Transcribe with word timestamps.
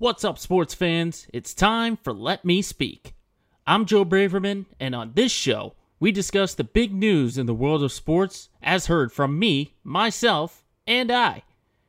What's 0.00 0.22
up, 0.22 0.38
sports 0.38 0.74
fans? 0.74 1.26
It's 1.34 1.52
time 1.52 1.96
for 1.96 2.12
Let 2.12 2.44
Me 2.44 2.62
Speak. 2.62 3.16
I'm 3.66 3.84
Joe 3.84 4.04
Braverman, 4.04 4.66
and 4.78 4.94
on 4.94 5.14
this 5.16 5.32
show, 5.32 5.74
we 5.98 6.12
discuss 6.12 6.54
the 6.54 6.62
big 6.62 6.94
news 6.94 7.36
in 7.36 7.46
the 7.46 7.54
world 7.54 7.82
of 7.82 7.90
sports 7.90 8.48
as 8.62 8.86
heard 8.86 9.10
from 9.10 9.40
me, 9.40 9.74
myself, 9.82 10.64
and 10.86 11.10
I. 11.10 11.42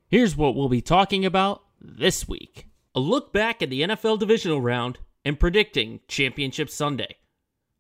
Here's 0.07 0.35
what 0.35 0.55
we'll 0.55 0.69
be 0.69 0.81
talking 0.81 1.23
about 1.23 1.61
this 1.79 2.27
week 2.27 2.65
a 2.95 2.99
look 2.99 3.31
back 3.31 3.61
at 3.61 3.69
the 3.69 3.83
NFL 3.83 4.17
divisional 4.17 4.59
round 4.59 4.97
and 5.23 5.39
predicting 5.39 5.99
Championship 6.07 6.71
Sunday. 6.71 7.15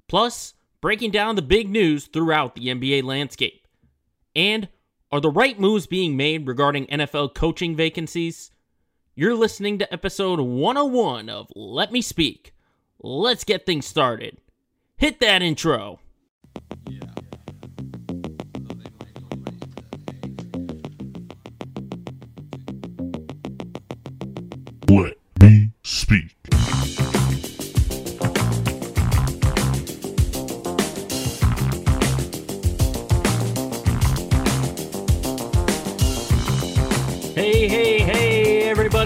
Plus, 0.07 0.53
breaking 0.79 1.09
down 1.09 1.37
the 1.37 1.41
big 1.41 1.67
news 1.67 2.05
throughout 2.05 2.53
the 2.53 2.67
NBA 2.67 3.01
landscape. 3.01 3.67
And 4.35 4.69
are 5.11 5.21
the 5.21 5.31
right 5.31 5.59
moves 5.59 5.87
being 5.87 6.15
made 6.15 6.45
regarding 6.45 6.85
NFL 6.85 7.33
coaching 7.33 7.75
vacancies? 7.75 8.51
You're 9.19 9.35
listening 9.35 9.79
to 9.79 9.93
episode 9.93 10.39
101 10.39 11.27
of 11.27 11.51
Let 11.53 11.91
Me 11.91 12.01
Speak. 12.01 12.53
Let's 13.03 13.43
get 13.43 13.65
things 13.65 13.85
started. 13.85 14.37
Hit 14.95 15.19
that 15.19 15.41
intro. 15.41 15.99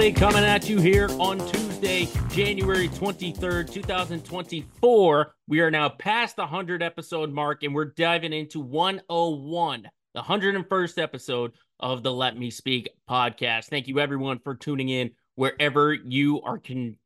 Everybody, 0.03 0.19
coming 0.19 0.43
at 0.43 0.67
you 0.67 0.81
here 0.81 1.07
on 1.17 1.37
Tuesday, 1.47 2.09
January 2.27 2.89
23rd, 2.89 3.71
2024. 3.71 5.33
We 5.47 5.61
are 5.61 5.71
now 5.71 5.87
past 5.87 6.35
the 6.35 6.41
100 6.41 6.83
episode 6.83 7.31
mark 7.31 7.63
and 7.63 7.73
we're 7.73 7.85
diving 7.85 8.33
into 8.33 8.59
101, 8.59 9.87
the 10.13 10.21
101st 10.21 11.01
episode 11.01 11.53
of 11.79 12.03
the 12.03 12.11
Let 12.11 12.37
Me 12.37 12.49
Speak 12.49 12.89
podcast. 13.09 13.67
Thank 13.67 13.87
you, 13.87 14.01
everyone, 14.01 14.39
for 14.39 14.55
tuning 14.55 14.89
in 14.89 15.11
wherever 15.35 15.93
you 15.93 16.41
are. 16.41 16.57
Con- 16.57 16.97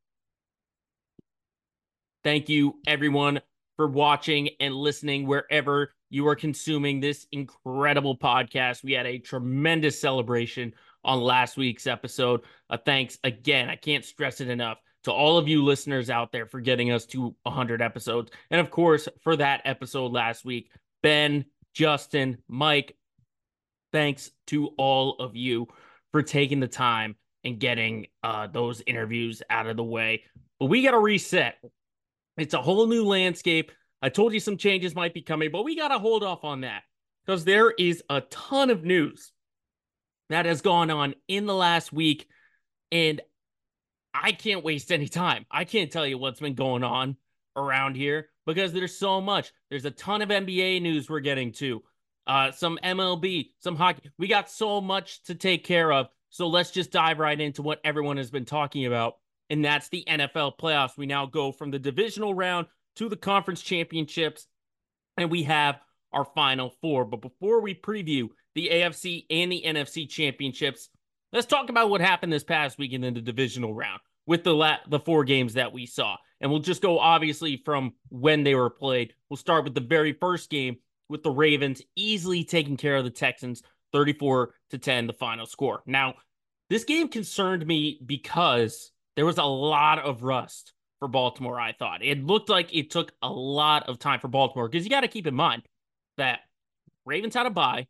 Thank 2.24 2.50
you, 2.50 2.80
everyone, 2.88 3.42
for 3.76 3.88
watching 3.88 4.50
and 4.60 4.74
listening 4.74 5.28
wherever 5.28 5.94
you 6.10 6.28
are 6.28 6.36
consuming 6.36 7.00
this 7.00 7.28
incredible 7.32 8.18
podcast. 8.18 8.84
We 8.84 8.94
had 8.94 9.06
a 9.06 9.20
tremendous 9.20 10.02
celebration 10.02 10.74
on 11.04 11.22
last 11.22 11.58
week's 11.58 11.88
episode. 11.88 12.42
Uh, 12.70 12.78
thanks 12.84 13.18
again. 13.24 13.70
I 13.70 13.76
can't 13.76 14.06
stress 14.06 14.42
it 14.42 14.50
enough 14.50 14.80
to 15.04 15.12
all 15.12 15.38
of 15.38 15.48
you 15.48 15.64
listeners 15.64 16.10
out 16.10 16.32
there 16.32 16.46
for 16.46 16.60
getting 16.60 16.92
us 16.92 17.06
to 17.06 17.36
100 17.44 17.82
episodes. 17.82 18.32
And 18.52 18.60
of 18.60 18.70
course, 18.70 19.08
for 19.22 19.36
that 19.38 19.62
episode 19.66 20.12
last 20.12 20.44
week, 20.44 20.70
Ben, 21.02 21.46
Justin, 21.74 22.40
Mike, 22.48 22.98
thanks 23.94 24.32
to 24.48 24.68
all 24.78 25.16
of 25.20 25.36
you 25.36 25.68
for 26.12 26.22
taking 26.22 26.60
the 26.60 26.68
time 26.68 27.16
and 27.44 27.60
getting 27.60 28.08
uh, 28.24 28.48
those 28.48 28.82
interviews 28.86 29.42
out 29.50 29.68
of 29.68 29.78
the 29.78 29.84
way. 29.84 30.24
But 30.60 30.66
we 30.66 30.84
got 30.84 30.92
to 30.92 31.00
reset. 31.00 31.56
It's 32.36 32.54
a 32.54 32.62
whole 32.62 32.88
new 32.88 33.06
landscape. 33.06 33.72
I 34.02 34.10
told 34.10 34.34
you 34.34 34.40
some 34.40 34.58
changes 34.58 34.96
might 34.96 35.14
be 35.14 35.22
coming, 35.22 35.52
but 35.52 35.64
we 35.64 35.76
got 35.76 35.90
to 35.90 36.00
hold 36.00 36.24
off 36.24 36.44
on 36.44 36.62
that 36.62 36.84
because 37.26 37.46
there 37.46 37.72
is 37.72 38.04
a 38.10 38.22
ton 38.22 38.70
of 38.70 38.84
news 38.84 39.32
that 40.30 40.46
has 40.46 40.62
gone 40.62 40.90
on 40.90 41.16
in 41.28 41.46
the 41.46 41.56
last 41.56 41.92
week. 41.94 42.28
And 42.92 43.22
I 44.14 44.32
can't 44.32 44.64
waste 44.64 44.92
any 44.92 45.08
time. 45.08 45.46
I 45.52 45.64
can't 45.66 45.92
tell 45.92 46.06
you 46.06 46.18
what's 46.18 46.40
been 46.40 46.56
going 46.56 46.84
on 46.84 47.18
around 47.56 47.96
here 47.96 48.30
because 48.46 48.74
there's 48.74 48.98
so 48.98 49.22
much. 49.22 49.52
There's 49.70 49.86
a 49.86 49.92
ton 49.92 50.22
of 50.22 50.30
NBA 50.30 50.82
news 50.82 51.10
we're 51.10 51.20
getting 51.20 51.52
to, 51.54 51.84
uh, 52.26 52.52
some 52.52 52.80
MLB, 52.84 53.52
some 53.60 53.76
hockey. 53.76 54.10
We 54.18 54.28
got 54.28 54.50
so 54.50 54.82
much 54.82 55.24
to 55.24 55.36
take 55.36 55.64
care 55.64 55.92
of. 55.92 56.08
So 56.30 56.48
let's 56.48 56.72
just 56.72 56.92
dive 56.92 57.20
right 57.20 57.40
into 57.40 57.62
what 57.62 57.82
everyone 57.84 58.18
has 58.18 58.32
been 58.32 58.46
talking 58.46 58.86
about. 58.86 59.16
And 59.50 59.64
that's 59.64 59.90
the 59.90 60.04
NFL 60.08 60.58
playoffs. 60.58 60.98
We 60.98 61.06
now 61.06 61.26
go 61.26 61.52
from 61.52 61.72
the 61.72 61.80
divisional 61.80 62.34
round 62.34 62.68
to 62.98 63.10
the 63.10 63.16
conference 63.16 63.62
championships. 63.62 64.48
And 65.18 65.32
we 65.32 65.44
have 65.44 65.80
our 66.18 66.26
final 66.26 66.74
four. 66.82 67.06
But 67.06 67.22
before 67.22 67.62
we 67.62 67.76
preview 67.76 68.30
the 68.56 68.70
AFC 68.72 69.26
and 69.30 69.52
the 69.52 69.64
NFC 69.66 70.10
championships, 70.10 70.90
let's 71.32 71.46
talk 71.46 71.70
about 71.70 71.90
what 71.90 72.02
happened 72.02 72.34
this 72.34 72.44
past 72.44 72.80
weekend 72.80 73.06
in 73.06 73.14
the 73.14 73.22
divisional 73.22 73.74
round 73.74 74.00
with 74.26 74.44
the 74.44 74.54
la- 74.54 74.80
the 74.90 75.00
four 75.00 75.24
games 75.24 75.54
that 75.54 75.72
we 75.72 75.86
saw. 75.86 76.18
And 76.42 76.50
we'll 76.50 76.60
just 76.60 76.82
go 76.82 77.00
obviously 77.00 77.62
from 77.64 77.94
when 78.10 78.44
they 78.44 78.56
were 78.56 78.70
played. 78.70 79.14
We'll 79.30 79.38
start 79.38 79.64
with 79.64 79.76
the 79.76 79.82
very 79.82 80.14
first 80.14 80.50
game 80.50 80.78
with 81.10 81.24
the 81.24 81.32
Ravens 81.32 81.82
easily 81.96 82.44
taking 82.44 82.78
care 82.78 82.96
of 82.96 83.04
the 83.04 83.12
Texans 83.12 83.62
34 83.94 84.54
to 84.72 84.78
10 84.78 85.08
the 85.08 85.14
final 85.14 85.46
score. 85.46 85.82
Now, 85.86 86.16
this 86.70 86.84
game 86.84 87.08
concerned 87.08 87.66
me 87.66 88.00
because 88.06 88.92
there 89.16 89.26
was 89.26 89.38
a 89.38 89.44
lot 89.44 90.00
of 90.00 90.24
rust 90.24 90.74
for 91.00 91.08
Baltimore, 91.08 91.60
I 91.60 91.74
thought. 91.74 92.04
It 92.04 92.24
looked 92.24 92.50
like 92.50 92.76
it 92.76 92.90
took 92.90 93.14
a 93.22 93.30
lot 93.30 93.88
of 93.88 94.00
time 94.00 94.20
for 94.20 94.28
Baltimore 94.28 94.68
because 94.68 94.84
you 94.84 94.90
got 94.90 95.02
to 95.02 95.08
keep 95.08 95.28
in 95.28 95.36
mind 95.36 95.64
that 96.18 96.40
Ravens 97.06 97.36
had 97.36 97.46
a 97.46 97.50
bye, 97.50 97.88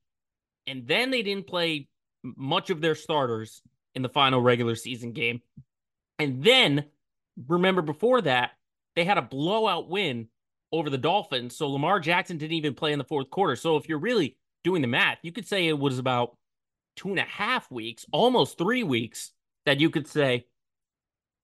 and 0.66 0.88
then 0.88 1.12
they 1.12 1.24
didn't 1.24 1.48
play 1.48 1.88
much 2.24 2.70
of 2.70 2.82
their 2.82 2.96
starters 2.96 3.62
in 3.96 4.02
the 4.02 4.10
final 4.10 4.42
regular 4.42 4.76
season 4.76 5.12
game. 5.12 5.42
And 6.20 6.44
then 6.44 6.86
remember 7.48 7.82
before 7.82 8.22
that, 8.22 8.52
they 8.96 9.06
had 9.06 9.18
a 9.18 9.22
blowout 9.22 9.90
win 9.90 10.28
over 10.72 10.90
the 10.90 10.98
Dolphins. 10.98 11.56
So 11.56 11.70
Lamar 11.70 12.00
Jackson 12.00 12.38
didn't 12.38 12.58
even 12.58 12.74
play 12.74 12.92
in 12.92 13.00
the 13.00 13.06
fourth 13.06 13.30
quarter. 13.30 13.56
So 13.56 13.78
if 13.78 13.88
you're 13.88 14.00
really 14.00 14.38
doing 14.64 14.82
the 14.82 14.88
math, 14.88 15.20
you 15.22 15.32
could 15.32 15.48
say 15.48 15.68
it 15.68 15.80
was 15.80 16.00
about 16.00 16.36
two 16.96 17.10
and 17.10 17.20
a 17.20 17.24
half 17.24 17.72
weeks, 17.72 18.06
almost 18.12 18.58
three 18.58 18.84
weeks, 18.84 19.32
that 19.66 19.80
you 19.80 19.90
could 19.90 20.08
say 20.08 20.46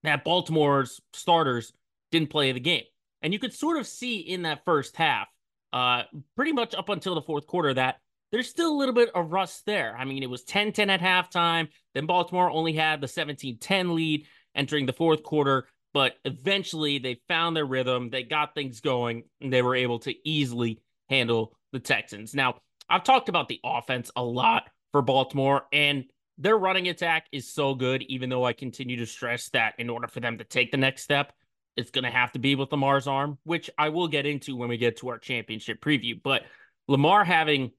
that 0.04 0.26
Baltimore's 0.26 1.00
starters 1.14 1.72
didn't 2.12 2.30
play 2.30 2.52
the 2.52 2.60
game. 2.60 2.84
And 3.22 3.32
you 3.32 3.40
could 3.40 3.54
sort 3.54 3.78
of 3.78 3.88
see 3.88 4.20
in 4.20 4.42
that 4.42 4.66
first 4.66 4.98
half 4.98 5.28
uh, 5.74 6.04
pretty 6.36 6.54
much 6.54 6.76
up 6.76 6.90
until 6.90 7.16
the 7.16 7.22
fourth 7.22 7.48
quarter 7.48 7.74
that 7.74 7.98
there's 8.32 8.50
still 8.50 8.72
a 8.72 8.78
little 8.78 8.96
bit 8.96 9.10
of 9.14 9.32
rust 9.32 9.64
there. 9.66 9.96
I 9.98 10.06
mean, 10.06 10.24
it 10.24 10.30
was 10.30 10.44
10 10.44 10.72
10 10.72 10.90
at 10.90 11.02
halftime. 11.02 11.68
Then 11.94 12.06
Baltimore 12.06 12.50
only 12.50 12.74
had 12.74 13.02
the 13.02 13.08
17 13.08 13.58
10 13.60 13.96
lead 13.96 14.26
entering 14.56 14.86
the 14.86 14.94
fourth 14.94 15.24
quarter, 15.24 15.68
but 15.94 16.14
eventually 16.26 17.00
they 17.00 17.20
found 17.28 17.56
their 17.56 17.66
rhythm. 17.66 18.10
They 18.10 18.24
got 18.24 18.56
things 18.56 18.80
going, 18.82 19.24
and 19.42 19.52
they 19.52 19.62
were 19.62 19.76
able 19.76 20.00
to 20.00 20.14
easily 20.28 20.80
handle 21.10 21.58
the 21.74 21.80
Texans. 21.80 22.34
Now, 22.34 22.56
I've 22.90 23.04
talked 23.04 23.30
about 23.30 23.50
the 23.50 23.60
offense 23.64 24.12
a 24.16 24.24
lot 24.24 24.70
for 24.92 25.02
Baltimore, 25.02 25.64
and 25.72 26.06
their 26.38 26.58
running 26.58 26.88
attack 26.88 27.28
is 27.32 27.52
so 27.52 27.76
good, 27.76 28.04
even 28.04 28.30
though 28.30 28.46
I 28.46 28.54
continue 28.54 28.98
to 28.98 29.06
stress 29.06 29.50
that 29.50 29.76
in 29.78 29.90
order 29.90 30.08
for 30.08 30.20
them 30.20 30.38
to 30.40 30.44
take 30.44 30.72
the 30.72 30.78
next 30.78 31.04
step, 31.04 31.34
it's 31.76 31.92
going 31.92 32.04
to 32.04 32.12
have 32.12 32.32
to 32.34 32.40
be 32.40 32.56
with 32.56 32.72
Lamar's 32.72 33.08
arm, 33.08 33.38
which 33.44 33.70
I 33.78 33.90
will 33.90 34.08
get 34.08 34.26
into 34.26 34.56
when 34.56 34.70
we 34.70 34.78
get 34.78 34.98
to 34.98 35.10
our 35.10 35.18
championship 35.18 35.82
preview. 35.82 36.22
But 36.22 36.44
Lamar 36.88 37.24
having 37.24 37.72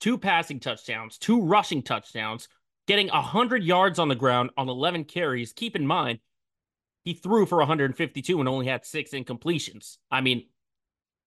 two 0.00 0.18
passing 0.18 0.60
touchdowns, 0.60 1.18
two 1.18 1.42
rushing 1.42 1.82
touchdowns, 1.82 2.48
getting 2.86 3.08
100 3.08 3.62
yards 3.62 3.98
on 3.98 4.08
the 4.08 4.14
ground 4.14 4.50
on 4.56 4.68
11 4.68 5.04
carries. 5.04 5.52
Keep 5.52 5.76
in 5.76 5.86
mind, 5.86 6.20
he 7.04 7.14
threw 7.14 7.46
for 7.46 7.58
152 7.58 8.38
and 8.38 8.48
only 8.48 8.66
had 8.66 8.84
six 8.84 9.10
incompletions. 9.12 9.98
I 10.10 10.20
mean, 10.20 10.46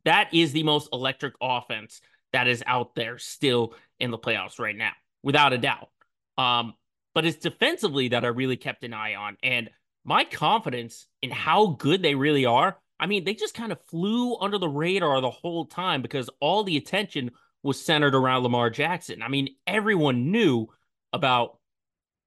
that 0.05 0.33
is 0.33 0.51
the 0.51 0.63
most 0.63 0.89
electric 0.93 1.33
offense 1.41 2.01
that 2.31 2.47
is 2.47 2.63
out 2.65 2.95
there 2.95 3.17
still 3.17 3.73
in 3.99 4.11
the 4.11 4.17
playoffs 4.17 4.59
right 4.59 4.75
now, 4.75 4.91
without 5.23 5.53
a 5.53 5.57
doubt. 5.57 5.89
Um, 6.37 6.73
but 7.13 7.25
it's 7.25 7.37
defensively 7.37 8.09
that 8.09 8.25
I 8.25 8.29
really 8.29 8.57
kept 8.57 8.83
an 8.83 8.93
eye 8.93 9.15
on. 9.15 9.37
And 9.43 9.69
my 10.05 10.23
confidence 10.23 11.07
in 11.21 11.31
how 11.31 11.67
good 11.67 12.01
they 12.01 12.15
really 12.15 12.45
are. 12.45 12.77
I 12.99 13.05
mean, 13.05 13.23
they 13.23 13.33
just 13.33 13.55
kind 13.55 13.71
of 13.71 13.79
flew 13.89 14.37
under 14.37 14.57
the 14.57 14.69
radar 14.69 15.21
the 15.21 15.29
whole 15.29 15.65
time 15.65 16.01
because 16.01 16.29
all 16.39 16.63
the 16.63 16.77
attention 16.77 17.31
was 17.63 17.79
centered 17.79 18.15
around 18.15 18.43
Lamar 18.43 18.69
Jackson. 18.69 19.21
I 19.21 19.29
mean, 19.29 19.49
everyone 19.65 20.31
knew 20.31 20.67
about 21.11 21.57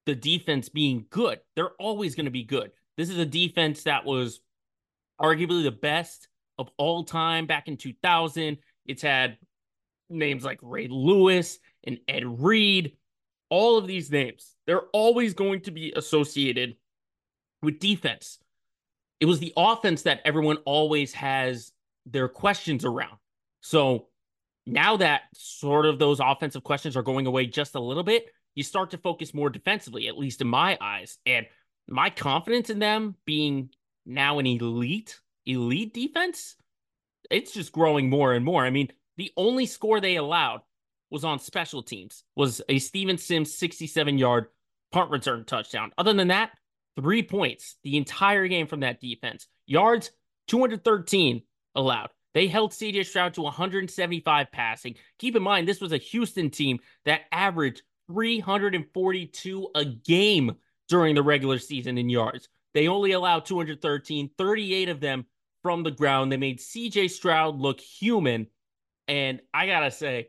the 0.06 0.14
defense 0.14 0.68
being 0.68 1.06
good. 1.10 1.40
They're 1.54 1.74
always 1.78 2.14
going 2.14 2.26
to 2.26 2.30
be 2.30 2.44
good. 2.44 2.70
This 2.96 3.10
is 3.10 3.18
a 3.18 3.26
defense 3.26 3.82
that 3.82 4.04
was 4.04 4.40
arguably 5.20 5.62
the 5.62 5.70
best 5.70 6.28
of 6.58 6.70
all 6.78 7.04
time 7.04 7.46
back 7.46 7.68
in 7.68 7.76
2000. 7.76 8.58
It's 8.86 9.02
had 9.02 9.36
names 10.08 10.44
like 10.44 10.58
Ray 10.62 10.88
Lewis 10.88 11.58
and 11.84 11.98
Ed 12.08 12.24
Reed. 12.24 12.96
All 13.50 13.78
of 13.78 13.86
these 13.86 14.10
names, 14.10 14.56
they're 14.66 14.88
always 14.92 15.34
going 15.34 15.60
to 15.62 15.70
be 15.70 15.92
associated 15.94 16.76
with 17.62 17.78
defense. 17.78 18.38
It 19.20 19.26
was 19.26 19.38
the 19.38 19.52
offense 19.56 20.02
that 20.02 20.20
everyone 20.24 20.58
always 20.64 21.14
has 21.14 21.72
their 22.04 22.28
questions 22.28 22.84
around. 22.84 23.16
So 23.60 24.08
now 24.66 24.96
that 24.98 25.22
sort 25.34 25.86
of 25.86 25.98
those 25.98 26.20
offensive 26.20 26.64
questions 26.64 26.96
are 26.96 27.02
going 27.02 27.26
away 27.26 27.46
just 27.46 27.74
a 27.74 27.80
little 27.80 28.02
bit, 28.02 28.26
you 28.54 28.62
start 28.62 28.90
to 28.90 28.98
focus 28.98 29.34
more 29.34 29.50
defensively, 29.50 30.08
at 30.08 30.18
least 30.18 30.40
in 30.40 30.48
my 30.48 30.76
eyes. 30.80 31.18
And 31.24 31.46
my 31.88 32.10
confidence 32.10 32.70
in 32.70 32.78
them 32.78 33.14
being 33.24 33.70
now 34.04 34.38
an 34.38 34.46
elite, 34.46 35.20
elite 35.44 35.94
defense, 35.94 36.56
it's 37.30 37.52
just 37.52 37.72
growing 37.72 38.10
more 38.10 38.32
and 38.32 38.44
more. 38.44 38.64
I 38.64 38.70
mean, 38.70 38.88
the 39.16 39.32
only 39.36 39.66
score 39.66 40.00
they 40.00 40.16
allowed 40.16 40.62
was 41.10 41.24
on 41.24 41.38
special 41.38 41.82
teams, 41.82 42.24
was 42.34 42.60
a 42.68 42.78
Steven 42.78 43.18
Sims 43.18 43.54
67 43.54 44.18
yard 44.18 44.46
punt 44.90 45.10
return 45.10 45.44
touchdown. 45.44 45.92
Other 45.96 46.12
than 46.12 46.28
that, 46.28 46.50
three 46.96 47.22
points 47.22 47.76
the 47.84 47.96
entire 47.96 48.48
game 48.48 48.66
from 48.66 48.80
that 48.80 49.00
defense. 49.00 49.46
Yards, 49.66 50.10
213 50.48 51.42
allowed. 51.74 52.10
They 52.34 52.48
held 52.48 52.72
CJ 52.72 53.06
Stroud 53.06 53.34
to 53.34 53.42
175 53.42 54.52
passing. 54.52 54.96
Keep 55.18 55.36
in 55.36 55.42
mind, 55.42 55.66
this 55.66 55.80
was 55.80 55.92
a 55.92 55.98
Houston 55.98 56.50
team 56.50 56.80
that 57.04 57.22
averaged 57.32 57.82
342 58.08 59.68
a 59.74 59.84
game 59.84 60.56
during 60.88 61.14
the 61.14 61.22
regular 61.22 61.58
season 61.58 61.98
in 61.98 62.10
yards. 62.10 62.48
They 62.74 62.88
only 62.88 63.12
allowed 63.12 63.46
213, 63.46 64.30
38 64.36 64.88
of 64.90 65.00
them 65.00 65.24
from 65.62 65.82
the 65.82 65.90
ground. 65.90 66.30
They 66.30 66.36
made 66.36 66.58
CJ 66.58 67.10
Stroud 67.10 67.58
look 67.58 67.80
human. 67.80 68.48
And 69.08 69.40
I 69.54 69.66
got 69.66 69.80
to 69.80 69.90
say, 69.90 70.28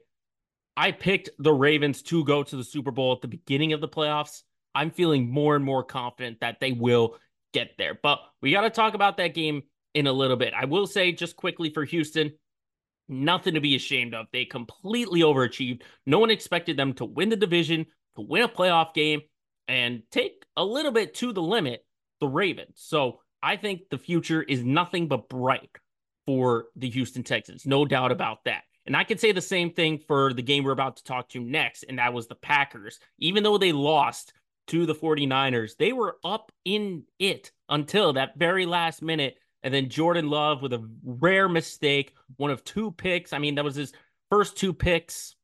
I 0.77 0.91
picked 0.91 1.29
the 1.39 1.53
Ravens 1.53 2.01
to 2.03 2.23
go 2.23 2.43
to 2.43 2.55
the 2.55 2.63
Super 2.63 2.91
Bowl 2.91 3.11
at 3.11 3.21
the 3.21 3.27
beginning 3.27 3.73
of 3.73 3.81
the 3.81 3.87
playoffs. 3.87 4.43
I'm 4.77 4.91
feeling 4.91 5.31
more 5.31 5.55
and 5.55 5.65
more 5.65 5.83
confident 5.83 6.41
that 6.41 6.59
they 6.59 6.71
will 6.71 7.15
get 7.53 7.71
there. 7.77 7.97
But 8.01 8.19
we 8.41 8.51
got 8.51 8.61
to 8.61 8.69
talk 8.69 8.93
about 8.93 9.17
that 9.17 9.33
game 9.33 9.63
in 9.93 10.05
a 10.05 10.13
little 10.13 10.37
bit. 10.37 10.53
I 10.53 10.65
will 10.65 10.85
say 10.85 11.11
just 11.11 11.35
quickly 11.35 11.71
for 11.71 11.83
Houston, 11.83 12.33
nothing 13.09 13.55
to 13.55 13.59
be 13.59 13.75
ashamed 13.75 14.13
of. 14.13 14.27
They 14.31 14.45
completely 14.45 15.21
overachieved. 15.21 15.81
No 16.05 16.19
one 16.19 16.29
expected 16.29 16.77
them 16.77 16.93
to 16.93 17.05
win 17.05 17.29
the 17.29 17.35
division, 17.35 17.87
to 18.15 18.21
win 18.21 18.43
a 18.43 18.47
playoff 18.47 18.93
game, 18.93 19.21
and 19.67 20.03
take 20.11 20.45
a 20.55 20.63
little 20.63 20.91
bit 20.91 21.15
to 21.15 21.33
the 21.33 21.41
limit 21.41 21.83
the 22.19 22.27
Ravens. 22.27 22.75
So 22.75 23.21
I 23.41 23.55
think 23.55 23.89
the 23.89 23.97
future 23.97 24.43
is 24.43 24.63
nothing 24.63 25.07
but 25.07 25.27
bright 25.27 25.71
for 26.27 26.65
the 26.75 26.89
Houston 26.89 27.23
Texans. 27.23 27.65
No 27.65 27.85
doubt 27.85 28.11
about 28.11 28.43
that. 28.45 28.63
And 28.85 28.95
I 28.95 29.03
could 29.03 29.19
say 29.19 29.31
the 29.31 29.41
same 29.41 29.73
thing 29.73 29.99
for 30.07 30.33
the 30.33 30.41
game 30.41 30.63
we're 30.63 30.71
about 30.71 30.97
to 30.97 31.03
talk 31.03 31.29
to 31.29 31.41
next, 31.41 31.83
and 31.83 31.99
that 31.99 32.13
was 32.13 32.27
the 32.27 32.35
Packers. 32.35 32.99
Even 33.19 33.43
though 33.43 33.57
they 33.57 33.71
lost 33.71 34.33
to 34.67 34.85
the 34.85 34.95
49ers, 34.95 35.77
they 35.77 35.93
were 35.93 36.17
up 36.23 36.51
in 36.65 37.03
it 37.19 37.51
until 37.69 38.13
that 38.13 38.37
very 38.37 38.65
last 38.65 39.01
minute. 39.01 39.37
And 39.63 39.73
then 39.73 39.89
Jordan 39.89 40.29
Love 40.29 40.61
with 40.61 40.73
a 40.73 40.87
rare 41.03 41.49
mistake, 41.49 42.13
one 42.37 42.51
of 42.51 42.63
two 42.63 42.91
picks. 42.91 43.33
I 43.33 43.39
mean, 43.39 43.55
that 43.55 43.65
was 43.65 43.75
his 43.75 43.93
first 44.29 44.55
two 44.55 44.73
picks 44.73 45.35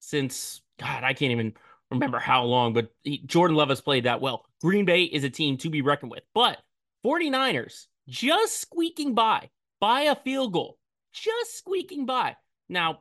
since, 0.00 0.60
God, 0.78 1.02
I 1.02 1.14
can't 1.14 1.32
even 1.32 1.54
remember 1.90 2.18
how 2.18 2.44
long, 2.44 2.72
but 2.72 2.90
he, 3.02 3.18
Jordan 3.18 3.56
Love 3.56 3.70
has 3.70 3.80
played 3.80 4.04
that 4.04 4.20
well. 4.20 4.44
Green 4.60 4.84
Bay 4.84 5.04
is 5.04 5.24
a 5.24 5.30
team 5.30 5.56
to 5.58 5.70
be 5.70 5.82
reckoned 5.82 6.10
with. 6.10 6.22
But 6.34 6.58
49ers 7.04 7.86
just 8.08 8.60
squeaking 8.60 9.14
by, 9.14 9.50
by 9.80 10.02
a 10.02 10.14
field 10.14 10.52
goal, 10.52 10.78
just 11.12 11.56
squeaking 11.56 12.06
by. 12.06 12.36
Now, 12.68 13.00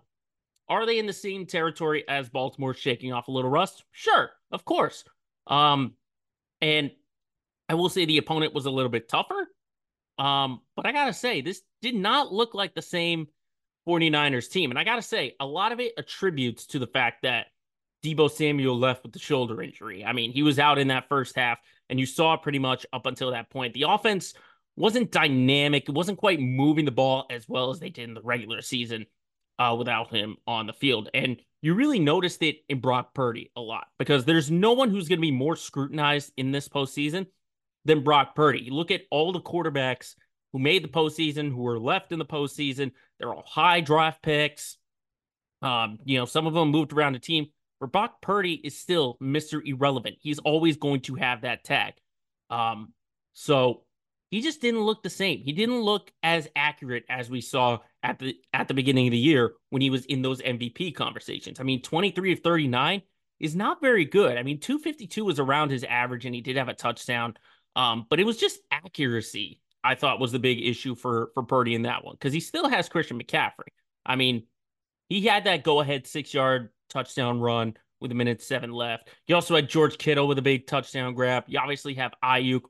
are 0.70 0.86
they 0.86 0.98
in 0.98 1.06
the 1.06 1.14
same 1.14 1.46
territory 1.46 2.08
as 2.08 2.30
Baltimore 2.30 2.74
shaking 2.74 3.12
off 3.12 3.28
a 3.28 3.32
little 3.32 3.52
rust? 3.52 3.84
Sure, 3.92 4.32
of 4.52 4.66
course. 4.66 5.04
Um, 5.48 5.94
and 6.62 6.92
I 7.70 7.76
will 7.76 7.90
say 7.90 8.06
the 8.06 8.18
opponent 8.18 8.54
was 8.54 8.66
a 8.66 8.72
little 8.72 8.92
bit 8.92 9.10
tougher. 9.10 9.48
Um, 10.18 10.62
but 10.76 10.86
I 10.86 10.92
gotta 10.92 11.14
say, 11.14 11.42
this 11.42 11.62
did 11.82 11.96
not 11.96 12.32
look 12.32 12.54
like 12.54 12.76
the 12.76 12.82
same 12.82 13.28
49ers 13.88 14.50
team. 14.50 14.70
And 14.70 14.80
I 14.80 14.84
gotta 14.84 15.02
say, 15.02 15.36
a 15.40 15.46
lot 15.46 15.72
of 15.72 15.80
it 15.80 15.94
attributes 15.98 16.68
to 16.68 16.80
the 16.80 16.88
fact 16.88 17.24
that 17.24 17.48
Deebo 18.04 18.30
Samuel 18.30 18.78
left 18.78 19.04
with 19.04 19.14
the 19.14 19.20
shoulder 19.20 19.62
injury. 19.62 20.04
I 20.04 20.14
mean, 20.14 20.32
he 20.32 20.44
was 20.44 20.60
out 20.60 20.78
in 20.78 20.90
that 20.90 21.08
first 21.08 21.36
half, 21.36 21.58
and 21.90 22.00
you 22.00 22.06
saw 22.06 22.36
pretty 22.38 22.60
much 22.60 22.86
up 22.92 23.06
until 23.06 23.32
that 23.32 23.50
point. 23.50 23.74
The 23.74 23.86
offense 23.88 24.34
wasn't 24.76 25.12
dynamic, 25.12 25.88
it 25.88 25.96
wasn't 25.96 26.18
quite 26.18 26.40
moving 26.40 26.86
the 26.86 26.92
ball 26.92 27.26
as 27.30 27.48
well 27.48 27.70
as 27.70 27.80
they 27.80 27.90
did 27.90 28.10
in 28.10 28.14
the 28.14 28.22
regular 28.22 28.62
season 28.62 29.06
uh, 29.60 29.76
without 29.78 30.10
him 30.10 30.38
on 30.46 30.68
the 30.68 30.74
field. 30.74 31.10
And 31.14 31.42
you 31.64 31.74
really 31.76 31.98
noticed 31.98 32.44
it 32.44 32.58
in 32.68 32.82
Brock 32.82 33.14
Purdy 33.14 33.50
a 33.56 33.62
lot 33.62 33.88
because 33.98 34.26
there's 34.26 34.52
no 34.52 34.74
one 34.74 34.90
who's 34.90 35.08
going 35.08 35.20
to 35.20 35.22
be 35.22 35.32
more 35.32 35.56
scrutinized 35.56 36.34
in 36.36 36.52
this 36.52 36.68
postseason 36.68 37.26
than 37.86 38.04
Brock 38.04 38.36
Purdy. 38.36 38.60
You 38.60 38.74
look 38.74 38.92
at 38.92 39.04
all 39.10 39.32
the 39.32 39.40
quarterbacks 39.40 40.16
who 40.52 40.60
made 40.60 40.84
the 40.84 40.90
postseason, 40.90 41.50
who 41.50 41.62
were 41.62 41.80
left 41.80 42.12
in 42.12 42.20
the 42.20 42.26
postseason. 42.26 42.92
They're 43.18 43.34
all 43.34 43.46
high 43.48 43.80
draft 43.80 44.22
picks. 44.22 44.78
Um, 45.62 46.00
you 46.04 46.18
know, 46.18 46.26
some 46.26 46.48
of 46.48 46.54
them 46.54 46.68
moved 46.68 46.92
around 46.92 47.14
the 47.14 47.20
team. 47.20 47.48
But 47.80 47.94
Brock 47.94 48.22
Purdy 48.22 48.56
is 48.56 48.78
still 48.78 49.18
Mr. 49.24 49.66
Irrelevant. 49.66 50.18
He's 50.20 50.40
always 50.40 50.76
going 50.76 51.00
to 51.02 51.16
have 51.16 51.42
that 51.44 51.64
tag. 51.64 51.94
Um, 52.50 52.92
so 53.32 53.86
he 54.34 54.42
just 54.42 54.62
didn't 54.62 54.82
look 54.82 55.04
the 55.04 55.12
same. 55.12 55.44
He 55.44 55.52
didn't 55.52 55.82
look 55.82 56.12
as 56.24 56.48
accurate 56.56 57.06
as 57.08 57.30
we 57.30 57.40
saw 57.40 57.78
at 58.02 58.18
the 58.18 58.36
at 58.52 58.68
the 58.68 58.74
beginning 58.74 59.06
of 59.06 59.12
the 59.12 59.18
year 59.20 59.54
when 59.70 59.84
he 59.84 59.92
was 59.92 60.06
in 60.06 60.24
those 60.24 60.42
MVP 60.42 60.96
conversations. 60.96 61.60
I 61.60 61.64
mean, 61.64 61.84
23 61.84 62.34
of 62.34 62.40
39 62.40 63.04
is 63.40 63.56
not 63.56 63.80
very 63.80 64.06
good. 64.06 64.36
I 64.36 64.42
mean, 64.42 64.60
252 64.60 65.24
was 65.24 65.40
around 65.40 65.70
his 65.70 65.84
average 65.84 66.26
and 66.26 66.34
he 66.34 66.42
did 66.42 66.58
have 66.58 66.68
a 66.68 66.74
touchdown. 66.74 67.36
Um, 67.76 68.08
but 68.10 68.20
it 68.20 68.24
was 68.24 68.38
just 68.38 68.60
accuracy, 68.72 69.60
I 69.84 69.94
thought 69.94 70.20
was 70.20 70.32
the 70.32 70.40
big 70.40 70.66
issue 70.66 70.96
for 70.96 71.30
for 71.36 71.44
Purdy 71.44 71.76
in 71.76 71.84
that 71.84 72.04
one 72.04 72.16
because 72.16 72.34
he 72.34 72.40
still 72.40 72.68
has 72.68 72.90
Christian 72.90 73.22
McCaffrey. 73.22 73.70
I 74.04 74.16
mean, 74.16 74.48
he 75.10 75.22
had 75.28 75.44
that 75.44 75.64
go-ahead 75.64 76.08
six-yard 76.08 76.70
touchdown 76.90 77.40
run 77.40 77.76
with 78.02 78.12
a 78.12 78.16
minute 78.16 78.42
seven 78.42 78.72
left. 78.72 79.10
You 79.28 79.36
also 79.36 79.56
had 79.56 79.70
George 79.70 80.00
Kittle 80.00 80.28
with 80.28 80.40
a 80.40 80.42
big 80.42 80.66
touchdown 80.66 81.14
grab. 81.14 81.44
You 81.46 81.60
obviously 81.60 81.94
have 81.94 82.14
Aiyuk 82.24 82.64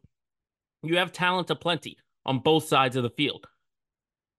you 0.83 0.97
have 0.97 1.11
talent 1.11 1.49
aplenty 1.49 1.97
on 2.25 2.39
both 2.39 2.65
sides 2.65 2.95
of 2.95 3.03
the 3.03 3.09
field. 3.09 3.47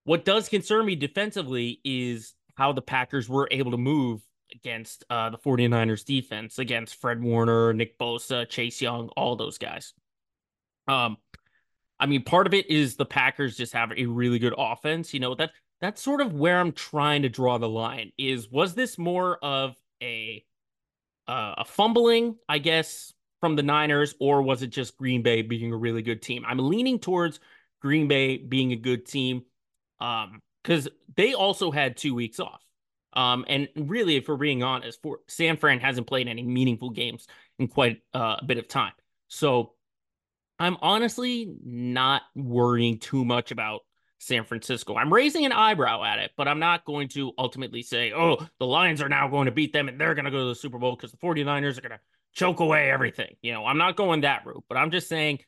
What 0.04 0.24
does 0.24 0.48
concern 0.48 0.86
me 0.86 0.96
defensively 0.96 1.80
is 1.84 2.34
how 2.54 2.72
the 2.72 2.82
Packers 2.82 3.28
were 3.28 3.48
able 3.50 3.70
to 3.70 3.76
move 3.78 4.22
against 4.54 5.04
uh, 5.10 5.30
the 5.30 5.38
49ers 5.38 6.04
defense, 6.04 6.58
against 6.58 7.00
Fred 7.00 7.22
Warner, 7.22 7.72
Nick 7.72 7.98
Bosa, 7.98 8.48
Chase 8.48 8.80
Young, 8.80 9.08
all 9.16 9.36
those 9.36 9.58
guys. 9.58 9.94
Um, 10.86 11.16
I 11.98 12.06
mean, 12.06 12.22
part 12.22 12.46
of 12.46 12.54
it 12.54 12.70
is 12.70 12.96
the 12.96 13.06
Packers 13.06 13.56
just 13.56 13.72
have 13.72 13.92
a 13.96 14.06
really 14.06 14.38
good 14.38 14.54
offense. 14.56 15.14
You 15.14 15.20
know, 15.20 15.34
that 15.36 15.52
that's 15.80 16.02
sort 16.02 16.20
of 16.20 16.34
where 16.34 16.60
I'm 16.60 16.72
trying 16.72 17.22
to 17.22 17.28
draw 17.28 17.58
the 17.58 17.68
line. 17.68 18.12
Is 18.18 18.50
was 18.50 18.74
this 18.74 18.98
more 18.98 19.38
of 19.42 19.74
a 20.02 20.44
uh, 21.26 21.54
a 21.58 21.64
fumbling, 21.64 22.36
I 22.48 22.58
guess, 22.58 23.13
from 23.44 23.56
the 23.56 23.62
Niners, 23.62 24.14
or 24.20 24.40
was 24.40 24.62
it 24.62 24.68
just 24.68 24.96
Green 24.96 25.20
Bay 25.20 25.42
being 25.42 25.70
a 25.70 25.76
really 25.76 26.00
good 26.00 26.22
team? 26.22 26.46
I'm 26.48 26.56
leaning 26.56 26.98
towards 26.98 27.40
Green 27.82 28.08
Bay 28.08 28.38
being 28.38 28.72
a 28.72 28.76
good 28.76 29.04
team 29.04 29.42
um, 30.00 30.40
because 30.62 30.88
they 31.14 31.34
also 31.34 31.70
had 31.70 31.98
two 31.98 32.14
weeks 32.14 32.40
off. 32.40 32.62
Um, 33.12 33.44
and 33.46 33.68
really, 33.76 34.16
if 34.16 34.28
we're 34.28 34.38
being 34.38 34.62
honest, 34.62 35.02
for 35.02 35.18
San 35.28 35.58
Fran 35.58 35.78
hasn't 35.78 36.06
played 36.06 36.26
any 36.26 36.42
meaningful 36.42 36.88
games 36.88 37.26
in 37.58 37.68
quite 37.68 38.00
uh, 38.14 38.36
a 38.38 38.44
bit 38.46 38.56
of 38.56 38.66
time. 38.66 38.94
So 39.28 39.74
I'm 40.58 40.78
honestly 40.80 41.54
not 41.62 42.22
worrying 42.34 42.98
too 42.98 43.26
much 43.26 43.50
about 43.50 43.82
San 44.20 44.44
Francisco. 44.44 44.96
I'm 44.96 45.12
raising 45.12 45.44
an 45.44 45.52
eyebrow 45.52 46.02
at 46.02 46.18
it, 46.18 46.30
but 46.38 46.48
I'm 46.48 46.60
not 46.60 46.86
going 46.86 47.08
to 47.08 47.32
ultimately 47.36 47.82
say, 47.82 48.14
oh, 48.14 48.38
the 48.58 48.64
Lions 48.64 49.02
are 49.02 49.08
now 49.10 49.28
going 49.28 49.44
to 49.44 49.52
beat 49.52 49.74
them 49.74 49.88
and 49.88 50.00
they're 50.00 50.14
going 50.14 50.24
to 50.24 50.30
go 50.30 50.38
to 50.38 50.48
the 50.48 50.54
Super 50.54 50.78
Bowl 50.78 50.96
because 50.96 51.10
the 51.10 51.18
49ers 51.18 51.76
are 51.76 51.82
going 51.82 51.90
to 51.90 52.00
choke 52.34 52.60
away 52.60 52.90
everything. 52.90 53.36
You 53.42 53.52
know, 53.52 53.64
I'm 53.64 53.78
not 53.78 53.96
going 53.96 54.22
that 54.22 54.44
route, 54.44 54.64
but 54.68 54.76
I'm 54.76 54.90
just 54.90 55.08
saying 55.08 55.40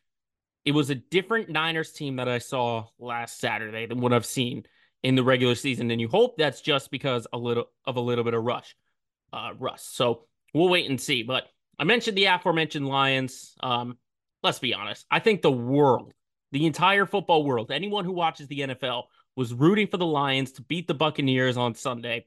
it 0.65 0.73
was 0.73 0.91
a 0.91 0.95
different 0.95 1.49
Niners 1.49 1.93
team 1.93 2.17
that 2.17 2.29
I 2.29 2.39
saw 2.39 2.87
last 2.99 3.39
Saturday 3.39 3.87
than 3.87 4.01
what 4.01 4.13
I've 4.13 4.27
seen 4.27 4.65
in 5.03 5.15
the 5.15 5.23
regular 5.23 5.55
season. 5.55 5.91
And 5.91 6.01
you 6.01 6.09
hope 6.09 6.37
that's 6.37 6.61
just 6.61 6.91
because 6.91 7.27
a 7.33 7.39
little 7.39 7.67
of 7.85 7.97
a 7.97 8.01
little 8.01 8.25
bit 8.25 8.35
of 8.35 8.43
rush, 8.43 8.77
uh, 9.33 9.51
rust. 9.59 9.97
So 9.97 10.25
we'll 10.55 10.69
wait 10.69 10.89
and 10.89 11.01
see. 11.01 11.23
But 11.23 11.45
I 11.79 11.85
mentioned 11.85 12.17
the 12.17 12.27
aforementioned 12.27 12.89
Lions. 12.89 13.55
Um, 13.63 13.99
let's 14.43 14.59
be 14.59 14.75
honest. 14.75 15.07
I 15.11 15.21
think 15.21 15.43
the 15.43 15.53
world, 15.53 16.13
the 16.53 16.67
entire 16.67 17.07
football 17.07 17.45
world, 17.45 17.71
anyone 17.71 18.05
who 18.05 18.13
watches 18.13 18.49
the 18.49 18.61
NFL 18.61 19.05
was 19.37 19.53
rooting 19.53 19.87
for 19.87 19.99
the 19.99 20.07
Lions 20.07 20.53
to 20.53 20.63
beat 20.63 20.89
the 20.89 20.95
Buccaneers 20.95 21.57
on 21.57 21.75
Sunday 21.75 22.27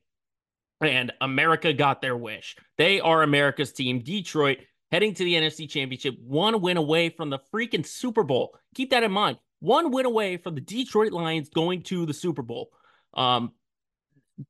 and 0.82 1.12
America 1.22 1.74
got 1.74 2.02
their 2.02 2.16
wish. 2.16 2.56
They 2.78 3.00
are 3.00 3.24
America's 3.24 3.74
team. 3.74 4.00
Detroit 4.00 4.60
heading 4.92 5.14
to 5.14 5.24
the 5.24 5.34
NFC 5.34 5.70
Championship, 5.70 6.16
one 6.20 6.62
win 6.62 6.78
away 6.78 7.10
from 7.10 7.30
the 7.30 7.40
freaking 7.54 7.86
Super 7.86 8.24
Bowl. 8.24 8.58
Keep 8.76 8.92
that 8.92 9.04
in 9.04 9.12
mind. 9.12 9.38
One 9.60 9.92
win 9.92 10.06
away 10.06 10.38
from 10.38 10.56
the 10.56 10.62
Detroit 10.62 11.12
Lions 11.12 11.50
going 11.50 11.84
to 11.84 12.06
the 12.06 12.14
Super 12.14 12.42
Bowl. 12.42 12.72
Um, 13.14 13.52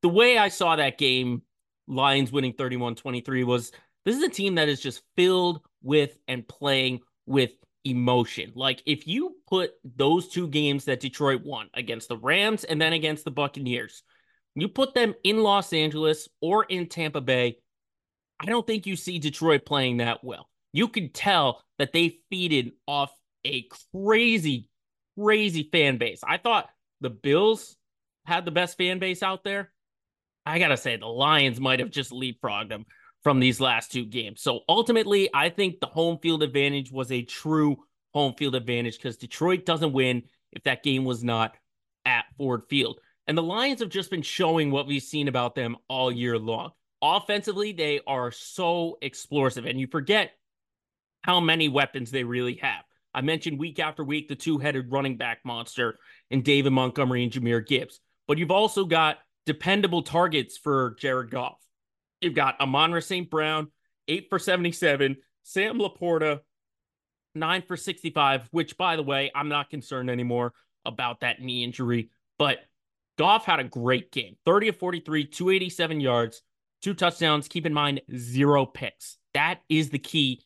the 0.01 0.09
way 0.09 0.37
I 0.37 0.49
saw 0.49 0.75
that 0.75 0.97
game, 0.97 1.41
Lions 1.87 2.31
winning 2.31 2.53
31 2.53 2.95
23, 2.95 3.43
was 3.43 3.71
this 4.05 4.15
is 4.15 4.23
a 4.23 4.29
team 4.29 4.55
that 4.55 4.69
is 4.69 4.79
just 4.79 5.01
filled 5.15 5.61
with 5.81 6.17
and 6.27 6.47
playing 6.47 6.99
with 7.25 7.51
emotion. 7.85 8.51
Like 8.55 8.83
if 8.85 9.07
you 9.07 9.35
put 9.47 9.71
those 9.83 10.27
two 10.27 10.47
games 10.47 10.85
that 10.85 10.99
Detroit 10.99 11.43
won 11.43 11.69
against 11.73 12.07
the 12.07 12.17
Rams 12.17 12.63
and 12.63 12.79
then 12.79 12.93
against 12.93 13.25
the 13.25 13.31
Buccaneers, 13.31 14.03
you 14.55 14.67
put 14.67 14.93
them 14.93 15.13
in 15.23 15.41
Los 15.41 15.73
Angeles 15.73 16.27
or 16.41 16.63
in 16.65 16.87
Tampa 16.87 17.21
Bay, 17.21 17.57
I 18.39 18.45
don't 18.45 18.65
think 18.65 18.85
you 18.85 18.95
see 18.95 19.19
Detroit 19.19 19.65
playing 19.65 19.97
that 19.97 20.23
well. 20.23 20.49
You 20.71 20.87
could 20.87 21.13
tell 21.13 21.63
that 21.77 21.93
they 21.93 22.19
feeded 22.31 22.73
off 22.87 23.11
a 23.45 23.67
crazy, 23.93 24.67
crazy 25.17 25.69
fan 25.71 25.97
base. 25.97 26.21
I 26.25 26.37
thought 26.37 26.69
the 27.01 27.09
Bills 27.09 27.75
had 28.25 28.45
the 28.45 28.51
best 28.51 28.77
fan 28.77 28.99
base 28.99 29.23
out 29.23 29.43
there. 29.43 29.71
I 30.45 30.59
got 30.59 30.69
to 30.69 30.77
say, 30.77 30.95
the 30.95 31.05
Lions 31.05 31.59
might 31.59 31.79
have 31.79 31.91
just 31.91 32.11
leapfrogged 32.11 32.69
them 32.69 32.85
from 33.23 33.39
these 33.39 33.59
last 33.59 33.91
two 33.91 34.05
games. 34.05 34.41
So 34.41 34.61
ultimately, 34.69 35.29
I 35.33 35.49
think 35.49 35.79
the 35.79 35.87
home 35.87 36.19
field 36.21 36.43
advantage 36.43 36.91
was 36.91 37.11
a 37.11 37.23
true 37.23 37.77
home 38.13 38.33
field 38.37 38.55
advantage 38.55 38.97
because 38.97 39.17
Detroit 39.17 39.65
doesn't 39.65 39.93
win 39.93 40.23
if 40.51 40.63
that 40.63 40.83
game 40.83 41.05
was 41.05 41.23
not 41.23 41.55
at 42.05 42.25
Ford 42.37 42.63
Field. 42.69 42.99
And 43.29 43.37
the 43.37 43.43
Lions 43.43 43.79
have 43.81 43.89
just 43.89 44.09
been 44.09 44.23
showing 44.23 44.71
what 44.71 44.87
we've 44.87 45.03
seen 45.03 45.27
about 45.27 45.53
them 45.53 45.77
all 45.87 46.11
year 46.11 46.39
long. 46.39 46.71
Offensively, 46.99 47.71
they 47.71 48.01
are 48.07 48.31
so 48.31 48.97
explosive, 49.03 49.67
and 49.67 49.79
you 49.79 49.85
forget 49.85 50.31
how 51.21 51.39
many 51.39 51.69
weapons 51.69 52.09
they 52.09 52.23
really 52.23 52.55
have. 52.55 52.83
I 53.13 53.21
mentioned 53.21 53.59
week 53.59 53.77
after 53.77 54.03
week 54.03 54.29
the 54.29 54.35
two 54.35 54.57
headed 54.57 54.91
running 54.91 55.15
back 55.15 55.41
monster 55.45 55.99
in 56.31 56.41
David 56.41 56.71
Montgomery 56.71 57.21
and 57.21 57.31
Jahmyr 57.31 57.63
Gibbs. 57.67 57.99
But 58.27 58.39
you've 58.39 58.49
also 58.49 58.83
got 58.83 59.19
dependable 59.45 60.01
targets 60.01 60.57
for 60.57 60.95
Jared 60.99 61.29
Goff. 61.29 61.59
You've 62.21 62.33
got 62.33 62.59
Amon 62.59 62.99
St. 62.99 63.29
Brown, 63.29 63.67
eight 64.07 64.25
for 64.31 64.39
77, 64.39 65.17
Sam 65.43 65.77
LaPorta, 65.77 66.39
nine 67.35 67.61
for 67.61 67.77
65, 67.77 68.47
which, 68.49 68.75
by 68.75 68.95
the 68.95 69.03
way, 69.03 69.29
I'm 69.35 69.49
not 69.49 69.69
concerned 69.69 70.09
anymore 70.09 70.53
about 70.83 71.19
that 71.19 71.43
knee 71.43 71.63
injury. 71.63 72.09
But 72.39 72.57
Goff 73.19 73.45
had 73.45 73.59
a 73.59 73.65
great 73.65 74.13
game 74.13 74.37
30 74.45 74.69
of 74.69 74.77
43, 74.77 75.25
287 75.25 75.99
yards, 75.99 76.41
two 76.81 76.93
touchdowns. 76.93 77.49
Keep 77.49 77.65
in 77.65 77.73
mind, 77.73 78.01
zero 78.15 78.65
picks. 78.65 79.17
That 79.33 79.59
is 79.67 79.89
the 79.89 79.99
key 79.99 80.41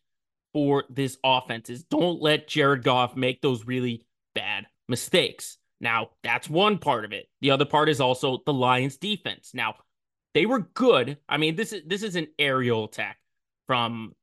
for 0.53 0.83
this 0.89 1.17
offense 1.23 1.69
is 1.69 1.83
don't 1.83 2.21
let 2.21 2.47
Jared 2.47 2.83
Goff 2.83 3.15
make 3.15 3.41
those 3.41 3.65
really 3.65 4.05
bad 4.33 4.65
mistakes. 4.89 5.57
Now, 5.81 6.09
that's 6.23 6.49
one 6.49 6.79
part 6.79 7.05
of 7.05 7.11
it. 7.11 7.27
The 7.41 7.51
other 7.51 7.65
part 7.65 7.89
is 7.89 8.01
also 8.01 8.39
the 8.45 8.53
Lions 8.53 8.97
defense. 8.97 9.51
Now, 9.53 9.75
they 10.33 10.47
were 10.47 10.59
good. 10.73 11.17
I 11.29 11.37
mean, 11.37 11.55
this 11.55 11.73
is 11.73 11.83
this 11.85 12.01
is 12.01 12.15
an 12.15 12.27
aerial 12.39 12.85
attack 12.85 13.17
from 13.67 14.13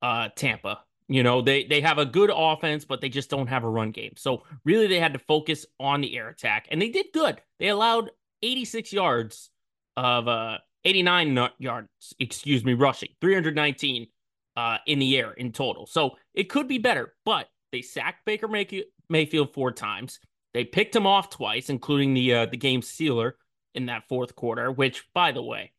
uh 0.00 0.28
Tampa. 0.36 0.80
You 1.08 1.22
know, 1.22 1.40
they 1.40 1.64
they 1.64 1.80
have 1.82 1.98
a 1.98 2.06
good 2.06 2.30
offense, 2.34 2.84
but 2.84 3.00
they 3.00 3.08
just 3.08 3.30
don't 3.30 3.46
have 3.46 3.64
a 3.64 3.68
run 3.68 3.92
game. 3.92 4.14
So 4.16 4.42
really 4.64 4.88
they 4.88 4.98
had 4.98 5.12
to 5.12 5.20
focus 5.20 5.64
on 5.78 6.00
the 6.00 6.16
air 6.16 6.28
attack 6.28 6.66
and 6.70 6.82
they 6.82 6.88
did 6.88 7.06
good. 7.14 7.40
They 7.60 7.68
allowed 7.68 8.10
86 8.42 8.92
yards 8.92 9.50
of 9.96 10.26
uh 10.28 10.58
89 10.84 11.48
yards, 11.58 11.88
excuse 12.18 12.64
me, 12.64 12.74
rushing, 12.74 13.10
319 13.20 14.08
uh 14.56 14.78
in 14.86 14.98
the 14.98 15.16
air 15.16 15.32
in 15.32 15.52
total. 15.52 15.86
So 15.86 16.16
it 16.34 16.44
could 16.44 16.66
be 16.66 16.78
better, 16.78 17.14
but 17.24 17.48
they 17.70 17.82
sacked 17.82 18.24
Baker 18.24 18.48
Mayfield 18.48 19.54
four 19.54 19.70
times. 19.72 20.18
They 20.54 20.64
picked 20.64 20.96
him 20.96 21.06
off 21.06 21.30
twice, 21.30 21.68
including 21.68 22.14
the 22.14 22.34
uh, 22.34 22.46
the 22.46 22.56
game 22.56 22.82
sealer 22.82 23.36
in 23.74 23.86
that 23.86 24.08
fourth 24.08 24.34
quarter, 24.34 24.72
which, 24.72 25.04
by 25.14 25.32
the 25.32 25.42
way, 25.42 25.72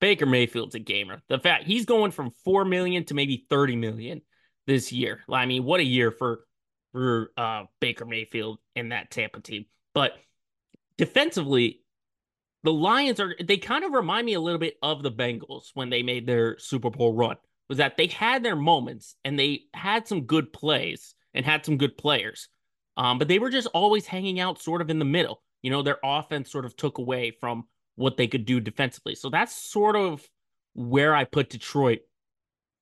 Baker 0.00 0.26
Mayfield's 0.26 0.74
a 0.74 0.78
gamer. 0.78 1.22
The 1.28 1.38
fact 1.38 1.64
he's 1.64 1.86
going 1.86 2.10
from 2.10 2.32
4 2.44 2.64
million 2.64 3.04
to 3.06 3.14
maybe 3.14 3.46
30 3.48 3.76
million 3.76 4.20
this 4.68 4.92
year. 4.92 5.24
I 5.28 5.46
mean, 5.46 5.64
what 5.64 5.80
a 5.80 5.84
year 5.84 6.12
for 6.12 6.44
for 6.92 7.32
uh, 7.36 7.64
Baker 7.80 8.04
Mayfield 8.04 8.58
and 8.76 8.92
that 8.92 9.10
Tampa 9.10 9.40
team. 9.40 9.64
But 9.94 10.12
defensively, 10.96 11.80
the 12.62 12.72
Lions 12.72 13.18
are 13.18 13.34
they 13.42 13.56
kind 13.56 13.84
of 13.84 13.92
remind 13.92 14.26
me 14.26 14.34
a 14.34 14.40
little 14.40 14.60
bit 14.60 14.76
of 14.82 15.02
the 15.02 15.10
Bengals 15.10 15.70
when 15.74 15.90
they 15.90 16.02
made 16.04 16.26
their 16.26 16.58
Super 16.58 16.90
Bowl 16.90 17.14
run. 17.14 17.36
Was 17.68 17.78
that 17.78 17.96
they 17.96 18.06
had 18.06 18.42
their 18.44 18.56
moments 18.56 19.16
and 19.24 19.38
they 19.38 19.62
had 19.74 20.06
some 20.06 20.22
good 20.22 20.52
plays 20.52 21.14
and 21.34 21.44
had 21.44 21.64
some 21.66 21.76
good 21.76 21.98
players. 21.98 22.48
Um, 22.96 23.18
but 23.18 23.28
they 23.28 23.38
were 23.38 23.50
just 23.50 23.68
always 23.68 24.06
hanging 24.06 24.40
out 24.40 24.60
sort 24.60 24.80
of 24.80 24.90
in 24.90 24.98
the 24.98 25.04
middle. 25.04 25.42
You 25.62 25.70
know, 25.70 25.82
their 25.82 25.98
offense 26.02 26.50
sort 26.50 26.64
of 26.64 26.76
took 26.76 26.98
away 26.98 27.30
from 27.30 27.64
what 27.96 28.16
they 28.16 28.26
could 28.26 28.44
do 28.44 28.60
defensively. 28.60 29.14
So 29.14 29.28
that's 29.28 29.54
sort 29.54 29.96
of 29.96 30.26
where 30.74 31.14
I 31.14 31.24
put 31.24 31.50
Detroit 31.50 32.00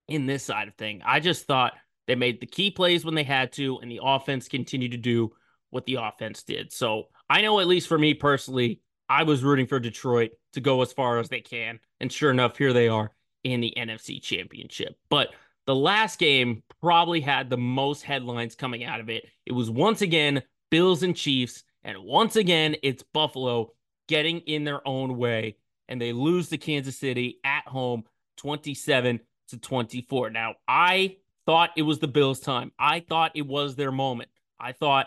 in 0.08 0.26
this 0.26 0.44
side 0.44 0.68
of 0.68 0.74
thing. 0.74 1.02
I 1.04 1.20
just 1.20 1.46
thought 1.46 1.74
they 2.06 2.14
made 2.14 2.40
the 2.40 2.46
key 2.46 2.70
plays 2.70 3.04
when 3.04 3.14
they 3.14 3.24
had 3.24 3.52
to, 3.52 3.78
and 3.78 3.90
the 3.90 4.00
offense 4.02 4.48
continued 4.48 4.92
to 4.92 4.98
do 4.98 5.32
what 5.70 5.86
the 5.86 5.96
offense 5.96 6.42
did. 6.42 6.72
So 6.72 7.04
I 7.28 7.42
know, 7.42 7.60
at 7.60 7.66
least 7.66 7.88
for 7.88 7.98
me 7.98 8.14
personally, 8.14 8.80
I 9.08 9.24
was 9.24 9.42
rooting 9.42 9.66
for 9.66 9.80
Detroit 9.80 10.30
to 10.52 10.60
go 10.60 10.82
as 10.82 10.92
far 10.92 11.18
as 11.18 11.28
they 11.28 11.40
can. 11.40 11.80
And 12.00 12.12
sure 12.12 12.30
enough, 12.30 12.56
here 12.56 12.72
they 12.72 12.88
are 12.88 13.10
in 13.44 13.60
the 13.60 13.74
NFC 13.76 14.22
Championship. 14.22 14.96
But 15.08 15.30
the 15.66 15.74
last 15.74 16.18
game 16.18 16.62
probably 16.80 17.20
had 17.20 17.50
the 17.50 17.56
most 17.56 18.02
headlines 18.02 18.54
coming 18.54 18.84
out 18.84 19.00
of 19.00 19.08
it. 19.08 19.26
It 19.44 19.52
was 19.52 19.70
once 19.70 20.02
again 20.02 20.42
Bills 20.70 21.02
and 21.02 21.16
Chiefs. 21.16 21.62
And 21.84 21.98
once 21.98 22.36
again, 22.36 22.76
it's 22.82 23.04
Buffalo 23.12 23.72
getting 24.08 24.40
in 24.40 24.64
their 24.64 24.86
own 24.86 25.16
way, 25.16 25.56
and 25.88 26.00
they 26.00 26.12
lose 26.12 26.48
to 26.48 26.58
Kansas 26.58 26.96
City 26.96 27.38
at 27.44 27.66
home 27.66 28.04
27 28.38 29.20
to 29.46 29.58
24. 29.58 30.30
Now, 30.30 30.54
I 30.66 31.16
thought 31.46 31.70
it 31.76 31.82
was 31.82 31.98
the 31.98 32.08
Bills' 32.08 32.40
time. 32.40 32.72
I 32.78 33.00
thought 33.00 33.32
it 33.34 33.46
was 33.46 33.76
their 33.76 33.92
moment. 33.92 34.28
I 34.58 34.72
thought 34.72 35.06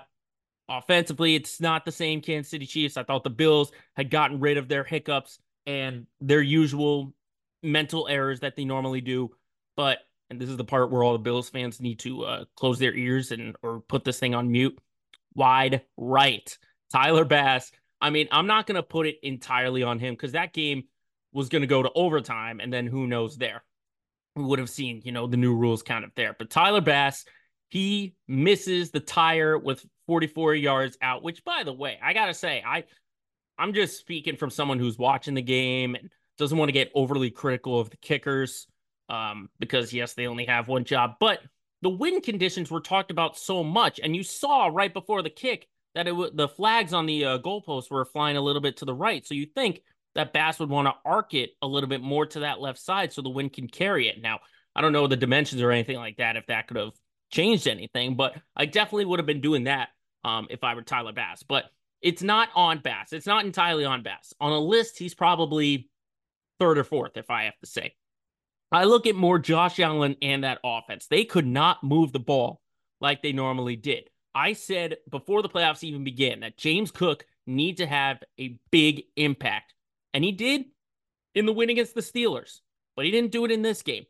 offensively, 0.67 1.35
it's 1.35 1.59
not 1.59 1.85
the 1.85 1.91
same 1.91 2.21
Kansas 2.21 2.49
City 2.49 2.65
Chiefs. 2.65 2.97
I 2.97 3.03
thought 3.03 3.23
the 3.23 3.29
Bills 3.29 3.71
had 3.95 4.09
gotten 4.09 4.39
rid 4.39 4.57
of 4.57 4.67
their 4.67 4.83
hiccups 4.83 5.39
and 5.65 6.07
their 6.21 6.41
usual 6.41 7.13
mental 7.61 8.07
errors 8.07 8.39
that 8.39 8.55
they 8.55 8.65
normally 8.65 9.01
do. 9.01 9.31
But, 9.75 9.99
and 10.29 10.39
this 10.39 10.49
is 10.49 10.57
the 10.57 10.63
part 10.63 10.91
where 10.91 11.03
all 11.03 11.13
the 11.13 11.19
Bills 11.19 11.49
fans 11.49 11.81
need 11.81 11.99
to 11.99 12.23
uh, 12.23 12.45
close 12.55 12.79
their 12.79 12.93
ears 12.93 13.31
and 13.31 13.55
or 13.61 13.81
put 13.81 14.03
this 14.03 14.19
thing 14.19 14.35
on 14.35 14.51
mute. 14.51 14.77
Wide 15.35 15.81
right. 15.97 16.57
Tyler 16.91 17.25
Bass. 17.25 17.71
I 18.01 18.09
mean, 18.09 18.27
I'm 18.31 18.47
not 18.47 18.65
to 18.75 18.83
put 18.83 19.07
it 19.07 19.19
entirely 19.23 19.83
on 19.83 19.99
him 19.99 20.13
because 20.13 20.31
that 20.31 20.53
game 20.53 20.85
was 21.33 21.49
to 21.61 21.67
go 21.67 21.83
to 21.83 21.91
overtime, 21.93 22.59
and 22.59 22.73
then 22.73 22.87
who 22.87 23.05
knows 23.05 23.37
there. 23.37 23.63
We 24.35 24.43
would 24.43 24.59
have 24.59 24.69
seen, 24.69 25.01
you 25.03 25.11
know, 25.11 25.27
the 25.27 25.37
new 25.37 25.55
rules 25.55 25.83
kind 25.83 26.05
of 26.05 26.11
there. 26.15 26.35
But 26.37 26.49
Tyler 26.49 26.81
Bass, 26.81 27.25
he 27.69 28.15
misses 28.27 28.91
the 28.91 28.99
tire 28.99 29.57
with 29.57 29.85
44 30.07 30.55
yards 30.55 30.97
out, 31.01 31.23
which, 31.23 31.43
by 31.43 31.63
the 31.63 31.73
way, 31.73 31.99
I 32.01 32.13
got 32.13 32.27
to 32.27 32.33
say, 32.33 32.63
I, 32.65 32.85
I'm 33.57 33.73
just 33.73 33.99
speaking 33.99 34.37
from 34.37 34.49
someone 34.49 34.79
who's 34.79 34.97
watching 34.97 35.33
the 35.33 35.41
game 35.41 35.95
and 35.95 36.09
doesn't 36.37 36.57
want 36.57 36.69
to 36.69 36.73
get 36.73 36.91
overly 36.95 37.29
critical 37.29 37.79
of 37.79 37.89
the 37.89 37.97
kickers 37.97 38.67
um, 39.09 39.49
because, 39.59 39.93
yes, 39.93 40.13
they 40.13 40.27
only 40.27 40.45
have 40.45 40.67
one 40.67 40.85
job. 40.85 41.15
But 41.19 41.39
the 41.81 41.89
wind 41.89 42.23
conditions 42.23 42.71
were 42.71 42.81
talked 42.81 43.11
about 43.11 43.37
so 43.37 43.63
much, 43.63 43.99
and 44.01 44.15
you 44.15 44.23
saw 44.23 44.67
right 44.67 44.93
before 44.93 45.21
the 45.21 45.29
kick 45.29 45.67
that 45.95 46.07
it 46.07 46.11
w- 46.11 46.31
the 46.33 46.47
flags 46.47 46.93
on 46.93 47.05
the 47.05 47.25
uh, 47.25 47.37
goalposts 47.39 47.89
were 47.89 48.05
flying 48.05 48.37
a 48.37 48.41
little 48.41 48.61
bit 48.61 48.77
to 48.77 48.85
the 48.85 48.93
right. 48.93 49.25
So 49.25 49.33
you 49.33 49.45
think 49.45 49.81
that 50.15 50.33
Bass 50.33 50.59
would 50.59 50.69
want 50.69 50.87
to 50.87 50.93
arc 51.05 51.33
it 51.33 51.51
a 51.61 51.67
little 51.67 51.89
bit 51.89 52.01
more 52.01 52.25
to 52.25 52.41
that 52.41 52.59
left 52.59 52.79
side 52.79 53.13
so 53.13 53.21
the 53.21 53.29
wind 53.29 53.53
can 53.53 53.67
carry 53.67 54.07
it. 54.07 54.21
Now, 54.21 54.39
I 54.75 54.81
don't 54.81 54.93
know 54.93 55.07
the 55.07 55.15
dimensions 55.15 55.61
or 55.61 55.71
anything 55.71 55.97
like 55.97 56.17
that 56.17 56.35
if 56.35 56.47
that 56.47 56.67
could 56.67 56.77
have 56.77 56.93
changed 57.31 57.67
anything, 57.67 58.15
but 58.15 58.35
I 58.55 58.65
definitely 58.65 59.05
would 59.05 59.19
have 59.19 59.25
been 59.25 59.41
doing 59.41 59.65
that 59.65 59.89
um, 60.23 60.47
if 60.49 60.63
I 60.63 60.75
were 60.75 60.81
Tyler 60.81 61.13
Bass. 61.13 61.43
But 61.43 61.65
it's 62.01 62.23
not 62.23 62.49
on 62.55 62.79
Bass. 62.79 63.13
It's 63.13 63.27
not 63.27 63.45
entirely 63.45 63.85
on 63.85 64.03
Bass. 64.03 64.33
On 64.39 64.51
a 64.51 64.59
list, 64.59 64.97
he's 64.97 65.13
probably 65.13 65.89
third 66.59 66.77
or 66.77 66.83
fourth, 66.83 67.17
if 67.17 67.29
I 67.29 67.43
have 67.43 67.57
to 67.59 67.67
say. 67.67 67.95
I 68.71 68.83
look 68.83 69.07
at 69.07 69.15
more 69.15 69.39
Josh 69.39 69.79
Allen 69.79 70.15
and 70.21 70.43
that 70.43 70.59
offense. 70.63 71.07
They 71.07 71.25
could 71.25 71.47
not 71.47 71.83
move 71.83 72.11
the 72.11 72.19
ball 72.19 72.61
like 73.01 73.21
they 73.21 73.31
normally 73.31 73.75
did. 73.75 74.09
I 74.35 74.53
said 74.53 74.97
before 75.09 75.41
the 75.41 75.49
playoffs 75.49 75.83
even 75.83 76.03
began 76.03 76.41
that 76.41 76.57
James 76.57 76.91
Cook 76.91 77.25
need 77.47 77.77
to 77.77 77.87
have 77.87 78.21
a 78.39 78.57
big 78.71 79.03
impact. 79.15 79.73
And 80.13 80.23
he 80.23 80.31
did 80.31 80.65
in 81.35 81.45
the 81.45 81.53
win 81.53 81.69
against 81.69 81.95
the 81.95 82.01
Steelers, 82.01 82.59
but 82.95 83.05
he 83.05 83.11
didn't 83.11 83.31
do 83.31 83.45
it 83.45 83.51
in 83.51 83.61
this 83.61 83.81
game. 83.81 84.05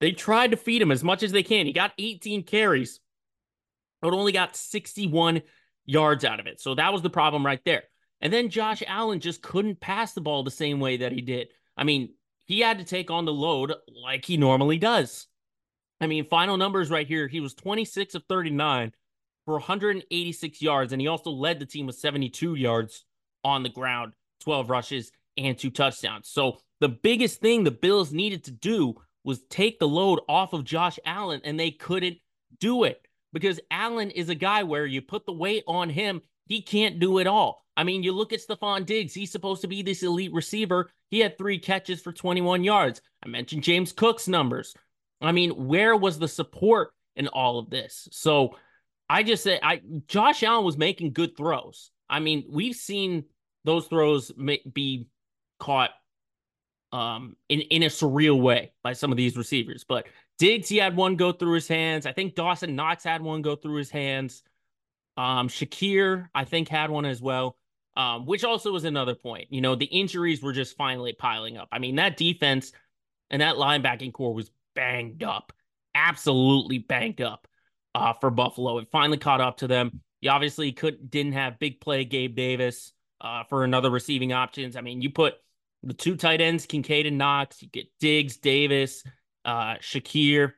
They 0.00 0.12
tried 0.12 0.50
to 0.50 0.56
feed 0.56 0.82
him 0.82 0.92
as 0.92 1.04
much 1.04 1.22
as 1.22 1.32
they 1.32 1.42
can. 1.42 1.66
He 1.66 1.72
got 1.72 1.92
18 1.98 2.42
carries, 2.42 3.00
but 4.02 4.12
only 4.12 4.32
got 4.32 4.56
61 4.56 5.42
yards 5.84 6.24
out 6.24 6.40
of 6.40 6.46
it. 6.46 6.60
So 6.60 6.74
that 6.74 6.92
was 6.92 7.02
the 7.02 7.10
problem 7.10 7.46
right 7.46 7.60
there. 7.64 7.84
And 8.20 8.32
then 8.32 8.50
Josh 8.50 8.82
Allen 8.86 9.20
just 9.20 9.42
couldn't 9.42 9.80
pass 9.80 10.12
the 10.12 10.20
ball 10.20 10.42
the 10.42 10.50
same 10.50 10.80
way 10.80 10.98
that 10.98 11.12
he 11.12 11.20
did. 11.20 11.48
I 11.76 11.84
mean, 11.84 12.14
he 12.44 12.60
had 12.60 12.78
to 12.78 12.84
take 12.84 13.10
on 13.10 13.24
the 13.24 13.32
load 13.32 13.72
like 14.02 14.24
he 14.24 14.36
normally 14.36 14.78
does. 14.78 15.26
I 16.00 16.06
mean, 16.06 16.26
final 16.26 16.56
numbers 16.56 16.90
right 16.90 17.06
here. 17.06 17.28
He 17.28 17.40
was 17.40 17.54
26 17.54 18.14
of 18.14 18.24
39 18.28 18.92
for 19.44 19.54
186 19.54 20.62
yards, 20.62 20.92
and 20.92 21.00
he 21.00 21.08
also 21.08 21.30
led 21.30 21.58
the 21.58 21.66
team 21.66 21.86
with 21.86 21.96
72 21.96 22.54
yards 22.54 23.04
on 23.44 23.62
the 23.62 23.68
ground, 23.68 24.14
12 24.40 24.70
rushes, 24.70 25.12
and 25.36 25.58
two 25.58 25.70
touchdowns. 25.70 26.28
So 26.28 26.58
the 26.80 26.88
biggest 26.88 27.40
thing 27.40 27.64
the 27.64 27.70
Bills 27.70 28.12
needed 28.12 28.44
to 28.44 28.50
do 28.50 28.94
was 29.24 29.42
take 29.50 29.78
the 29.78 29.88
load 29.88 30.20
off 30.28 30.52
of 30.52 30.64
Josh 30.64 30.98
Allen, 31.04 31.40
and 31.44 31.58
they 31.58 31.70
couldn't 31.70 32.18
do 32.60 32.84
it 32.84 33.00
because 33.32 33.60
Allen 33.70 34.10
is 34.10 34.28
a 34.28 34.34
guy 34.34 34.62
where 34.62 34.86
you 34.86 35.02
put 35.02 35.26
the 35.26 35.32
weight 35.32 35.64
on 35.66 35.90
him, 35.90 36.22
he 36.46 36.62
can't 36.62 37.00
do 37.00 37.18
it 37.18 37.26
all. 37.26 37.64
I 37.76 37.84
mean, 37.84 38.02
you 38.02 38.12
look 38.12 38.32
at 38.32 38.40
Stefon 38.40 38.86
Diggs, 38.86 39.12
he's 39.12 39.30
supposed 39.30 39.60
to 39.62 39.68
be 39.68 39.82
this 39.82 40.02
elite 40.02 40.32
receiver. 40.32 40.90
He 41.10 41.18
had 41.18 41.36
three 41.36 41.58
catches 41.58 42.00
for 42.00 42.12
21 42.12 42.64
yards. 42.64 43.02
I 43.22 43.28
mentioned 43.28 43.62
James 43.62 43.92
Cook's 43.92 44.28
numbers. 44.28 44.74
I 45.20 45.32
mean, 45.32 45.50
where 45.66 45.96
was 45.96 46.18
the 46.18 46.28
support 46.28 46.92
in 47.16 47.28
all 47.28 47.58
of 47.58 47.68
this? 47.68 48.08
So 48.12 48.56
I 49.08 49.22
just 49.22 49.42
say 49.42 49.58
I 49.62 49.80
Josh 50.06 50.42
Allen 50.42 50.64
was 50.64 50.78
making 50.78 51.12
good 51.12 51.36
throws. 51.36 51.90
I 52.08 52.20
mean, 52.20 52.44
we've 52.48 52.74
seen 52.74 53.24
those 53.64 53.86
throws 53.86 54.30
be 54.32 55.08
caught 55.58 55.90
um 56.92 57.36
in 57.48 57.60
in 57.62 57.82
a 57.82 57.86
surreal 57.86 58.40
way 58.40 58.72
by 58.82 58.92
some 58.92 59.10
of 59.10 59.16
these 59.16 59.36
receivers. 59.36 59.84
But 59.84 60.06
Diggs, 60.38 60.68
he 60.68 60.76
had 60.76 60.96
one 60.96 61.16
go 61.16 61.32
through 61.32 61.54
his 61.54 61.68
hands. 61.68 62.06
I 62.06 62.12
think 62.12 62.34
Dawson 62.34 62.76
Knox 62.76 63.04
had 63.04 63.22
one 63.22 63.42
go 63.42 63.56
through 63.56 63.76
his 63.76 63.90
hands. 63.90 64.42
Um, 65.16 65.48
Shakir, 65.48 66.28
I 66.34 66.44
think, 66.44 66.68
had 66.68 66.90
one 66.90 67.06
as 67.06 67.22
well. 67.22 67.56
Um, 67.96 68.26
which 68.26 68.44
also 68.44 68.70
was 68.70 68.84
another 68.84 69.14
point. 69.14 69.46
You 69.48 69.62
know, 69.62 69.74
the 69.74 69.86
injuries 69.86 70.42
were 70.42 70.52
just 70.52 70.76
finally 70.76 71.14
piling 71.14 71.56
up. 71.56 71.68
I 71.72 71.78
mean, 71.78 71.96
that 71.96 72.18
defense 72.18 72.72
and 73.30 73.40
that 73.40 73.54
linebacking 73.54 74.12
corps 74.12 74.34
was 74.34 74.50
banged 74.74 75.22
up, 75.22 75.54
absolutely 75.94 76.76
banged 76.76 77.22
up 77.22 77.48
uh, 77.94 78.12
for 78.12 78.30
Buffalo. 78.30 78.76
It 78.76 78.88
finally 78.92 79.16
caught 79.16 79.40
up 79.40 79.56
to 79.58 79.66
them. 79.66 80.02
You 80.20 80.28
obviously 80.28 80.72
could 80.72 81.10
didn't 81.10 81.32
have 81.32 81.58
big 81.58 81.80
play 81.80 82.04
Gabe 82.04 82.36
Davis 82.36 82.92
uh, 83.22 83.44
for 83.44 83.64
another 83.64 83.90
receiving 83.90 84.34
options. 84.34 84.76
I 84.76 84.82
mean, 84.82 85.00
you 85.00 85.08
put 85.08 85.34
the 85.86 85.94
two 85.94 86.16
tight 86.16 86.40
ends, 86.40 86.66
Kincaid 86.66 87.06
and 87.06 87.18
Knox. 87.18 87.62
You 87.62 87.68
get 87.68 87.86
Diggs, 88.00 88.36
Davis, 88.36 89.04
uh, 89.44 89.76
Shakir. 89.76 90.52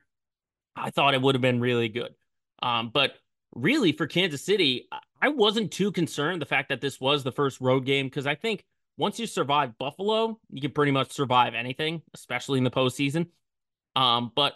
I 0.75 0.89
thought 0.89 1.13
it 1.13 1.21
would 1.21 1.35
have 1.35 1.41
been 1.41 1.59
really 1.59 1.89
good. 1.89 2.13
Um, 2.61 2.89
but 2.93 3.13
really, 3.55 3.91
for 3.91 4.07
Kansas 4.07 4.43
City, 4.43 4.87
I 5.21 5.29
wasn't 5.29 5.71
too 5.71 5.91
concerned 5.91 6.41
the 6.41 6.47
fact 6.47 6.69
that 6.69 6.81
this 6.81 6.99
was 6.99 7.23
the 7.23 7.31
first 7.31 7.61
road 7.61 7.85
game 7.85 8.07
because 8.07 8.25
I 8.25 8.35
think 8.35 8.63
once 8.97 9.19
you 9.19 9.27
survive 9.27 9.77
Buffalo, 9.77 10.39
you 10.49 10.61
can 10.61 10.71
pretty 10.71 10.91
much 10.91 11.11
survive 11.11 11.53
anything, 11.53 12.01
especially 12.13 12.57
in 12.57 12.63
the 12.63 12.71
postseason. 12.71 13.27
Um, 13.95 14.31
but 14.35 14.55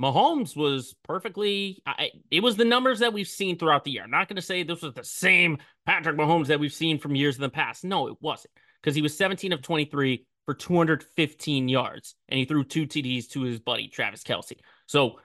Mahomes 0.00 0.56
was 0.56 0.94
perfectly. 1.04 1.82
I, 1.86 2.10
it 2.30 2.40
was 2.40 2.56
the 2.56 2.64
numbers 2.64 3.00
that 3.00 3.12
we've 3.12 3.28
seen 3.28 3.58
throughout 3.58 3.84
the 3.84 3.92
year. 3.92 4.04
I'm 4.04 4.10
not 4.10 4.28
going 4.28 4.36
to 4.36 4.42
say 4.42 4.62
this 4.62 4.82
was 4.82 4.94
the 4.94 5.04
same 5.04 5.58
Patrick 5.86 6.16
Mahomes 6.16 6.46
that 6.48 6.60
we've 6.60 6.72
seen 6.72 6.98
from 6.98 7.14
years 7.14 7.36
in 7.36 7.42
the 7.42 7.48
past. 7.48 7.84
No, 7.84 8.08
it 8.08 8.16
wasn't 8.20 8.52
because 8.84 8.94
he 8.94 9.02
was 9.02 9.16
17 9.16 9.52
of 9.52 9.62
23 9.62 10.26
for 10.44 10.52
215 10.52 11.68
yards 11.68 12.16
and 12.28 12.38
he 12.38 12.44
threw 12.44 12.62
two 12.62 12.86
TDs 12.86 13.30
to 13.30 13.42
his 13.42 13.58
buddy 13.58 13.88
Travis 13.88 14.22
Kelce. 14.22 14.58
So 14.86 15.20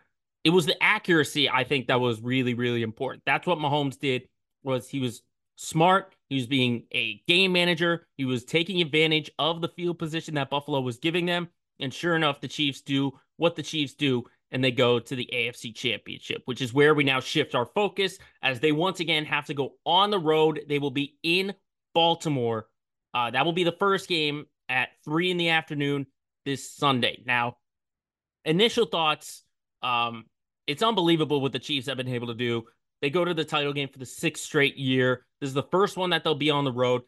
it 0.45 0.51
was 0.51 0.65
the 0.65 0.81
accuracy 0.81 1.49
I 1.49 1.65
think 1.65 1.87
that 1.87 1.99
was 1.99 2.21
really 2.21 2.53
really 2.53 2.83
important. 2.83 3.23
That's 3.25 3.45
what 3.45 3.59
Mahomes 3.59 3.99
did 3.99 4.23
was 4.63 4.87
he 4.87 5.01
was 5.01 5.21
smart. 5.57 6.15
He 6.29 6.37
was 6.37 6.47
being 6.47 6.85
a 6.93 7.21
game 7.27 7.51
manager. 7.51 8.07
He 8.15 8.23
was 8.23 8.45
taking 8.45 8.81
advantage 8.81 9.29
of 9.37 9.59
the 9.59 9.67
field 9.67 9.99
position 9.99 10.35
that 10.35 10.49
Buffalo 10.49 10.79
was 10.79 10.97
giving 10.97 11.25
them. 11.25 11.49
And 11.81 11.93
sure 11.93 12.15
enough, 12.15 12.39
the 12.39 12.47
Chiefs 12.47 12.81
do 12.81 13.11
what 13.35 13.57
the 13.57 13.63
Chiefs 13.63 13.93
do 13.93 14.23
and 14.51 14.63
they 14.63 14.71
go 14.71 14.99
to 14.99 15.15
the 15.15 15.29
AFC 15.33 15.75
Championship, 15.75 16.41
which 16.45 16.61
is 16.61 16.73
where 16.73 16.93
we 16.93 17.03
now 17.03 17.19
shift 17.19 17.55
our 17.55 17.65
focus 17.65 18.17
as 18.41 18.59
they 18.59 18.71
once 18.71 18.99
again 18.99 19.25
have 19.25 19.45
to 19.45 19.53
go 19.53 19.73
on 19.85 20.11
the 20.11 20.19
road. 20.19 20.61
They 20.67 20.79
will 20.79 20.91
be 20.91 21.17
in 21.23 21.53
Baltimore. 21.93 22.67
Uh, 23.13 23.31
that 23.31 23.45
will 23.45 23.53
be 23.53 23.63
the 23.63 23.71
first 23.71 24.07
game 24.07 24.45
at 24.67 24.89
three 25.03 25.31
in 25.31 25.37
the 25.37 25.49
afternoon 25.49 26.05
this 26.45 26.71
Sunday. 26.71 27.21
Now, 27.25 27.57
initial 28.45 28.85
thoughts 28.85 29.43
um, 29.81 30.25
it's 30.67 30.83
unbelievable 30.83 31.41
what 31.41 31.51
the 31.51 31.59
Chiefs 31.59 31.87
have 31.87 31.97
been 31.97 32.07
able 32.07 32.27
to 32.27 32.33
do. 32.33 32.65
They 33.01 33.09
go 33.09 33.25
to 33.25 33.33
the 33.33 33.45
title 33.45 33.73
game 33.73 33.89
for 33.89 33.97
the 33.97 34.05
sixth 34.05 34.43
straight 34.43 34.77
year. 34.77 35.25
This 35.39 35.47
is 35.47 35.53
the 35.53 35.63
first 35.63 35.97
one 35.97 36.11
that 36.11 36.23
they'll 36.23 36.35
be 36.35 36.51
on 36.51 36.65
the 36.65 36.71
road. 36.71 37.01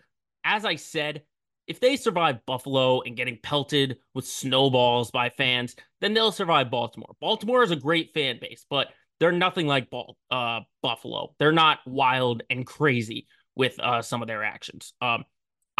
As 0.43 0.65
I 0.65 0.75
said, 0.75 1.23
if 1.67 1.79
they 1.79 1.95
survive 1.95 2.45
Buffalo 2.45 3.01
and 3.01 3.15
getting 3.15 3.37
pelted 3.41 3.97
with 4.15 4.25
snowballs 4.25 5.11
by 5.11 5.29
fans, 5.29 5.75
then 5.99 6.13
they'll 6.13 6.31
survive 6.31 6.71
Baltimore. 6.71 7.15
Baltimore 7.21 7.61
is 7.61 7.71
a 7.71 7.75
great 7.75 8.13
fan 8.13 8.39
base, 8.41 8.65
but 8.69 8.87
they're 9.19 9.31
nothing 9.31 9.67
like 9.67 9.89
Ball, 9.89 10.17
uh, 10.31 10.61
Buffalo. 10.81 11.35
They're 11.37 11.51
not 11.51 11.79
wild 11.85 12.41
and 12.49 12.65
crazy 12.65 13.27
with 13.55 13.79
uh, 13.79 14.01
some 14.01 14.21
of 14.21 14.27
their 14.27 14.43
actions. 14.43 14.93
Um, 15.01 15.25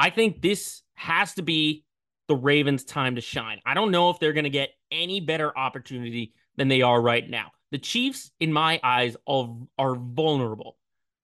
I 0.01 0.09
think 0.09 0.41
this 0.41 0.81
has 0.95 1.35
to 1.35 1.43
be 1.43 1.85
the 2.27 2.35
Ravens' 2.35 2.83
time 2.83 3.15
to 3.15 3.21
shine. 3.21 3.59
I 3.63 3.75
don't 3.75 3.91
know 3.91 4.09
if 4.09 4.17
they're 4.17 4.33
going 4.33 4.45
to 4.45 4.49
get 4.49 4.71
any 4.91 5.19
better 5.19 5.55
opportunity 5.55 6.33
than 6.55 6.69
they 6.69 6.81
are 6.81 6.99
right 6.99 7.29
now. 7.29 7.51
The 7.69 7.77
Chiefs, 7.77 8.31
in 8.39 8.51
my 8.51 8.79
eyes, 8.83 9.15
are, 9.27 9.95
vulnerable 9.95 10.75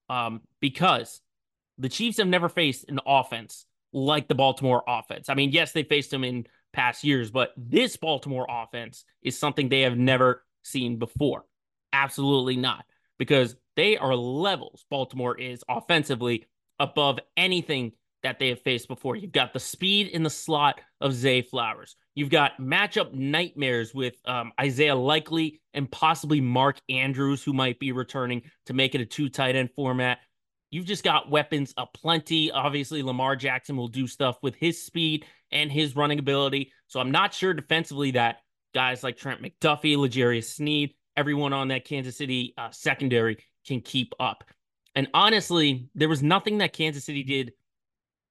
um, 0.09 0.41
because 0.61 1.21
the 1.79 1.89
Chiefs 1.89 2.19
have 2.19 2.27
never 2.27 2.49
faced 2.49 2.85
an 2.87 2.99
offense 3.03 3.65
like 3.93 4.27
the 4.27 4.35
Baltimore 4.35 4.83
offense. 4.87 5.27
I 5.27 5.33
mean, 5.33 5.51
yes, 5.51 5.71
they 5.71 5.81
faced 5.81 6.11
them 6.11 6.23
in 6.23 6.45
past 6.71 7.03
years, 7.03 7.31
but 7.31 7.53
this 7.57 7.97
Baltimore 7.97 8.45
offense 8.47 9.05
is 9.23 9.39
something 9.39 9.69
they 9.69 9.81
have 9.81 9.97
never 9.97 10.45
seen 10.61 10.99
before. 10.99 11.45
Absolutely 11.93 12.57
not, 12.57 12.85
because 13.17 13.55
they 13.75 13.97
are 13.97 14.15
levels, 14.15 14.85
Baltimore 14.91 15.35
is 15.35 15.63
offensively 15.67 16.45
above 16.79 17.17
anything 17.35 17.93
that 18.27 18.39
they 18.39 18.49
have 18.49 18.61
faced 18.61 18.89
before. 18.89 19.15
You've 19.15 19.31
got 19.31 19.53
the 19.53 19.59
speed 19.59 20.07
in 20.07 20.21
the 20.21 20.29
slot 20.29 20.81
of 20.99 21.13
Zay 21.13 21.41
Flowers. 21.41 21.95
You've 22.13 22.29
got 22.29 22.59
matchup 22.59 23.13
nightmares 23.13 23.93
with 23.93 24.15
um, 24.25 24.51
Isaiah 24.59 24.95
Likely 24.95 25.61
and 25.73 25.89
possibly 25.89 26.41
Mark 26.41 26.77
Andrews, 26.89 27.41
who 27.41 27.53
might 27.53 27.79
be 27.79 27.93
returning 27.93 28.41
to 28.65 28.73
make 28.73 28.95
it 28.95 29.01
a 29.01 29.05
two 29.05 29.29
tight 29.29 29.55
end 29.55 29.69
format. 29.77 30.17
You've 30.71 30.85
just 30.85 31.05
got 31.05 31.29
weapons 31.29 31.73
aplenty. 31.77 32.51
Obviously, 32.51 33.01
Lamar 33.01 33.37
Jackson 33.37 33.77
will 33.77 33.87
do 33.87 34.07
stuff 34.07 34.37
with 34.41 34.55
his 34.55 34.83
speed 34.83 35.25
and 35.53 35.71
his 35.71 35.95
running 35.95 36.19
ability. 36.19 36.73
So 36.87 36.99
I'm 36.99 37.11
not 37.11 37.33
sure 37.33 37.53
defensively 37.53 38.11
that 38.11 38.39
guys 38.73 39.03
like 39.03 39.15
Trent 39.15 39.41
McDuffie, 39.41 39.95
L'Jarius 39.95 40.55
Sneed, 40.55 40.93
everyone 41.15 41.53
on 41.53 41.69
that 41.69 41.85
Kansas 41.85 42.17
City 42.17 42.53
uh, 42.57 42.71
secondary 42.71 43.37
can 43.65 43.79
keep 43.79 44.11
up. 44.19 44.43
And 44.95 45.07
honestly, 45.13 45.87
there 45.95 46.09
was 46.09 46.21
nothing 46.21 46.57
that 46.57 46.73
Kansas 46.73 47.05
City 47.05 47.23
did 47.23 47.53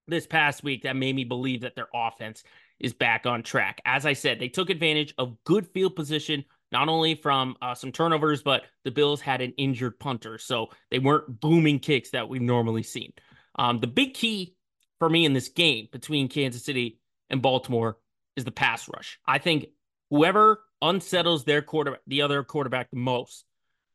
this 0.09 0.27
past 0.27 0.62
week 0.62 0.83
that 0.83 0.97
made 0.97 1.14
me 1.14 1.25
believe 1.25 1.62
that 1.62 1.75
their 1.75 1.88
offense 1.95 2.42
is 2.79 2.92
back 2.92 3.27
on 3.27 3.42
track. 3.42 3.81
As 3.85 4.05
I 4.07 4.12
said, 4.12 4.38
they 4.38 4.49
took 4.49 4.71
advantage 4.71 5.14
of 5.19 5.37
good 5.45 5.66
field 5.69 5.97
position 5.97 6.45
not 6.73 6.88
only 6.88 7.14
from 7.14 7.57
uh, 7.62 7.75
some 7.75 7.92
turnovers, 7.92 8.42
but 8.42 8.64
the 8.85 8.90
Bills 8.90 9.21
had 9.21 9.40
an 9.40 9.53
injured 9.57 9.99
punter. 9.99 10.38
So 10.38 10.69
they 10.90 10.99
weren't 10.99 11.40
booming 11.40 11.79
kicks 11.79 12.11
that 12.11 12.29
we've 12.29 12.42
normally 12.42 12.83
seen. 12.83 13.12
Um, 13.57 13.79
the 13.79 13.87
big 13.87 14.14
key 14.14 14.57
for 14.99 15.09
me 15.09 15.25
in 15.25 15.33
this 15.33 15.49
game 15.49 15.88
between 15.92 16.29
Kansas 16.29 16.64
City 16.64 16.99
and 17.31 17.40
Baltimore 17.40 17.99
is 18.37 18.45
the 18.45 18.51
pass 18.51 18.88
rush. 18.88 19.19
I 19.27 19.38
think 19.38 19.66
whoever 20.11 20.61
unsettles 20.83 21.45
their 21.45 21.62
quarterback, 21.62 22.01
the 22.07 22.23
other 22.23 22.42
quarterback 22.42 22.90
the 22.90 22.97
most, 22.97 23.45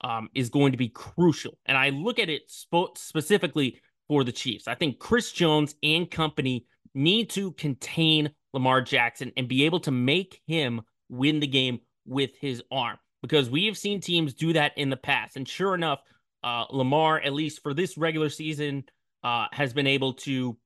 um, 0.02 0.30
is 0.34 0.50
going 0.50 0.72
to 0.72 0.78
be 0.78 0.90
crucial. 0.90 1.58
And 1.66 1.78
I 1.78 1.90
look 1.90 2.20
at 2.20 2.30
it 2.30 2.44
sp- 2.50 2.96
specifically 2.96 3.82
for 4.12 4.26
the 4.26 4.32
Chiefs. 4.34 4.68
I 4.68 4.76
think 4.76 5.00
Chris 5.00 5.32
Jones 5.32 5.74
and 5.84 6.12
company 6.12 6.66
need 6.94 7.30
to 7.30 7.54
contain 7.54 8.30
Lamar 8.52 8.82
Jackson 8.82 9.32
and 9.38 9.48
be 9.48 9.64
able 9.64 9.80
to 9.80 9.92
make 9.92 10.42
him 10.48 10.82
win 11.08 11.40
the 11.40 11.48
game 11.48 11.80
with 12.06 12.32
his 12.42 12.62
arm 12.70 12.98
because 13.22 13.50
we 13.50 13.68
have 13.68 13.78
seen 13.78 14.02
teams 14.02 14.34
do 14.34 14.52
that 14.52 14.74
in 14.78 14.90
the 14.90 14.98
past. 14.98 15.38
And 15.38 15.48
sure 15.48 15.76
enough, 15.76 16.02
uh, 16.44 16.66
Lamar, 16.72 17.22
at 17.22 17.32
least 17.32 17.64
for 17.64 17.74
this 17.74 17.98
regular 17.98 18.28
season, 18.28 18.84
uh, 19.24 19.46
has 19.54 19.72
been 19.72 19.88
able 19.88 20.16
to 20.16 20.58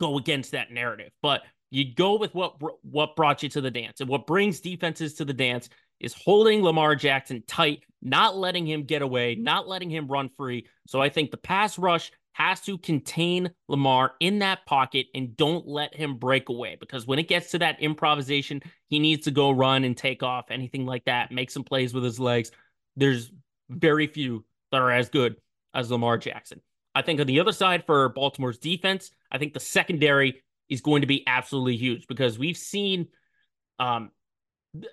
go 0.00 0.16
against 0.16 0.52
that 0.52 0.70
narrative. 0.70 1.10
But 1.20 1.42
you 1.72 1.92
go 1.92 2.16
with 2.16 2.32
what 2.32 2.58
what 2.84 3.16
brought 3.16 3.42
you 3.42 3.48
to 3.48 3.60
the 3.60 3.72
dance, 3.72 4.00
and 4.00 4.08
what 4.08 4.24
brings 4.24 4.60
defenses 4.60 5.14
to 5.14 5.24
the 5.24 5.32
dance 5.32 5.68
is 5.98 6.14
holding 6.14 6.62
Lamar 6.62 6.94
Jackson 6.94 7.42
tight, 7.48 7.82
not 8.02 8.36
letting 8.36 8.68
him 8.68 8.84
get 8.84 9.02
away, 9.02 9.34
not 9.34 9.66
letting 9.66 9.90
him 9.90 10.06
run 10.06 10.30
free. 10.36 10.68
So 10.86 11.02
I 11.02 11.08
think 11.08 11.32
the 11.32 11.38
pass 11.38 11.76
rush 11.76 12.12
has 12.32 12.60
to 12.62 12.78
contain 12.78 13.50
Lamar 13.68 14.12
in 14.20 14.38
that 14.40 14.64
pocket 14.66 15.06
and 15.14 15.36
don't 15.36 15.66
let 15.66 15.94
him 15.94 16.16
break 16.16 16.48
away 16.48 16.76
because 16.80 17.06
when 17.06 17.18
it 17.18 17.28
gets 17.28 17.50
to 17.50 17.58
that 17.58 17.80
improvisation, 17.80 18.62
he 18.88 18.98
needs 18.98 19.24
to 19.24 19.30
go 19.30 19.50
run 19.50 19.84
and 19.84 19.96
take 19.96 20.22
off, 20.22 20.50
anything 20.50 20.86
like 20.86 21.04
that, 21.04 21.30
make 21.30 21.50
some 21.50 21.64
plays 21.64 21.92
with 21.92 22.04
his 22.04 22.18
legs. 22.18 22.50
There's 22.96 23.30
very 23.68 24.06
few 24.06 24.44
that 24.70 24.80
are 24.80 24.90
as 24.90 25.08
good 25.08 25.36
as 25.74 25.90
Lamar 25.90 26.18
Jackson. 26.18 26.60
I 26.94 27.02
think 27.02 27.20
on 27.20 27.26
the 27.26 27.40
other 27.40 27.52
side 27.52 27.84
for 27.84 28.08
Baltimore's 28.10 28.58
defense, 28.58 29.10
I 29.30 29.38
think 29.38 29.54
the 29.54 29.60
secondary 29.60 30.42
is 30.68 30.80
going 30.80 31.02
to 31.02 31.06
be 31.06 31.26
absolutely 31.26 31.76
huge 31.76 32.06
because 32.06 32.38
we've 32.38 32.56
seen 32.56 33.08
um, 33.78 34.10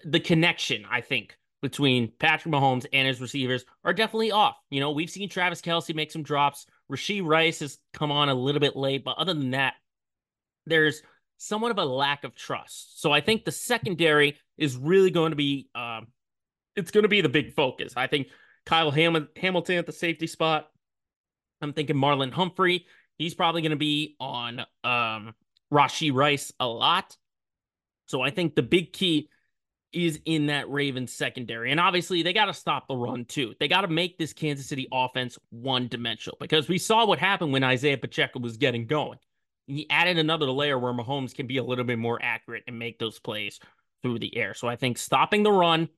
the 0.06 0.20
connection, 0.20 0.86
I 0.90 1.02
think, 1.02 1.38
between 1.62 2.12
Patrick 2.20 2.54
Mahomes 2.54 2.86
and 2.94 3.08
his 3.08 3.20
receivers 3.20 3.66
are 3.84 3.94
definitely 3.94 4.32
off. 4.32 4.56
You 4.70 4.80
know, 4.80 4.92
we've 4.92 5.10
seen 5.10 5.30
Travis 5.30 5.62
Kelce 5.62 5.94
make 5.94 6.12
some 6.12 6.24
drops. 6.24 6.66
Rashee 6.92 7.26
Rice 7.26 7.60
has 7.60 7.78
come 7.94 8.12
on 8.12 8.30
a 8.30 8.34
little 8.34 8.62
bit 8.62 8.76
late, 8.76 9.04
but 9.04 9.18
other 9.18 9.34
than 9.34 9.52
that, 9.52 9.74
there's 10.66 11.02
somewhat 11.38 11.72
of 11.72 11.78
a 11.78 11.86
lack 11.86 12.24
of 12.24 12.36
trust. 12.36 13.02
So 13.02 13.12
I 13.12 13.22
think 13.22 13.46
the 13.46 13.52
secondary 13.52 14.38
is 14.58 14.78
really 14.78 15.12
going 15.12 15.32
to 15.32 15.36
be 15.36 15.70
um, 15.76 16.08
it's 16.76 16.92
going 16.92 17.04
to 17.04 17.10
be 17.10 17.22
the 17.22 17.30
big 17.30 17.54
focus. 17.54 17.94
I 17.96 18.08
think 18.08 18.28
Kyle 18.66 18.92
Ham- 18.92 19.30
Hamilton 19.36 19.78
at 19.78 19.86
the 19.86 19.92
safety 19.92 20.28
spot. 20.28 20.70
I'm 21.62 21.74
thinking 21.74 21.96
Marlon 21.96 22.32
Humphrey. 22.32 22.86
He's 23.18 23.34
probably 23.34 23.62
going 23.62 23.72
to 23.72 23.78
be 23.78 24.16
on 24.20 24.62
um, 24.84 25.34
Rashee 25.74 26.14
Rice 26.14 26.54
a 26.60 26.68
lot. 26.68 27.18
So 28.06 28.22
I 28.22 28.30
think 28.30 28.56
the 28.56 28.64
big 28.64 28.94
key 28.94 29.30
is 29.92 30.20
in 30.26 30.48
that 30.48 30.70
Ravens 30.70 31.14
secondary. 31.14 31.72
And 31.72 31.80
obviously, 31.80 32.22
they 32.22 32.34
got 32.34 32.46
to 32.46 32.54
stop 32.54 32.88
the 32.88 32.96
run 32.96 33.26
too. 33.26 33.56
They 33.60 33.68
got 33.68 33.82
to 33.82 33.88
make 33.88 34.18
this 34.18 34.34
Kansas 34.34 34.68
City 34.68 34.88
offense 34.92 35.38
one 35.50 35.88
dimensional 35.88 36.38
because 36.40 36.68
we 36.68 36.78
saw 36.78 37.06
what 37.06 37.20
happened 37.20 37.54
when 37.54 37.64
Isaiah 37.64 37.98
Pacheco 37.98 38.40
was 38.40 38.58
getting 38.58 38.86
going. 38.86 39.18
He 39.68 39.90
added 39.90 40.18
another 40.18 40.48
layer 40.48 40.80
where 40.80 40.94
Mahomes 40.94 41.36
can 41.36 41.48
be 41.48 41.58
a 41.58 41.64
little 41.64 41.86
bit 41.86 42.00
more 42.00 42.20
accurate 42.22 42.64
and 42.68 42.78
make 42.78 42.98
those 43.00 43.20
plays 43.20 43.60
through 44.02 44.20
the 44.20 44.36
air. 44.36 44.54
So 44.54 44.68
I 44.68 44.76
think 44.76 44.98
stopping 44.98 45.44
the 45.44 45.52
run 45.52 45.90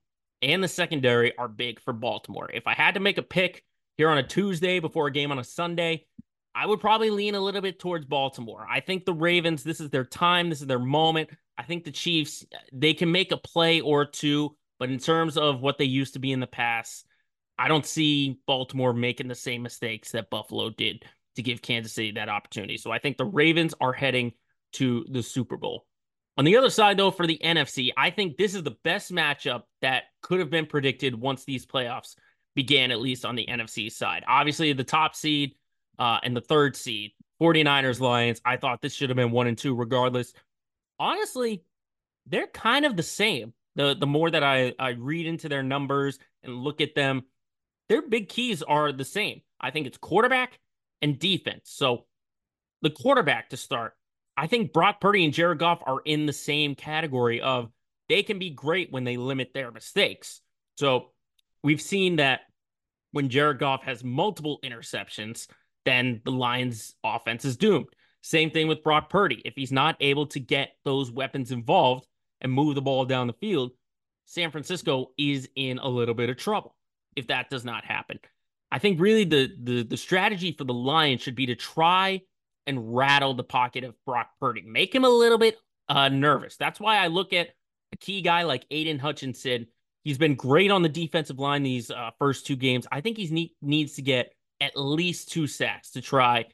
and 0.41 0.63
the 0.63 0.67
secondary 0.67 1.37
are 1.37 1.47
big 1.47 1.79
for 1.79 1.93
Baltimore. 1.93 2.49
If 2.53 2.67
I 2.67 2.73
had 2.73 2.95
to 2.95 2.99
make 2.99 3.17
a 3.17 3.23
pick 3.23 3.63
here 3.97 4.09
on 4.09 4.17
a 4.17 4.27
Tuesday 4.27 4.79
before 4.79 5.07
a 5.07 5.11
game 5.11 5.31
on 5.31 5.39
a 5.39 5.43
Sunday, 5.43 6.05
I 6.53 6.65
would 6.65 6.81
probably 6.81 7.09
lean 7.09 7.35
a 7.35 7.39
little 7.39 7.61
bit 7.61 7.79
towards 7.79 8.05
Baltimore. 8.05 8.65
I 8.69 8.81
think 8.81 9.05
the 9.05 9.13
Ravens, 9.13 9.63
this 9.63 9.79
is 9.79 9.89
their 9.89 10.03
time, 10.03 10.49
this 10.49 10.61
is 10.61 10.67
their 10.67 10.79
moment. 10.79 11.29
I 11.57 11.63
think 11.63 11.83
the 11.83 11.91
Chiefs, 11.91 12.45
they 12.73 12.93
can 12.93 13.11
make 13.11 13.31
a 13.31 13.37
play 13.37 13.81
or 13.81 14.05
two, 14.05 14.55
but 14.79 14.89
in 14.89 14.99
terms 14.99 15.37
of 15.37 15.61
what 15.61 15.77
they 15.77 15.85
used 15.85 16.13
to 16.13 16.19
be 16.19 16.31
in 16.31 16.39
the 16.39 16.47
past, 16.47 17.05
I 17.57 17.67
don't 17.67 17.85
see 17.85 18.39
Baltimore 18.47 18.93
making 18.93 19.27
the 19.27 19.35
same 19.35 19.61
mistakes 19.61 20.11
that 20.11 20.29
Buffalo 20.29 20.69
did 20.71 21.05
to 21.35 21.43
give 21.43 21.61
Kansas 21.61 21.93
City 21.93 22.11
that 22.13 22.29
opportunity. 22.29 22.77
So 22.77 22.91
I 22.91 22.99
think 22.99 23.17
the 23.17 23.25
Ravens 23.25 23.73
are 23.79 23.93
heading 23.93 24.33
to 24.73 25.05
the 25.09 25.23
Super 25.23 25.57
Bowl. 25.57 25.85
On 26.37 26.45
the 26.45 26.57
other 26.57 26.69
side, 26.69 26.97
though, 26.97 27.11
for 27.11 27.27
the 27.27 27.39
NFC, 27.43 27.91
I 27.95 28.09
think 28.09 28.37
this 28.37 28.55
is 28.55 28.63
the 28.63 28.77
best 28.83 29.11
matchup 29.11 29.63
that 29.81 30.03
could 30.21 30.39
have 30.39 30.49
been 30.49 30.65
predicted 30.65 31.13
once 31.13 31.45
these 31.45 31.65
playoffs 31.65 32.15
began, 32.55 32.91
at 32.91 32.99
least 32.99 33.25
on 33.25 33.35
the 33.35 33.45
NFC 33.45 33.91
side. 33.91 34.23
Obviously, 34.27 34.73
the 34.73 34.83
top 34.83 35.15
seed 35.15 35.55
uh, 35.99 36.19
and 36.23 36.35
the 36.35 36.41
third 36.41 36.75
seed, 36.75 37.11
49ers 37.41 37.99
Lions. 37.99 38.41
I 38.45 38.57
thought 38.57 38.81
this 38.81 38.93
should 38.93 39.09
have 39.09 39.17
been 39.17 39.31
one 39.31 39.47
and 39.47 39.57
two 39.57 39.75
regardless. 39.75 40.33
Honestly, 40.99 41.63
they're 42.27 42.47
kind 42.47 42.85
of 42.85 42.95
the 42.95 43.03
same. 43.03 43.53
The 43.75 43.95
the 43.95 44.07
more 44.07 44.29
that 44.29 44.43
I, 44.43 44.73
I 44.77 44.89
read 44.91 45.25
into 45.25 45.49
their 45.49 45.63
numbers 45.63 46.19
and 46.43 46.55
look 46.55 46.81
at 46.81 46.95
them, 46.95 47.23
their 47.89 48.01
big 48.01 48.29
keys 48.29 48.61
are 48.61 48.91
the 48.91 49.05
same. 49.05 49.41
I 49.59 49.71
think 49.71 49.87
it's 49.87 49.97
quarterback 49.97 50.59
and 51.01 51.17
defense. 51.17 51.63
So 51.65 52.05
the 52.81 52.89
quarterback 52.89 53.49
to 53.49 53.57
start, 53.57 53.93
I 54.35 54.47
think 54.47 54.73
Brock 54.73 54.99
Purdy 55.01 55.23
and 55.23 55.33
Jared 55.33 55.59
Goff 55.59 55.81
are 55.85 56.01
in 56.03 56.25
the 56.25 56.33
same 56.33 56.75
category 56.75 57.41
of 57.41 57.69
they 58.09 58.23
can 58.23 58.39
be 58.39 58.49
great 58.49 58.91
when 58.91 59.03
they 59.03 59.17
limit 59.17 59.51
their 59.53 59.71
mistakes. 59.71 60.41
So 60.77 61.11
we've 61.63 61.81
seen 61.81 62.17
that 62.17 62.41
when 63.11 63.29
Jared 63.29 63.59
Goff 63.59 63.83
has 63.83 64.03
multiple 64.03 64.59
interceptions, 64.63 65.47
then 65.85 66.21
the 66.23 66.31
Lions 66.31 66.95
offense 67.03 67.45
is 67.45 67.57
doomed. 67.57 67.87
Same 68.21 68.51
thing 68.51 68.67
with 68.67 68.83
Brock 68.83 69.09
Purdy. 69.09 69.41
If 69.45 69.55
he's 69.55 69.71
not 69.71 69.97
able 69.99 70.27
to 70.27 70.39
get 70.39 70.73
those 70.85 71.11
weapons 71.11 71.51
involved 71.51 72.07
and 72.39 72.51
move 72.51 72.75
the 72.75 72.81
ball 72.81 73.05
down 73.05 73.27
the 73.27 73.33
field, 73.33 73.71
San 74.25 74.51
Francisco 74.51 75.11
is 75.17 75.49
in 75.55 75.79
a 75.79 75.87
little 75.87 76.13
bit 76.13 76.29
of 76.29 76.37
trouble 76.37 76.75
if 77.15 77.27
that 77.27 77.49
does 77.49 77.65
not 77.65 77.83
happen. 77.83 78.19
I 78.71 78.79
think 78.79 78.99
really 78.99 79.25
the 79.25 79.51
the 79.61 79.83
the 79.83 79.97
strategy 79.97 80.53
for 80.57 80.63
the 80.63 80.73
Lions 80.73 81.21
should 81.21 81.35
be 81.35 81.47
to 81.47 81.55
try 81.55 82.21
and 82.67 82.95
rattle 82.95 83.33
the 83.33 83.43
pocket 83.43 83.83
of 83.83 83.95
Brock 84.05 84.29
Purdy, 84.39 84.61
make 84.61 84.93
him 84.93 85.03
a 85.03 85.09
little 85.09 85.37
bit 85.37 85.57
uh, 85.89 86.09
nervous. 86.09 86.57
That's 86.57 86.79
why 86.79 86.97
I 86.97 87.07
look 87.07 87.33
at 87.33 87.49
a 87.91 87.97
key 87.97 88.21
guy 88.21 88.43
like 88.43 88.65
Aidan 88.71 88.99
Hutchinson. 88.99 89.67
He's 90.03 90.17
been 90.17 90.35
great 90.35 90.71
on 90.71 90.81
the 90.81 90.89
defensive 90.89 91.39
line 91.39 91.63
these 91.63 91.91
uh, 91.91 92.11
first 92.17 92.47
two 92.47 92.55
games. 92.55 92.87
I 92.91 93.01
think 93.01 93.17
he 93.17 93.53
needs 93.61 93.93
to 93.93 94.01
get 94.01 94.33
at 94.61 94.77
least 94.77 95.31
two 95.31 95.47
sacks 95.47 95.91
to 95.91 96.01
try 96.01 96.45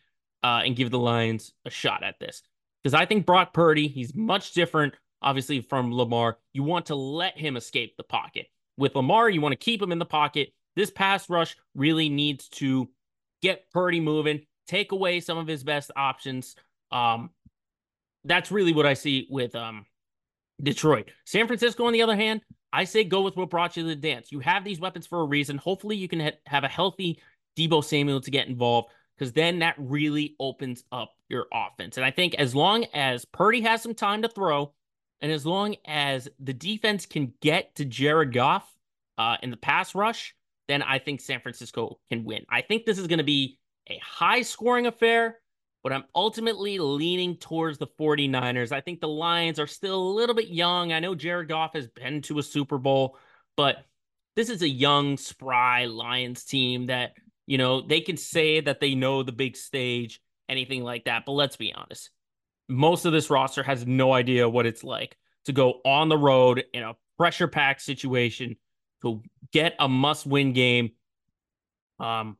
uh, 0.43 0.61
and 0.65 0.75
give 0.75 0.89
the 0.89 0.97
Lions 0.97 1.53
a 1.65 1.69
shot 1.69 2.03
at 2.03 2.19
this. 2.19 2.41
Because 2.81 2.93
I 2.93 3.05
think 3.05 3.25
Brock 3.25 3.53
Purdy, 3.53 3.87
he's 3.87 4.15
much 4.15 4.53
different, 4.53 4.93
obviously, 5.21 5.61
from 5.61 5.93
Lamar. 5.93 6.37
You 6.53 6.63
want 6.63 6.87
to 6.87 6.95
let 6.95 7.37
him 7.37 7.57
escape 7.57 7.97
the 7.97 8.03
pocket. 8.03 8.47
With 8.77 8.95
Lamar, 8.95 9.29
you 9.29 9.41
want 9.41 9.51
to 9.51 9.57
keep 9.57 9.81
him 9.81 9.91
in 9.91 9.99
the 9.99 10.05
pocket. 10.05 10.53
This 10.75 10.89
pass 10.89 11.29
rush 11.29 11.57
really 11.75 12.07
needs 12.07 12.47
to 12.49 12.87
get 13.41 13.69
Purdy 13.71 13.99
moving, 13.99 14.41
take 14.67 14.91
away 14.91 15.19
some 15.19 15.37
of 15.37 15.47
his 15.47 15.63
best 15.63 15.91
options. 15.95 16.55
Um, 16.91 17.31
that's 18.23 18.51
really 18.51 18.73
what 18.73 18.85
I 18.85 18.93
see 18.93 19.27
with 19.29 19.55
um, 19.55 19.85
Detroit. 20.61 21.09
San 21.25 21.47
Francisco, 21.47 21.85
on 21.85 21.93
the 21.93 22.03
other 22.03 22.15
hand, 22.15 22.41
I 22.71 22.83
say 22.83 23.03
go 23.03 23.21
with 23.21 23.35
what 23.35 23.49
brought 23.49 23.75
you 23.75 23.83
to 23.83 23.89
the 23.89 23.95
dance. 23.95 24.31
You 24.31 24.39
have 24.41 24.63
these 24.63 24.79
weapons 24.79 25.07
for 25.07 25.21
a 25.21 25.25
reason. 25.25 25.57
Hopefully, 25.57 25.95
you 25.95 26.07
can 26.07 26.19
ha- 26.19 26.31
have 26.45 26.63
a 26.63 26.67
healthy 26.69 27.19
Deebo 27.57 27.83
Samuel 27.83 28.21
to 28.21 28.31
get 28.31 28.47
involved 28.47 28.89
because 29.17 29.33
then 29.33 29.59
that 29.59 29.75
really 29.77 30.35
opens 30.39 30.83
up 30.91 31.13
your 31.27 31.47
offense. 31.51 31.97
And 31.97 32.05
I 32.05 32.11
think 32.11 32.35
as 32.35 32.53
long 32.53 32.85
as 32.93 33.25
Purdy 33.25 33.61
has 33.61 33.81
some 33.81 33.95
time 33.95 34.21
to 34.21 34.29
throw, 34.29 34.73
and 35.21 35.31
as 35.31 35.45
long 35.45 35.75
as 35.85 36.29
the 36.39 36.53
defense 36.53 37.05
can 37.05 37.33
get 37.41 37.75
to 37.75 37.85
Jared 37.85 38.33
Goff 38.33 38.71
uh, 39.17 39.37
in 39.41 39.49
the 39.49 39.57
pass 39.57 39.95
rush, 39.95 40.35
then 40.67 40.83
I 40.83 40.99
think 40.99 41.21
San 41.21 41.39
Francisco 41.39 41.99
can 42.09 42.23
win. 42.23 42.45
I 42.49 42.61
think 42.61 42.85
this 42.85 42.99
is 42.99 43.07
going 43.07 43.17
to 43.17 43.23
be 43.23 43.57
a 43.89 43.99
high 44.03 44.43
scoring 44.43 44.85
affair, 44.85 45.39
but 45.81 45.93
I'm 45.93 46.03
ultimately 46.13 46.77
leaning 46.77 47.37
towards 47.37 47.77
the 47.77 47.87
49ers. 47.87 48.71
I 48.71 48.81
think 48.81 48.99
the 48.99 49.07
Lions 49.07 49.59
are 49.59 49.67
still 49.67 50.01
a 50.01 50.13
little 50.13 50.35
bit 50.35 50.49
young. 50.49 50.91
I 50.91 50.99
know 50.99 51.15
Jared 51.15 51.47
Goff 51.47 51.73
has 51.73 51.87
been 51.87 52.21
to 52.23 52.37
a 52.39 52.43
Super 52.43 52.77
Bowl, 52.77 53.17
but 53.55 53.77
this 54.35 54.49
is 54.49 54.61
a 54.61 54.69
young, 54.69 55.17
spry 55.17 55.85
Lions 55.85 56.43
team 56.43 56.87
that 56.87 57.13
you 57.47 57.57
know, 57.57 57.81
they 57.81 58.01
can 58.01 58.17
say 58.17 58.59
that 58.59 58.79
they 58.79 58.93
know 58.93 59.23
the 59.23 59.31
big 59.31 59.55
stage, 59.55 60.21
anything 60.47 60.83
like 60.83 61.05
that. 61.05 61.25
But 61.25 61.31
let's 61.31 61.55
be 61.55 61.73
honest. 61.73 62.11
Most 62.69 63.05
of 63.05 63.13
this 63.13 63.29
roster 63.29 63.63
has 63.63 63.87
no 63.87 64.11
idea 64.11 64.47
what 64.47 64.65
it's 64.65 64.83
like 64.83 65.17
to 65.45 65.53
go 65.53 65.79
on 65.85 66.09
the 66.09 66.17
road 66.17 66.65
in 66.73 66.83
a 66.83 66.95
pressure 67.17 67.47
packed 67.47 67.81
situation 67.81 68.57
to 69.01 69.23
get 69.53 69.75
a 69.79 69.87
must 69.87 70.25
win 70.25 70.51
game. 70.51 70.91
Um, 71.99 72.37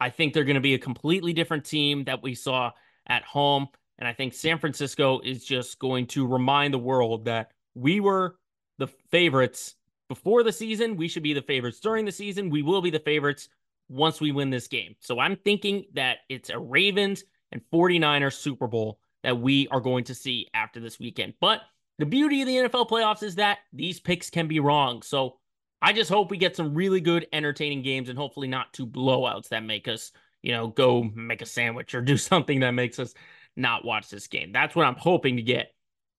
I 0.00 0.08
think 0.08 0.32
they're 0.32 0.44
going 0.44 0.54
to 0.54 0.60
be 0.60 0.74
a 0.74 0.78
completely 0.78 1.34
different 1.34 1.66
team 1.66 2.04
that 2.04 2.22
we 2.22 2.34
saw 2.34 2.72
at 3.06 3.22
home. 3.22 3.68
And 3.98 4.08
I 4.08 4.14
think 4.14 4.32
San 4.32 4.58
Francisco 4.58 5.20
is 5.20 5.44
just 5.44 5.78
going 5.78 6.06
to 6.08 6.26
remind 6.26 6.72
the 6.72 6.78
world 6.78 7.26
that 7.26 7.52
we 7.74 8.00
were 8.00 8.36
the 8.78 8.88
favorites 9.10 9.74
before 10.08 10.42
the 10.42 10.52
season. 10.52 10.96
We 10.96 11.08
should 11.08 11.22
be 11.22 11.34
the 11.34 11.42
favorites 11.42 11.80
during 11.80 12.04
the 12.04 12.12
season. 12.12 12.50
We 12.50 12.62
will 12.62 12.82
be 12.82 12.90
the 12.90 12.98
favorites 12.98 13.48
once 13.88 14.20
we 14.20 14.32
win 14.32 14.50
this 14.50 14.68
game. 14.68 14.94
So 15.00 15.18
I'm 15.18 15.36
thinking 15.36 15.84
that 15.94 16.18
it's 16.28 16.50
a 16.50 16.58
Ravens 16.58 17.24
and 17.52 17.60
49ers 17.72 18.34
Super 18.34 18.66
Bowl 18.66 18.98
that 19.22 19.38
we 19.38 19.68
are 19.68 19.80
going 19.80 20.04
to 20.04 20.14
see 20.14 20.48
after 20.54 20.80
this 20.80 20.98
weekend. 20.98 21.34
But 21.40 21.60
the 21.98 22.06
beauty 22.06 22.42
of 22.42 22.48
the 22.48 22.56
NFL 22.56 22.88
playoffs 22.88 23.22
is 23.22 23.36
that 23.36 23.58
these 23.72 24.00
picks 24.00 24.30
can 24.30 24.48
be 24.48 24.60
wrong. 24.60 25.02
So 25.02 25.38
I 25.80 25.92
just 25.92 26.10
hope 26.10 26.30
we 26.30 26.36
get 26.36 26.56
some 26.56 26.74
really 26.74 27.00
good, 27.00 27.26
entertaining 27.32 27.82
games 27.82 28.08
and 28.08 28.18
hopefully 28.18 28.48
not 28.48 28.72
two 28.72 28.86
blowouts 28.86 29.48
that 29.48 29.64
make 29.64 29.88
us, 29.88 30.12
you 30.42 30.52
know, 30.52 30.68
go 30.68 31.02
make 31.02 31.42
a 31.42 31.46
sandwich 31.46 31.94
or 31.94 32.00
do 32.02 32.16
something 32.16 32.60
that 32.60 32.72
makes 32.72 32.98
us 32.98 33.14
not 33.56 33.84
watch 33.84 34.08
this 34.10 34.26
game. 34.26 34.52
That's 34.52 34.74
what 34.74 34.86
I'm 34.86 34.96
hoping 34.96 35.36
to 35.36 35.42
get 35.42 35.72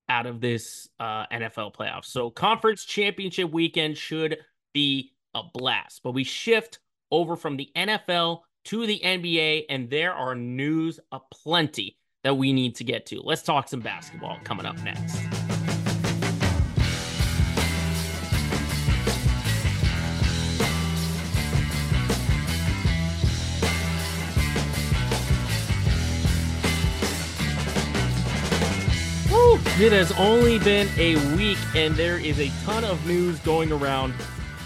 out 0.10 0.26
of 0.26 0.40
this 0.40 0.88
uh, 1.00 1.26
NFL 1.28 1.76
playoffs. 1.76 2.06
So 2.06 2.30
conference 2.30 2.86
championship 2.86 3.52
weekend 3.52 3.98
should 3.98 4.38
be 4.74 5.14
a 5.34 5.44
blast. 5.54 6.02
But 6.04 6.14
we 6.14 6.24
shift 6.24 6.80
over 7.12 7.36
from 7.36 7.58
the 7.58 7.70
NFL 7.76 8.42
to 8.66 8.86
the 8.86 9.00
NBA, 9.04 9.66
and 9.70 9.90
there 9.90 10.14
are 10.14 10.36
news 10.36 11.00
aplenty 11.12 11.98
that 12.24 12.36
we 12.36 12.54
need 12.54 12.76
to 12.76 12.84
get 12.84 13.06
to. 13.08 13.22
Let's 13.22 13.42
talk 13.42 13.70
some 13.70 13.80
basketball 13.80 14.38
coming 14.44 14.66
up 14.66 14.82
next. 14.84 15.18
It 29.80 29.92
has 29.92 30.12
only 30.14 30.58
been 30.58 30.90
a 30.98 31.18
week, 31.36 31.60
and 31.76 31.94
there 31.96 32.18
is 32.18 32.40
a 32.40 32.50
ton 32.66 32.84
of 32.84 33.06
news 33.06 33.38
going 33.42 33.72
around 33.72 34.16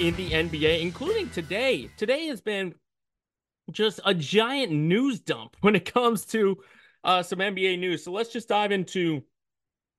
in 0.01 0.15
the 0.15 0.31
NBA, 0.31 0.81
including 0.81 1.29
today. 1.29 1.87
Today 1.95 2.25
has 2.25 2.41
been 2.41 2.73
just 3.69 3.99
a 4.03 4.15
giant 4.15 4.71
news 4.71 5.19
dump 5.19 5.55
when 5.61 5.75
it 5.75 5.93
comes 5.93 6.25
to 6.25 6.57
uh, 7.03 7.21
some 7.21 7.37
NBA 7.37 7.77
news. 7.77 8.03
So 8.03 8.11
let's 8.11 8.33
just 8.33 8.49
dive 8.49 8.71
into 8.71 9.21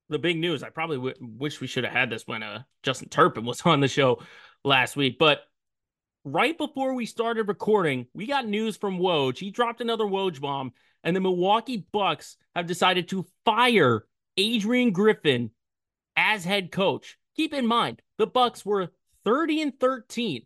the 0.08 0.18
big 0.18 0.38
news. 0.38 0.64
I 0.64 0.70
probably 0.70 0.96
w- 0.96 1.14
wish 1.20 1.60
we 1.60 1.68
should 1.68 1.84
have 1.84 1.92
had 1.92 2.10
this 2.10 2.26
when 2.26 2.42
uh, 2.42 2.64
Justin 2.82 3.10
Turpin 3.10 3.44
was 3.44 3.60
on 3.64 3.78
the 3.78 3.86
show 3.86 4.20
last 4.64 4.96
week. 4.96 5.20
But 5.20 5.42
right 6.24 6.58
before 6.58 6.94
we 6.94 7.06
started 7.06 7.46
recording, 7.46 8.06
we 8.12 8.26
got 8.26 8.44
news 8.44 8.76
from 8.76 8.98
Woj. 8.98 9.38
He 9.38 9.52
dropped 9.52 9.80
another 9.80 10.04
Woj 10.04 10.40
bomb, 10.40 10.72
and 11.04 11.14
the 11.14 11.20
Milwaukee 11.20 11.86
Bucks 11.92 12.36
have 12.56 12.66
decided 12.66 13.08
to 13.10 13.24
fire 13.44 14.04
Adrian 14.36 14.90
Griffin 14.90 15.52
as 16.16 16.44
head 16.44 16.72
coach. 16.72 17.18
Keep 17.36 17.54
in 17.54 17.68
mind, 17.68 18.02
the 18.18 18.26
Bucks 18.26 18.66
were 18.66 18.90
30 19.24 19.62
and 19.62 19.80
13. 19.80 20.42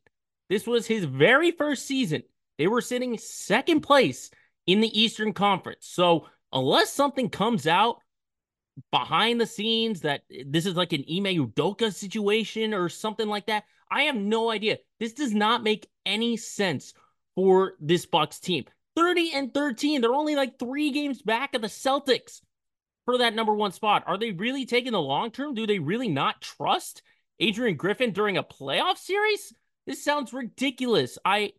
This 0.49 0.67
was 0.67 0.87
his 0.87 1.05
very 1.05 1.51
first 1.51 1.87
season. 1.87 2.23
They 2.59 2.67
were 2.67 2.81
sitting 2.81 3.19
second 3.19 3.81
place 3.81 4.31
in 4.67 4.81
the 4.81 5.01
Eastern 5.01 5.33
Conference. 5.33 5.87
So, 5.89 6.27
unless 6.53 6.93
something 6.93 7.29
comes 7.29 7.67
out 7.67 7.99
behind 8.91 9.41
the 9.41 9.47
scenes 9.47 10.03
that 10.03 10.23
this 10.47 10.67
is 10.67 10.77
like 10.77 10.93
an 10.93 11.05
Ime 11.11 11.37
Udoka 11.37 11.93
situation 11.93 12.75
or 12.75 12.89
something 12.89 13.29
like 13.29 13.47
that? 13.47 13.65
I 13.91 14.03
have 14.03 14.17
no 14.17 14.51
idea. 14.51 14.79
This 14.99 15.13
does 15.13 15.33
not 15.33 15.63
make 15.63 15.89
any 16.05 16.37
sense 16.37 16.93
for 17.35 17.75
this 17.81 18.07
Bucks 18.07 18.41
team. 18.41 18.65
30 18.97 19.33
and 19.35 19.55
13. 19.55 20.01
They're 20.01 20.13
only 20.13 20.35
like 20.35 20.59
three 20.59 20.91
games 20.91 21.23
back 21.23 21.55
of 21.55 21.63
the 21.63 21.69
Celtics 21.69 22.41
for 23.05 23.19
that 23.19 23.35
number 23.35 23.55
one 23.55 23.73
spot. 23.73 24.05
Are 24.07 24.19
they 24.19 24.33
really 24.33 24.67
taking 24.67 24.93
the 24.93 25.01
long 25.01 25.31
term? 25.31 25.55
Do 25.55 25.67
they 25.67 25.79
really 25.79 26.09
not 26.09 26.41
trust 26.41 27.03
Adrian 27.41 27.77
Griffin 27.77 28.13
during 28.13 28.37
a 28.37 28.43
playoff 28.43 28.99
series? 28.99 29.53
This 29.87 30.03
sounds 30.03 30.33
ridiculous. 30.33 31.19
I 31.25 31.53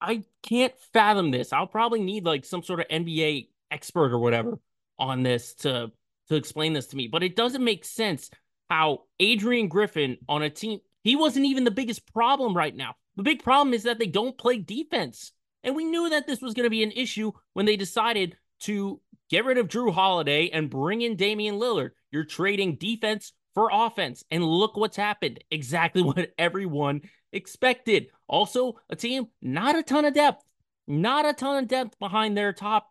I 0.00 0.24
can't 0.42 0.74
fathom 0.92 1.30
this. 1.30 1.52
I'll 1.52 1.66
probably 1.66 2.02
need 2.02 2.24
like 2.24 2.44
some 2.44 2.62
sort 2.62 2.80
of 2.80 2.88
NBA 2.88 3.48
expert 3.70 4.12
or 4.12 4.18
whatever 4.18 4.58
on 4.98 5.22
this 5.22 5.54
to 5.56 5.90
to 6.28 6.36
explain 6.36 6.72
this 6.72 6.88
to 6.88 6.96
me. 6.96 7.08
But 7.08 7.22
it 7.22 7.36
doesn't 7.36 7.64
make 7.64 7.84
sense 7.84 8.30
how 8.70 9.02
Adrian 9.20 9.68
Griffin 9.68 10.18
on 10.28 10.42
a 10.42 10.50
team 10.50 10.80
he 11.02 11.16
wasn't 11.16 11.46
even 11.46 11.64
the 11.64 11.70
biggest 11.70 12.10
problem 12.12 12.56
right 12.56 12.74
now. 12.74 12.94
The 13.16 13.22
big 13.22 13.42
problem 13.42 13.74
is 13.74 13.84
that 13.84 13.98
they 13.98 14.06
don't 14.06 14.36
play 14.36 14.58
defense. 14.58 15.32
And 15.62 15.76
we 15.76 15.84
knew 15.84 16.10
that 16.10 16.26
this 16.26 16.40
was 16.40 16.54
going 16.54 16.64
to 16.64 16.70
be 16.70 16.82
an 16.82 16.92
issue 16.92 17.32
when 17.52 17.66
they 17.66 17.76
decided 17.76 18.36
to 18.60 19.00
get 19.30 19.44
rid 19.44 19.58
of 19.58 19.68
Jrue 19.68 19.92
Holiday 19.92 20.48
and 20.50 20.70
bring 20.70 21.02
in 21.02 21.16
Damian 21.16 21.56
Lillard. 21.56 21.90
You're 22.10 22.24
trading 22.24 22.76
defense 22.76 23.32
for 23.54 23.70
offense. 23.72 24.24
And 24.30 24.44
look 24.44 24.76
what's 24.76 24.96
happened. 24.96 25.42
Exactly 25.50 26.02
what 26.02 26.32
everyone 26.38 27.02
expected. 27.32 28.08
Also, 28.28 28.76
a 28.90 28.96
team, 28.96 29.28
not 29.42 29.76
a 29.76 29.82
ton 29.82 30.04
of 30.04 30.14
depth, 30.14 30.44
not 30.86 31.26
a 31.26 31.32
ton 31.32 31.62
of 31.62 31.68
depth 31.68 31.98
behind 31.98 32.36
their 32.36 32.52
top 32.52 32.90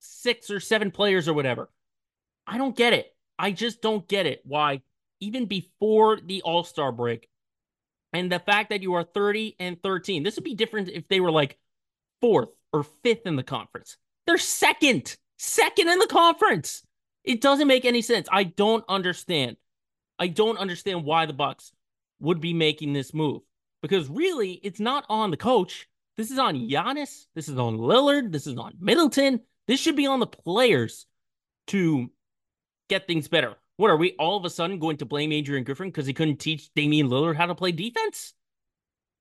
six 0.00 0.50
or 0.50 0.60
seven 0.60 0.90
players 0.90 1.28
or 1.28 1.34
whatever. 1.34 1.70
I 2.46 2.58
don't 2.58 2.76
get 2.76 2.92
it. 2.92 3.14
I 3.38 3.52
just 3.52 3.80
don't 3.80 4.06
get 4.06 4.26
it. 4.26 4.40
Why, 4.44 4.82
even 5.20 5.46
before 5.46 6.18
the 6.20 6.42
All 6.42 6.64
Star 6.64 6.92
break, 6.92 7.28
and 8.12 8.30
the 8.30 8.40
fact 8.40 8.70
that 8.70 8.82
you 8.82 8.94
are 8.94 9.04
30 9.04 9.56
and 9.58 9.80
13, 9.82 10.22
this 10.22 10.36
would 10.36 10.44
be 10.44 10.54
different 10.54 10.88
if 10.88 11.06
they 11.08 11.20
were 11.20 11.30
like 11.30 11.58
fourth 12.20 12.48
or 12.72 12.84
fifth 13.02 13.26
in 13.26 13.36
the 13.36 13.42
conference. 13.42 13.96
They're 14.26 14.38
second, 14.38 15.16
second 15.38 15.88
in 15.88 15.98
the 15.98 16.06
conference. 16.06 16.82
It 17.24 17.40
doesn't 17.40 17.68
make 17.68 17.84
any 17.84 18.02
sense. 18.02 18.28
I 18.32 18.44
don't 18.44 18.84
understand. 18.88 19.56
I 20.20 20.28
don't 20.28 20.58
understand 20.58 21.04
why 21.04 21.26
the 21.26 21.32
Bucks 21.32 21.72
would 22.20 22.40
be 22.40 22.52
making 22.52 22.92
this 22.92 23.14
move 23.14 23.40
because 23.82 24.08
really 24.08 24.52
it's 24.62 24.78
not 24.78 25.06
on 25.08 25.30
the 25.30 25.36
coach. 25.36 25.88
This 26.16 26.30
is 26.30 26.38
on 26.38 26.68
Giannis. 26.68 27.24
This 27.34 27.48
is 27.48 27.58
on 27.58 27.78
Lillard. 27.78 28.30
This 28.30 28.46
is 28.46 28.58
on 28.58 28.74
Middleton. 28.78 29.40
This 29.66 29.80
should 29.80 29.96
be 29.96 30.06
on 30.06 30.20
the 30.20 30.26
players 30.26 31.06
to 31.68 32.10
get 32.90 33.06
things 33.06 33.28
better. 33.28 33.54
What 33.78 33.90
are 33.90 33.96
we 33.96 34.12
all 34.18 34.36
of 34.36 34.44
a 34.44 34.50
sudden 34.50 34.78
going 34.78 34.98
to 34.98 35.06
blame 35.06 35.32
Adrian 35.32 35.64
Griffin 35.64 35.88
because 35.88 36.06
he 36.06 36.12
couldn't 36.12 36.36
teach 36.36 36.68
Damian 36.74 37.08
Lillard 37.08 37.36
how 37.36 37.46
to 37.46 37.54
play 37.54 37.72
defense? 37.72 38.34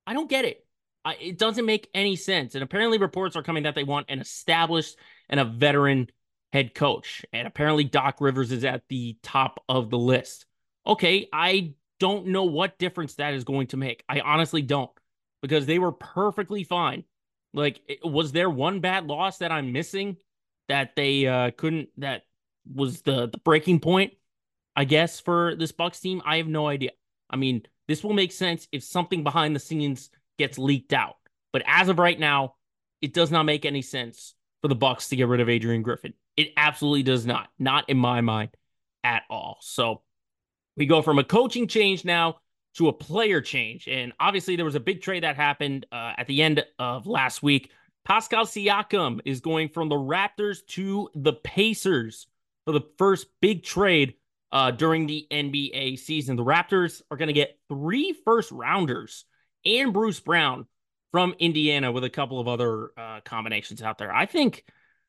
I 0.06 0.14
don't 0.14 0.30
get 0.30 0.44
it. 0.44 0.66
I, 1.06 1.16
it 1.16 1.38
doesn't 1.38 1.66
make 1.66 1.88
any 1.94 2.18
sense. 2.18 2.56
And 2.56 2.64
apparently, 2.64 2.98
reports 2.98 3.38
are 3.38 3.44
coming 3.44 3.64
that 3.64 3.76
they 3.76 3.86
want 3.86 4.08
an 4.10 4.20
established 4.20 4.98
and 5.30 5.40
a 5.40 5.46
veteran 5.46 6.10
head 6.52 6.74
coach. 6.74 7.24
And 7.32 7.48
apparently, 7.48 7.86
Doc 7.86 8.18
Rivers 8.20 8.52
is 8.52 8.66
at 8.66 8.84
the 8.90 9.18
top 9.24 9.64
of 9.70 9.90
the 9.90 9.98
list. 9.98 10.46
Okay, 10.86 11.28
I 11.32 11.74
don't 12.00 12.28
know 12.28 12.46
what 12.46 12.80
difference 12.80 13.16
that 13.16 13.34
is 13.34 13.44
going 13.44 13.68
to 13.68 13.78
make. 13.78 14.04
I 14.08 14.22
honestly 14.22 14.62
don't 14.62 14.92
because 15.42 15.66
they 15.66 15.80
were 15.80 15.92
perfectly 15.92 16.64
fine. 16.64 17.04
Like, 17.54 17.82
was 18.04 18.32
there 18.32 18.50
one 18.50 18.80
bad 18.80 19.08
loss 19.08 19.40
that 19.40 19.52
I'm 19.52 19.72
missing 19.72 20.18
that 20.68 20.96
they 20.96 21.28
uh, 21.28 21.52
couldn't, 21.52 21.90
that 21.98 22.24
was 22.72 23.02
the, 23.02 23.28
the 23.28 23.40
breaking 23.40 23.80
point, 23.80 24.14
I 24.76 24.86
guess, 24.86 25.20
for 25.20 25.56
this 25.56 25.72
Bucks 25.72 26.00
team? 26.00 26.22
I 26.26 26.38
have 26.38 26.48
no 26.48 26.68
idea. 26.68 26.92
I 27.30 27.36
mean, 27.36 27.64
this 27.88 28.04
will 28.04 28.14
make 28.14 28.32
sense 28.32 28.68
if 28.72 28.84
something 28.84 29.24
behind 29.24 29.56
the 29.56 29.60
scenes 29.60 30.10
gets 30.38 30.58
leaked 30.58 30.94
out. 30.94 31.16
But 31.52 31.64
as 31.66 31.90
of 31.90 32.00
right 32.00 32.20
now, 32.20 32.56
it 33.02 33.14
does 33.14 33.32
not 33.32 33.44
make 33.44 33.66
any 33.66 33.82
sense 33.82 34.36
for 34.62 34.68
the 34.68 34.76
Bucks 34.76 35.10
to 35.10 35.16
get 35.16 35.28
rid 35.28 35.42
of 35.42 35.50
Adrian 35.50 35.82
Griffin. 35.82 36.14
It 36.38 36.54
absolutely 36.56 37.04
does 37.04 37.26
not. 37.26 37.50
Not 37.58 37.90
in 37.90 37.98
my 37.98 38.22
mind 38.22 38.52
at 39.04 39.24
all. 39.30 39.58
So 39.62 40.02
we 40.80 40.86
go 40.86 41.02
from 41.02 41.20
a 41.20 41.24
coaching 41.24 41.68
change 41.68 42.06
now 42.06 42.38
to 42.76 42.88
a 42.88 42.94
player 42.94 43.42
change. 43.42 43.88
And 43.88 44.14
obviously, 44.20 44.56
there 44.56 44.66
was 44.66 44.76
a 44.76 44.80
big 44.80 45.02
trade 45.02 45.24
that 45.24 45.36
happened 45.36 45.86
uh, 45.92 46.14
at 46.18 46.26
the 46.26 46.42
end 46.42 46.64
of 46.80 47.06
last 47.06 47.44
week. 47.44 47.70
Pascal 48.06 48.46
Siakam 48.46 49.20
is 49.26 49.42
going 49.42 49.70
from 49.70 49.90
the 49.90 49.96
Raptors 49.96 50.66
to 50.68 51.10
the 51.14 51.34
Pacers 51.34 52.28
for 52.66 52.72
the 52.72 52.86
first 52.98 53.28
big 53.42 53.64
trade 53.64 54.16
uh, 54.54 54.72
during 54.72 55.06
the 55.06 55.28
NBA 55.30 56.00
season. 56.00 56.38
The 56.38 56.46
Raptors 56.46 57.02
are 57.12 57.18
going 57.18 57.28
to 57.28 57.34
get 57.34 57.60
three 57.68 58.16
first 58.24 58.50
rounders 58.52 59.26
and 59.66 59.92
Bruce 59.92 60.22
Brown 60.22 60.66
from 61.12 61.36
Indiana 61.40 61.92
with 61.92 62.06
a 62.06 62.10
couple 62.10 62.40
of 62.40 62.48
other 62.48 62.92
uh, 62.98 63.20
combinations 63.26 63.82
out 63.82 63.98
there. 63.98 64.16
I 64.16 64.26
think, 64.26 64.64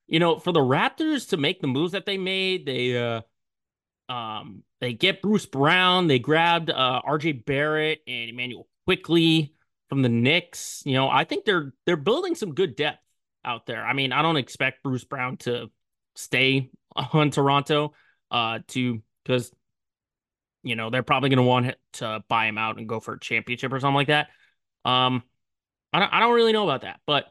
you 0.08 0.18
know, 0.18 0.38
for 0.38 0.52
the 0.52 0.60
Raptors 0.60 1.28
to 1.28 1.36
make 1.36 1.60
the 1.60 1.68
moves 1.68 1.92
that 1.92 2.06
they 2.06 2.18
made, 2.18 2.66
they 2.66 2.98
uh, 2.98 3.20
um, 4.10 4.64
they 4.80 4.92
get 4.92 5.22
Bruce 5.22 5.46
Brown, 5.46 6.08
they 6.08 6.18
grabbed 6.18 6.68
uh, 6.68 7.00
RJ 7.06 7.44
Barrett 7.44 8.00
and 8.08 8.30
Immanuel 8.30 8.66
Quickley 8.84 9.54
from 9.88 10.02
the 10.02 10.08
Knicks. 10.08 10.82
You 10.84 10.94
know, 10.94 11.08
I 11.08 11.22
think 11.22 11.44
they're 11.44 11.72
they're 11.86 11.96
building 11.96 12.34
some 12.34 12.52
good 12.52 12.74
depth 12.74 12.98
out 13.44 13.66
there. 13.66 13.86
I 13.86 13.92
mean, 13.92 14.12
I 14.12 14.22
don't 14.22 14.36
expect 14.36 14.82
Bruce 14.82 15.04
Brown 15.04 15.36
to 15.38 15.70
stay 16.16 16.70
on 16.96 17.30
Toronto 17.30 17.94
uh 18.32 18.60
to 18.68 19.02
because 19.24 19.52
you 20.62 20.76
know 20.76 20.90
they're 20.90 21.02
probably 21.04 21.30
going 21.30 21.38
to 21.38 21.42
want 21.42 21.74
to 21.94 22.24
buy 22.28 22.46
him 22.46 22.58
out 22.58 22.78
and 22.78 22.88
go 22.88 22.98
for 22.98 23.14
a 23.14 23.20
championship 23.20 23.72
or 23.72 23.78
something 23.78 23.94
like 23.94 24.08
that. 24.08 24.28
Um, 24.84 25.22
I 25.92 26.00
don't, 26.00 26.12
I 26.14 26.20
don't 26.20 26.34
really 26.34 26.52
know 26.52 26.64
about 26.64 26.82
that, 26.82 27.00
but 27.06 27.26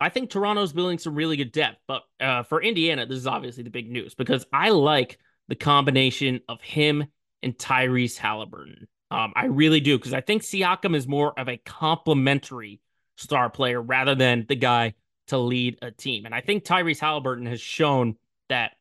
I 0.00 0.08
think 0.08 0.30
Toronto's 0.30 0.72
building 0.72 0.98
some 0.98 1.14
really 1.14 1.36
good 1.36 1.52
depth. 1.52 1.78
But 1.86 2.02
uh, 2.20 2.42
for 2.44 2.62
Indiana, 2.62 3.06
this 3.06 3.18
is 3.18 3.26
obviously 3.26 3.64
the 3.64 3.70
big 3.70 3.90
news 3.90 4.14
because 4.14 4.46
I 4.52 4.70
like 4.70 5.18
the 5.48 5.54
combination 5.54 6.40
of 6.48 6.60
him 6.60 7.06
and 7.42 7.56
Tyrese 7.56 8.16
Halliburton. 8.16 8.88
Um, 9.10 9.32
I 9.36 9.46
really 9.46 9.80
do 9.80 9.98
because 9.98 10.14
I 10.14 10.20
think 10.20 10.42
Siakam 10.42 10.96
is 10.96 11.06
more 11.06 11.38
of 11.38 11.48
a 11.48 11.56
complementary 11.58 12.80
star 13.16 13.48
player 13.48 13.80
rather 13.80 14.14
than 14.14 14.46
the 14.48 14.56
guy 14.56 14.94
to 15.28 15.38
lead 15.38 15.78
a 15.82 15.90
team. 15.90 16.24
And 16.26 16.34
I 16.34 16.40
think 16.40 16.64
Tyrese 16.64 17.00
Halliburton 17.00 17.46
has 17.46 17.60
shown 17.60 18.16
that 18.48 18.72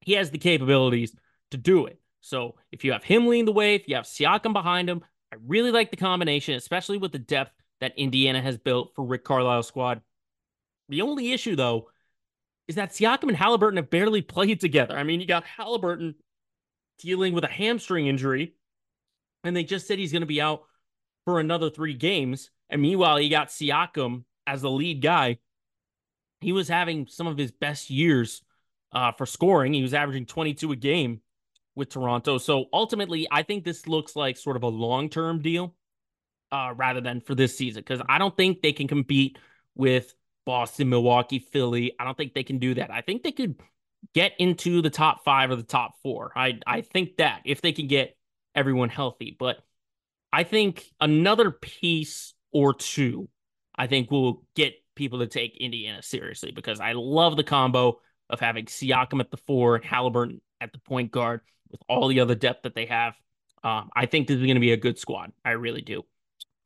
he 0.00 0.12
has 0.14 0.30
the 0.30 0.38
capabilities 0.38 1.14
to 1.50 1.56
do 1.56 1.86
it. 1.86 2.00
So 2.20 2.56
if 2.72 2.84
you 2.84 2.92
have 2.92 3.04
him 3.04 3.26
leading 3.26 3.44
the 3.44 3.52
way, 3.52 3.74
if 3.74 3.88
you 3.88 3.94
have 3.96 4.04
Siakam 4.04 4.52
behind 4.52 4.88
him, 4.88 5.04
I 5.32 5.36
really 5.46 5.70
like 5.70 5.90
the 5.90 5.96
combination, 5.96 6.54
especially 6.54 6.98
with 6.98 7.12
the 7.12 7.18
depth 7.18 7.52
that 7.80 7.96
Indiana 7.98 8.40
has 8.40 8.56
built 8.56 8.92
for 8.94 9.04
Rick 9.04 9.24
Carlisle's 9.24 9.68
squad. 9.68 10.00
The 10.88 11.02
only 11.02 11.32
issue, 11.32 11.56
though, 11.56 11.90
is 12.68 12.76
that 12.76 12.90
Siakam 12.90 13.28
and 13.28 13.36
Halliburton 13.36 13.76
have 13.76 13.90
barely 13.90 14.22
played 14.22 14.60
together. 14.60 14.96
I 14.96 15.02
mean, 15.02 15.20
you 15.20 15.26
got 15.26 15.44
Halliburton 15.44 16.14
dealing 16.98 17.34
with 17.34 17.44
a 17.44 17.48
hamstring 17.48 18.06
injury, 18.06 18.54
and 19.42 19.54
they 19.54 19.64
just 19.64 19.86
said 19.86 19.98
he's 19.98 20.12
going 20.12 20.22
to 20.22 20.26
be 20.26 20.40
out 20.40 20.62
for 21.24 21.40
another 21.40 21.70
three 21.70 21.94
games. 21.94 22.50
And 22.70 22.80
meanwhile, 22.80 23.20
you 23.20 23.30
got 23.30 23.48
Siakam 23.48 24.24
as 24.46 24.62
the 24.62 24.70
lead 24.70 25.02
guy. 25.02 25.38
He 26.40 26.52
was 26.52 26.68
having 26.68 27.06
some 27.06 27.26
of 27.26 27.38
his 27.38 27.52
best 27.52 27.90
years 27.90 28.42
uh, 28.92 29.12
for 29.12 29.26
scoring. 29.26 29.72
He 29.72 29.82
was 29.82 29.94
averaging 29.94 30.26
22 30.26 30.72
a 30.72 30.76
game 30.76 31.20
with 31.74 31.90
Toronto. 31.90 32.38
So 32.38 32.66
ultimately, 32.72 33.26
I 33.30 33.42
think 33.42 33.64
this 33.64 33.86
looks 33.86 34.14
like 34.14 34.36
sort 34.36 34.56
of 34.56 34.62
a 34.62 34.68
long 34.68 35.08
term 35.08 35.40
deal 35.40 35.74
uh, 36.52 36.72
rather 36.76 37.00
than 37.00 37.20
for 37.20 37.34
this 37.34 37.56
season 37.56 37.82
because 37.82 38.00
I 38.08 38.18
don't 38.18 38.36
think 38.36 38.62
they 38.62 38.72
can 38.72 38.88
compete 38.88 39.38
with 39.74 40.14
Boston, 40.46 40.88
Milwaukee, 40.88 41.38
Philly. 41.38 41.94
I 41.98 42.04
don't 42.04 42.16
think 42.16 42.34
they 42.34 42.42
can 42.42 42.58
do 42.58 42.74
that. 42.74 42.90
I 42.90 43.00
think 43.00 43.22
they 43.22 43.32
could 43.32 43.56
get 44.12 44.32
into 44.38 44.82
the 44.82 44.90
top 44.90 45.24
five 45.24 45.50
or 45.50 45.56
the 45.56 45.62
top 45.62 45.94
four. 46.02 46.32
I 46.36 46.60
I 46.66 46.82
think 46.82 47.16
that 47.16 47.42
if 47.44 47.62
they 47.62 47.72
can 47.72 47.86
get 47.86 48.16
everyone 48.54 48.88
healthy, 48.88 49.36
but 49.38 49.58
I 50.32 50.44
think 50.44 50.84
another 51.00 51.50
piece 51.50 52.34
or 52.52 52.74
two, 52.74 53.28
I 53.76 53.86
think 53.86 54.10
will 54.10 54.44
get 54.54 54.74
people 54.94 55.20
to 55.20 55.26
take 55.26 55.56
Indiana 55.56 56.02
seriously 56.02 56.52
because 56.52 56.80
I 56.80 56.92
love 56.92 57.36
the 57.36 57.44
combo 57.44 58.00
of 58.30 58.40
having 58.40 58.66
Siakam 58.66 59.20
at 59.20 59.30
the 59.30 59.36
four 59.36 59.76
and 59.76 59.84
Halliburton 59.84 60.40
at 60.60 60.72
the 60.72 60.78
point 60.78 61.10
guard 61.10 61.40
with 61.70 61.80
all 61.88 62.08
the 62.08 62.20
other 62.20 62.34
depth 62.34 62.62
that 62.62 62.74
they 62.74 62.86
have. 62.86 63.14
Um, 63.62 63.90
I 63.94 64.06
think 64.06 64.28
this 64.28 64.36
is 64.36 64.42
going 64.42 64.54
to 64.54 64.60
be 64.60 64.72
a 64.72 64.76
good 64.76 64.98
squad. 64.98 65.32
I 65.44 65.52
really 65.52 65.82
do. 65.82 66.04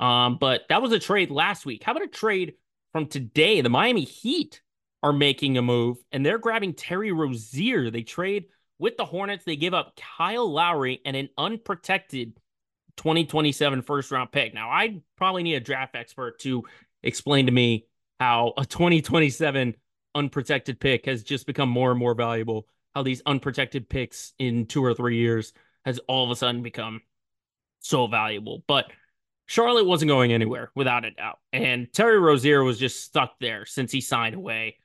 Um, 0.00 0.38
but 0.38 0.62
that 0.68 0.82
was 0.82 0.92
a 0.92 0.98
trade 0.98 1.30
last 1.30 1.66
week. 1.66 1.82
How 1.82 1.92
about 1.92 2.04
a 2.04 2.08
trade 2.08 2.54
from 2.92 3.06
today? 3.06 3.60
The 3.60 3.68
Miami 3.68 4.04
Heat 4.04 4.62
are 5.02 5.12
making 5.12 5.56
a 5.58 5.62
move 5.62 5.98
and 6.12 6.24
they're 6.24 6.38
grabbing 6.38 6.74
Terry 6.74 7.12
Rozier. 7.12 7.90
They 7.90 8.02
trade 8.02 8.46
with 8.78 8.96
the 8.96 9.04
Hornets. 9.04 9.44
They 9.44 9.56
give 9.56 9.74
up 9.74 9.96
Kyle 9.96 10.50
Lowry 10.50 11.00
and 11.04 11.16
an 11.16 11.28
unprotected 11.38 12.34
2027 12.96 13.82
first 13.82 14.10
round 14.10 14.32
pick. 14.32 14.54
Now, 14.54 14.70
I 14.70 15.00
probably 15.16 15.42
need 15.42 15.54
a 15.54 15.60
draft 15.60 15.94
expert 15.94 16.40
to 16.40 16.64
explain 17.02 17.46
to 17.46 17.52
me 17.52 17.86
how 18.18 18.54
a 18.56 18.64
2027 18.66 19.74
unprotected 20.14 20.80
pick 20.80 21.06
has 21.06 21.22
just 21.22 21.46
become 21.46 21.68
more 21.68 21.90
and 21.90 22.00
more 22.00 22.14
valuable 22.14 22.66
how 22.94 23.02
these 23.04 23.22
unprotected 23.26 23.88
picks 23.88 24.32
in 24.40 24.66
two 24.66 24.84
or 24.84 24.92
three 24.92 25.18
years 25.18 25.52
has 25.84 26.00
all 26.08 26.24
of 26.24 26.30
a 26.30 26.36
sudden 26.36 26.62
become 26.62 27.00
so 27.80 28.08
valuable. 28.08 28.64
But 28.66 28.90
Charlotte 29.48 29.86
wasn't 29.86 30.10
going 30.10 30.30
anywhere 30.32 30.70
without 30.74 31.06
a 31.06 31.10
doubt. 31.10 31.38
And 31.54 31.90
Terry 31.90 32.18
Rozier 32.18 32.62
was 32.62 32.78
just 32.78 33.02
stuck 33.02 33.32
there 33.40 33.64
since 33.64 33.90
he 33.90 34.02
signed 34.02 34.34
away 34.34 34.76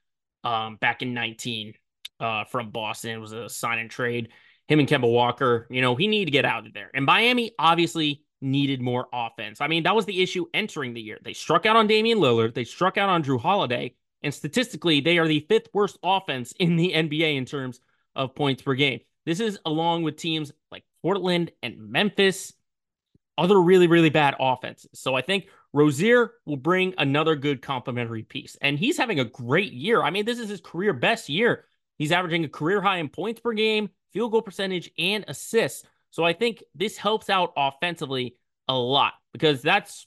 um, 0.46 0.78
back 0.78 1.02
in 1.02 1.14
19 1.14 1.74
uh, 2.22 2.46
from 2.46 2.72
Boston. 2.72 3.12
It 3.12 3.18
was 3.18 3.34
a 3.34 3.50
sign 3.50 3.80
and 3.80 3.92
trade. 3.92 4.30
Him 4.70 4.80
and 4.80 4.88
Kemba 4.88 5.12
Walker, 5.12 5.68
you 5.70 5.82
know, 5.82 5.96
he 5.96 6.08
needed 6.08 6.26
to 6.26 6.32
get 6.32 6.46
out 6.46 6.66
of 6.66 6.74
there. 6.74 6.90
And 6.94 7.06
Miami 7.06 7.52
obviously 7.60 8.24
needed 8.40 8.82
more 8.82 9.08
offense. 9.12 9.60
I 9.60 9.68
mean, 9.68 9.84
that 9.84 9.96
was 9.96 10.06
the 10.06 10.24
issue 10.24 10.46
entering 10.54 10.94
the 10.94 11.02
year. 11.02 11.20
They 11.22 11.34
struck 11.34 11.66
out 11.66 11.76
on 11.76 11.88
Damian 11.88 12.20
Lillard, 12.20 12.54
they 12.54 12.64
struck 12.64 12.98
out 12.98 13.10
on 13.10 13.22
Jrue 13.22 13.42
Holiday, 13.42 13.96
and 14.22 14.34
statistically, 14.34 15.02
they 15.02 15.18
are 15.18 15.28
the 15.28 15.46
fifth 15.50 15.68
worst 15.74 15.98
offense 16.02 16.54
in 16.58 16.78
the 16.78 16.94
NBA 16.96 17.36
in 17.36 17.44
terms 17.44 17.82
of 18.16 18.34
points 18.34 18.62
per 18.62 18.76
game. 18.76 19.02
This 19.26 19.42
is 19.42 19.60
along 19.66 20.04
with 20.04 20.16
teams 20.16 20.54
like 20.72 20.86
Portland 21.02 21.52
and 21.62 21.90
Memphis 21.90 22.54
other 23.38 23.62
really, 23.62 23.88
really 23.88 24.10
bad 24.10 24.36
offenses. 24.40 24.92
So 24.94 25.16
I 25.16 25.22
think 25.22 25.48
Rozier 25.74 26.34
will 26.46 26.58
bring 26.58 26.94
another 26.98 27.36
good 27.36 27.62
complementary 27.62 28.24
piece. 28.24 28.58
And 28.62 28.78
he's 28.78 28.98
having 28.98 29.20
a 29.20 29.26
great 29.26 29.74
year. 29.74 30.04
I 30.04 30.12
mean, 30.12 30.26
this 30.26 30.40
is 30.40 30.50
his 30.50 30.62
career 30.62 30.94
best 30.94 31.30
year. 31.30 31.66
He's 31.98 32.12
averaging 32.12 32.44
a 32.44 32.50
career 32.50 32.82
high 32.82 32.98
in 32.98 33.10
points 33.10 33.42
per 33.42 33.54
game, 33.54 33.90
field 34.12 34.32
goal 34.32 34.42
percentage, 34.42 34.92
and 34.98 35.26
assists. 35.28 35.84
So 36.12 36.24
I 36.24 36.34
think 36.34 36.64
this 36.76 36.96
helps 36.98 37.30
out 37.30 37.54
offensively 37.58 38.38
a 38.68 38.76
lot 38.76 39.14
because 39.32 39.62
that's, 39.62 40.06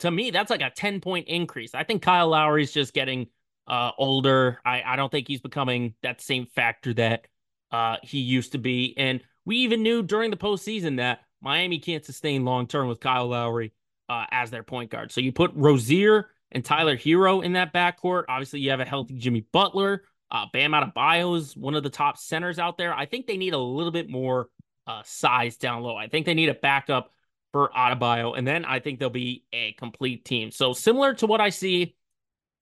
to 0.00 0.10
me, 0.10 0.30
that's 0.30 0.50
like 0.50 0.62
a 0.62 0.70
10 0.70 1.00
point 1.00 1.28
increase. 1.28 1.74
I 1.74 1.84
think 1.84 2.02
Kyle 2.02 2.28
Lowry's 2.28 2.72
just 2.72 2.94
getting 2.94 3.26
uh, 3.66 3.90
older. 3.98 4.60
I, 4.64 4.82
I 4.82 4.96
don't 4.96 5.10
think 5.10 5.28
he's 5.28 5.40
becoming 5.40 5.94
that 6.02 6.20
same 6.20 6.46
factor 6.46 6.94
that 6.94 7.26
uh, 7.70 7.96
he 8.02 8.20
used 8.20 8.52
to 8.52 8.58
be. 8.58 8.94
And 8.96 9.20
we 9.44 9.58
even 9.58 9.82
knew 9.82 10.02
during 10.02 10.30
the 10.30 10.36
postseason 10.36 10.96
that 10.96 11.20
Miami 11.44 11.78
can't 11.78 12.04
sustain 12.04 12.44
long 12.44 12.66
term 12.66 12.88
with 12.88 13.00
Kyle 13.00 13.28
Lowry 13.28 13.72
uh, 14.08 14.24
as 14.30 14.50
their 14.50 14.62
point 14.62 14.90
guard. 14.90 15.12
So 15.12 15.20
you 15.20 15.30
put 15.30 15.52
Rozier 15.54 16.30
and 16.50 16.64
Tyler 16.64 16.96
Herro 16.96 17.44
in 17.44 17.52
that 17.52 17.72
backcourt. 17.72 18.24
Obviously, 18.28 18.60
you 18.60 18.70
have 18.70 18.80
a 18.80 18.84
healthy 18.84 19.14
Jimmy 19.18 19.46
Butler. 19.52 20.04
Uh, 20.30 20.46
Bam 20.52 20.72
Adebayo 20.72 21.36
is 21.36 21.56
one 21.56 21.74
of 21.74 21.82
the 21.82 21.90
top 21.90 22.18
centers 22.18 22.58
out 22.58 22.78
there. 22.78 22.94
I 22.94 23.06
think 23.06 23.26
they 23.26 23.36
need 23.36 23.52
a 23.52 23.58
little 23.58 23.92
bit 23.92 24.08
more 24.08 24.48
uh, 24.86 25.02
size 25.04 25.56
down 25.56 25.82
low. 25.82 25.96
I 25.96 26.08
think 26.08 26.26
they 26.26 26.34
need 26.34 26.48
a 26.48 26.54
backup 26.54 27.12
for 27.52 27.70
Adebayo, 27.76 28.36
and 28.36 28.46
then 28.46 28.64
I 28.64 28.80
think 28.80 28.98
they'll 28.98 29.10
be 29.10 29.44
a 29.52 29.72
complete 29.72 30.24
team. 30.24 30.50
So 30.50 30.72
similar 30.72 31.14
to 31.14 31.26
what 31.26 31.40
I 31.40 31.50
see 31.50 31.94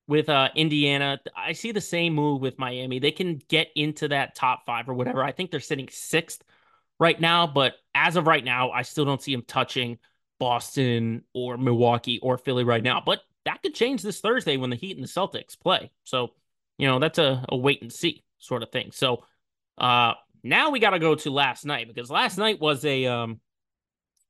with 0.07 0.29
uh, 0.29 0.49
Indiana, 0.55 1.19
I 1.35 1.53
see 1.53 1.71
the 1.71 1.81
same 1.81 2.13
move 2.13 2.41
with 2.41 2.59
Miami. 2.59 2.99
They 2.99 3.11
can 3.11 3.41
get 3.47 3.69
into 3.75 4.09
that 4.09 4.35
top 4.35 4.65
five 4.65 4.87
or 4.87 4.93
whatever. 4.93 5.23
I 5.23 5.31
think 5.31 5.49
they're 5.49 5.59
sitting 5.59 5.87
sixth 5.89 6.43
right 7.03 7.19
now, 7.19 7.45
but 7.45 7.73
as 7.93 8.15
of 8.15 8.25
right 8.25 8.43
now, 8.43 8.71
I 8.71 8.81
still 8.83 9.03
don't 9.03 9.21
see 9.21 9.33
him 9.33 9.43
touching 9.45 9.99
Boston 10.39 11.23
or 11.33 11.57
Milwaukee 11.57 12.19
or 12.23 12.37
Philly 12.37 12.63
right 12.63 12.81
now. 12.81 13.03
But 13.05 13.19
that 13.45 13.61
could 13.61 13.75
change 13.75 14.01
this 14.01 14.21
Thursday 14.21 14.55
when 14.55 14.69
the 14.69 14.77
Heat 14.77 14.95
and 14.95 15.03
the 15.03 15.09
Celtics 15.09 15.59
play. 15.59 15.91
So, 16.05 16.29
you 16.77 16.87
know, 16.87 16.99
that's 16.99 17.19
a, 17.19 17.43
a 17.49 17.57
wait 17.57 17.81
and 17.81 17.91
see 17.91 18.23
sort 18.39 18.63
of 18.63 18.71
thing. 18.71 18.91
So, 18.93 19.25
uh, 19.77 20.13
now 20.43 20.71
we 20.71 20.79
got 20.79 20.91
to 20.91 20.99
go 20.99 21.13
to 21.15 21.29
last 21.29 21.65
night 21.65 21.87
because 21.87 22.09
last 22.09 22.37
night 22.37 22.61
was 22.61 22.85
a 22.85 23.05
um, 23.05 23.41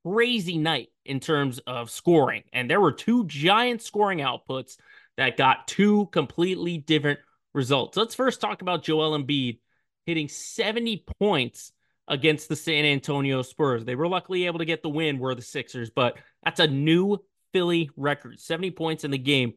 crazy 0.04 0.58
night 0.58 0.88
in 1.04 1.20
terms 1.20 1.60
of 1.60 1.90
scoring. 1.90 2.42
And 2.52 2.68
there 2.68 2.80
were 2.80 2.92
two 2.92 3.24
giant 3.26 3.82
scoring 3.82 4.18
outputs 4.18 4.76
that 5.16 5.36
got 5.36 5.68
two 5.68 6.06
completely 6.06 6.78
different 6.78 7.20
results. 7.52 7.96
Let's 7.96 8.16
first 8.16 8.40
talk 8.40 8.62
about 8.62 8.82
Joel 8.82 9.16
Embiid 9.16 9.60
hitting 10.06 10.28
70 10.28 11.04
points 11.20 11.72
against 12.08 12.48
the 12.48 12.56
San 12.56 12.84
Antonio 12.84 13.42
Spurs. 13.42 13.84
They 13.84 13.94
were 13.94 14.08
luckily 14.08 14.46
able 14.46 14.58
to 14.58 14.64
get 14.64 14.82
the 14.82 14.88
win, 14.88 15.18
were 15.18 15.34
the 15.34 15.42
Sixers, 15.42 15.90
but 15.90 16.16
that's 16.42 16.60
a 16.60 16.66
new 16.66 17.18
Philly 17.52 17.90
record 17.96 18.40
70 18.40 18.72
points 18.72 19.04
in 19.04 19.10
the 19.10 19.18
game. 19.18 19.54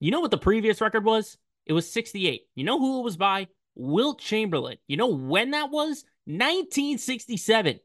You 0.00 0.10
know 0.10 0.20
what 0.20 0.30
the 0.30 0.38
previous 0.38 0.80
record 0.80 1.04
was? 1.04 1.38
It 1.66 1.72
was 1.72 1.90
68. 1.90 2.42
You 2.54 2.64
know 2.64 2.78
who 2.78 3.00
it 3.00 3.04
was 3.04 3.16
by? 3.16 3.48
Wilt 3.74 4.20
Chamberlain. 4.20 4.78
You 4.86 4.96
know 4.96 5.14
when 5.14 5.52
that 5.52 5.70
was? 5.70 6.04
1967. 6.26 7.80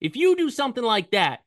If 0.00 0.16
you 0.16 0.36
do 0.36 0.50
something 0.50 0.82
like 0.82 1.12
that, 1.12 1.40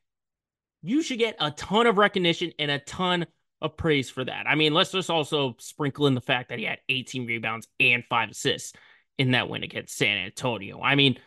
you 0.82 1.02
should 1.02 1.18
get 1.18 1.36
a 1.40 1.50
ton 1.50 1.86
of 1.86 1.98
recognition 1.98 2.52
and 2.58 2.70
a 2.70 2.78
ton 2.78 3.26
of 3.60 3.76
praise 3.76 4.10
for 4.10 4.24
that. 4.24 4.46
I 4.46 4.54
mean, 4.54 4.74
let's 4.74 4.92
just 4.92 5.10
also 5.10 5.54
sprinkle 5.58 6.06
in 6.06 6.14
the 6.14 6.20
fact 6.20 6.48
that 6.48 6.58
he 6.58 6.64
had 6.64 6.78
18 6.88 7.26
rebounds 7.26 7.68
and 7.78 8.02
five 8.08 8.30
assists 8.30 8.72
in 9.18 9.32
that 9.32 9.48
win 9.48 9.62
against 9.62 9.96
San 9.96 10.18
Antonio. 10.18 10.80
I 10.82 10.96
mean, 10.96 11.18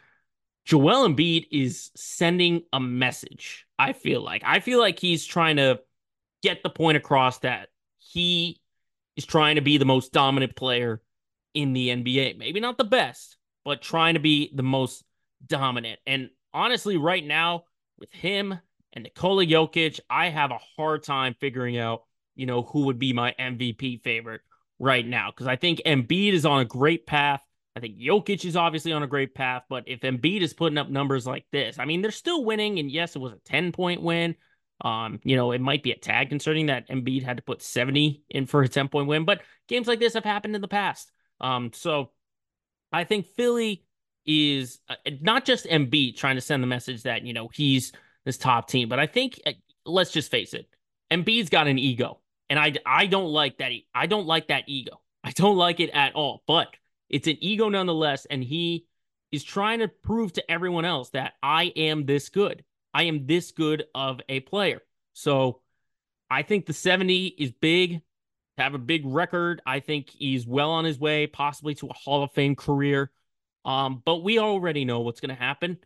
Joel 0.65 1.07
Embiid 1.07 1.47
is 1.51 1.91
sending 1.95 2.63
a 2.73 2.79
message. 2.79 3.65
I 3.77 3.93
feel 3.93 4.21
like 4.21 4.43
I 4.45 4.59
feel 4.59 4.79
like 4.79 4.99
he's 4.99 5.25
trying 5.25 5.57
to 5.57 5.79
get 6.41 6.63
the 6.63 6.69
point 6.69 6.97
across 6.97 7.39
that 7.39 7.69
he 7.97 8.59
is 9.15 9.25
trying 9.25 9.55
to 9.55 9.61
be 9.61 9.77
the 9.77 9.85
most 9.85 10.11
dominant 10.11 10.55
player 10.55 11.01
in 11.53 11.73
the 11.73 11.89
NBA. 11.89 12.37
Maybe 12.37 12.59
not 12.59 12.77
the 12.77 12.83
best, 12.83 13.37
but 13.63 13.81
trying 13.81 14.15
to 14.15 14.19
be 14.19 14.51
the 14.53 14.63
most 14.63 15.03
dominant. 15.45 15.99
And 16.05 16.29
honestly, 16.53 16.97
right 16.97 17.25
now 17.25 17.65
with 17.97 18.11
him 18.11 18.59
and 18.93 19.03
Nikola 19.03 19.45
Jokic, 19.45 19.99
I 20.09 20.29
have 20.29 20.51
a 20.51 20.59
hard 20.77 21.03
time 21.03 21.35
figuring 21.39 21.77
out, 21.77 22.03
you 22.35 22.45
know, 22.45 22.63
who 22.63 22.85
would 22.85 22.99
be 22.99 23.13
my 23.13 23.35
MVP 23.39 24.01
favorite 24.01 24.41
right 24.79 25.05
now 25.05 25.31
because 25.31 25.47
I 25.47 25.55
think 25.55 25.81
Embiid 25.85 26.33
is 26.33 26.45
on 26.45 26.61
a 26.61 26.65
great 26.65 27.05
path. 27.05 27.41
I 27.75 27.81
think 27.81 27.97
Jokic 27.97 28.45
is 28.45 28.55
obviously 28.55 28.93
on 28.93 29.03
a 29.03 29.07
great 29.07 29.35
path, 29.35 29.63
but 29.69 29.83
if 29.87 29.99
Embiid 30.01 30.41
is 30.41 30.53
putting 30.53 30.77
up 30.77 30.89
numbers 30.89 31.27
like 31.27 31.45
this, 31.51 31.77
I 31.77 31.85
mean, 31.85 32.01
they're 32.01 32.11
still 32.11 32.45
winning. 32.45 32.79
And 32.79 32.89
yes, 32.89 33.15
it 33.15 33.19
was 33.19 33.33
a 33.33 33.39
10 33.45 33.73
point 33.73 34.01
win. 34.01 34.35
Um, 34.81 35.19
you 35.23 35.35
know, 35.35 35.51
it 35.51 35.61
might 35.61 35.83
be 35.83 35.91
a 35.91 35.97
tag 35.97 36.29
concerning 36.29 36.67
that 36.67 36.89
Embiid 36.89 37.23
had 37.23 37.37
to 37.37 37.43
put 37.43 37.61
70 37.61 38.23
in 38.29 38.45
for 38.45 38.61
a 38.61 38.67
10 38.67 38.87
point 38.87 39.07
win, 39.07 39.25
but 39.25 39.41
games 39.67 39.87
like 39.87 39.99
this 39.99 40.13
have 40.13 40.23
happened 40.23 40.55
in 40.55 40.61
the 40.61 40.67
past. 40.67 41.11
Um, 41.41 41.71
so 41.73 42.11
I 42.91 43.03
think 43.03 43.27
Philly 43.35 43.83
is 44.25 44.79
uh, 44.89 44.95
not 45.21 45.45
just 45.45 45.65
Embiid 45.65 46.15
trying 46.15 46.35
to 46.35 46.41
send 46.41 46.63
the 46.63 46.67
message 46.67 47.03
that, 47.03 47.25
you 47.25 47.33
know, 47.33 47.49
he's 47.53 47.91
this 48.23 48.37
top 48.37 48.69
team, 48.69 48.89
but 48.89 48.99
I 48.99 49.07
think, 49.07 49.39
uh, 49.45 49.51
let's 49.85 50.11
just 50.11 50.31
face 50.31 50.53
it, 50.53 50.67
Embiid's 51.11 51.49
got 51.49 51.67
an 51.67 51.77
ego. 51.77 52.19
And 52.49 52.59
I, 52.59 52.73
I 52.85 53.05
don't 53.07 53.31
like 53.31 53.57
that. 53.57 53.71
I 53.93 54.05
don't 54.07 54.27
like 54.27 54.47
that 54.47 54.63
ego. 54.67 55.01
I 55.23 55.31
don't 55.31 55.57
like 55.57 55.79
it 55.79 55.89
at 55.91 56.15
all. 56.15 56.43
But 56.47 56.67
it's 57.09 57.27
an 57.27 57.37
ego 57.41 57.69
nonetheless. 57.69 58.25
And 58.25 58.43
he 58.43 58.85
is 59.31 59.43
trying 59.43 59.79
to 59.79 59.87
prove 59.87 60.33
to 60.33 60.51
everyone 60.51 60.85
else 60.85 61.09
that 61.11 61.33
I 61.41 61.65
am 61.75 62.05
this 62.05 62.29
good. 62.29 62.63
I 62.93 63.03
am 63.03 63.25
this 63.25 63.51
good 63.51 63.85
of 63.93 64.21
a 64.29 64.39
player. 64.41 64.81
So 65.13 65.61
I 66.29 66.43
think 66.43 66.65
the 66.65 66.73
70 66.73 67.27
is 67.27 67.51
big, 67.51 68.01
have 68.57 68.73
a 68.73 68.79
big 68.79 69.05
record. 69.05 69.61
I 69.65 69.79
think 69.79 70.09
he's 70.09 70.47
well 70.47 70.71
on 70.71 70.85
his 70.85 70.99
way, 70.99 71.27
possibly 71.27 71.75
to 71.75 71.87
a 71.87 71.93
Hall 71.93 72.23
of 72.23 72.31
Fame 72.31 72.55
career. 72.55 73.11
Um, 73.65 74.01
but 74.05 74.17
we 74.17 74.39
already 74.39 74.85
know 74.85 75.01
what's 75.01 75.19
going 75.19 75.35
to 75.35 75.41
happen 75.41 75.77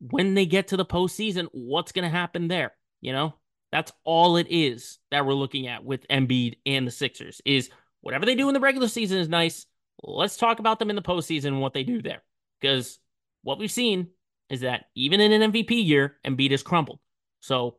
when 0.00 0.34
they 0.34 0.46
get 0.46 0.68
to 0.68 0.76
the 0.76 0.84
postseason. 0.84 1.48
What's 1.52 1.92
going 1.92 2.04
to 2.04 2.14
happen 2.14 2.48
there? 2.48 2.74
You 3.00 3.12
know, 3.12 3.34
that's 3.72 3.92
all 4.04 4.36
it 4.36 4.48
is 4.50 4.98
that 5.10 5.24
we're 5.24 5.34
looking 5.34 5.68
at 5.68 5.84
with 5.84 6.06
Embiid 6.08 6.56
and 6.66 6.86
the 6.86 6.90
Sixers. 6.90 7.40
Is 7.44 7.70
whatever 8.00 8.26
they 8.26 8.34
do 8.34 8.48
in 8.48 8.54
the 8.54 8.60
regular 8.60 8.88
season 8.88 9.18
is 9.18 9.28
nice 9.28 9.66
let's 10.02 10.36
talk 10.36 10.58
about 10.58 10.78
them 10.78 10.90
in 10.90 10.96
the 10.96 11.02
postseason 11.02 11.48
and 11.48 11.60
what 11.60 11.72
they 11.74 11.84
do 11.84 12.02
there. 12.02 12.22
Because 12.60 12.98
what 13.42 13.58
we've 13.58 13.70
seen 13.70 14.08
is 14.50 14.60
that 14.60 14.86
even 14.94 15.20
in 15.20 15.32
an 15.32 15.52
MVP 15.52 15.84
year, 15.84 16.16
Embiid 16.24 16.50
has 16.52 16.62
crumbled. 16.62 17.00
So 17.40 17.76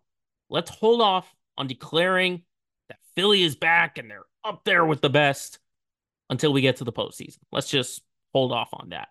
let's 0.49 0.69
hold 0.69 1.01
off 1.01 1.33
on 1.57 1.67
declaring 1.67 2.43
that 2.89 2.99
Philly 3.15 3.43
is 3.43 3.55
back 3.55 3.97
and 3.97 4.09
they're 4.09 4.25
up 4.43 4.63
there 4.63 4.85
with 4.85 5.01
the 5.01 5.09
best 5.09 5.59
until 6.29 6.53
we 6.53 6.61
get 6.61 6.77
to 6.77 6.83
the 6.83 6.93
postseason. 6.93 7.39
Let's 7.51 7.69
just 7.69 8.01
hold 8.33 8.51
off 8.51 8.69
on 8.73 8.89
that. 8.89 9.09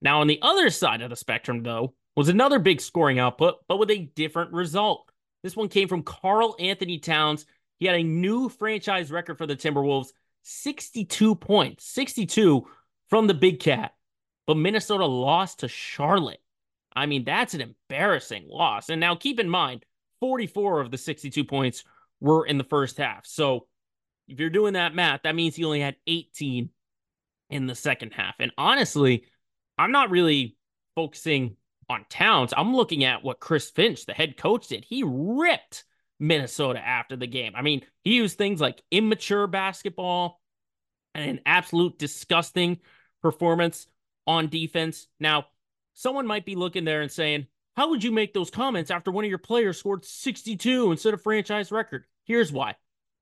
Now, 0.00 0.20
on 0.20 0.26
the 0.26 0.40
other 0.42 0.70
side 0.70 1.02
of 1.02 1.10
the 1.10 1.16
spectrum, 1.16 1.62
though, 1.62 1.94
was 2.16 2.28
another 2.28 2.58
big 2.58 2.80
scoring 2.80 3.18
output, 3.18 3.56
but 3.68 3.78
with 3.78 3.90
a 3.90 4.10
different 4.14 4.52
result. 4.52 5.10
This 5.42 5.56
one 5.56 5.68
came 5.68 5.88
from 5.88 6.02
Karl-Anthony 6.02 6.98
Towns. 6.98 7.46
He 7.78 7.86
had 7.86 7.96
a 7.96 8.02
new 8.02 8.48
franchise 8.48 9.10
record 9.10 9.38
for 9.38 9.46
the 9.46 9.56
Timberwolves 9.56 10.08
62 10.42 11.34
points, 11.34 11.84
62 11.86 12.66
from 13.08 13.26
the 13.26 13.34
Big 13.34 13.60
Cat. 13.60 13.92
But 14.46 14.56
Minnesota 14.56 15.04
lost 15.04 15.60
to 15.60 15.68
Charlotte. 15.68 16.40
I 16.94 17.06
mean, 17.06 17.24
that's 17.24 17.54
an 17.54 17.60
embarrassing 17.60 18.48
loss. 18.48 18.88
And 18.88 19.00
now 19.00 19.14
keep 19.14 19.38
in 19.38 19.48
mind, 19.48 19.84
44 20.20 20.80
of 20.80 20.90
the 20.90 20.98
62 20.98 21.44
points 21.44 21.84
were 22.20 22.46
in 22.46 22.58
the 22.58 22.64
first 22.64 22.96
half. 22.96 23.26
So 23.26 23.66
if 24.26 24.40
you're 24.40 24.50
doing 24.50 24.74
that 24.74 24.94
math, 24.94 25.22
that 25.22 25.34
means 25.34 25.54
he 25.54 25.64
only 25.64 25.80
had 25.80 25.96
18 26.06 26.70
in 27.50 27.66
the 27.66 27.74
second 27.74 28.12
half. 28.12 28.34
And 28.40 28.52
honestly, 28.58 29.24
I'm 29.76 29.92
not 29.92 30.10
really 30.10 30.56
focusing 30.94 31.56
on 31.88 32.04
Towns. 32.10 32.52
I'm 32.56 32.74
looking 32.74 33.04
at 33.04 33.22
what 33.22 33.40
Chris 33.40 33.70
Finch, 33.70 34.04
the 34.04 34.12
head 34.12 34.36
coach, 34.36 34.68
did. 34.68 34.84
He 34.84 35.02
ripped 35.06 35.84
Minnesota 36.20 36.80
after 36.80 37.16
the 37.16 37.26
game. 37.26 37.52
I 37.54 37.62
mean, 37.62 37.82
he 38.02 38.14
used 38.14 38.38
things 38.38 38.60
like 38.60 38.82
immature 38.90 39.46
basketball 39.46 40.40
and 41.14 41.30
an 41.30 41.40
absolute 41.46 41.98
disgusting 41.98 42.78
performance 43.22 43.86
on 44.26 44.48
defense. 44.48 45.08
Now, 45.20 45.46
someone 45.94 46.26
might 46.26 46.44
be 46.44 46.56
looking 46.56 46.84
there 46.84 47.02
and 47.02 47.10
saying, 47.10 47.46
How 47.76 47.90
would 47.90 48.04
you 48.04 48.12
make 48.12 48.34
those 48.34 48.50
comments 48.50 48.90
after 48.90 49.10
one 49.10 49.24
of 49.24 49.28
your 49.28 49.38
players 49.38 49.78
scored 49.78 50.04
62 50.04 50.90
instead 50.90 51.14
of 51.14 51.22
franchise 51.22 51.72
record? 51.72 52.04
Here's 52.24 52.52
why 52.52 52.76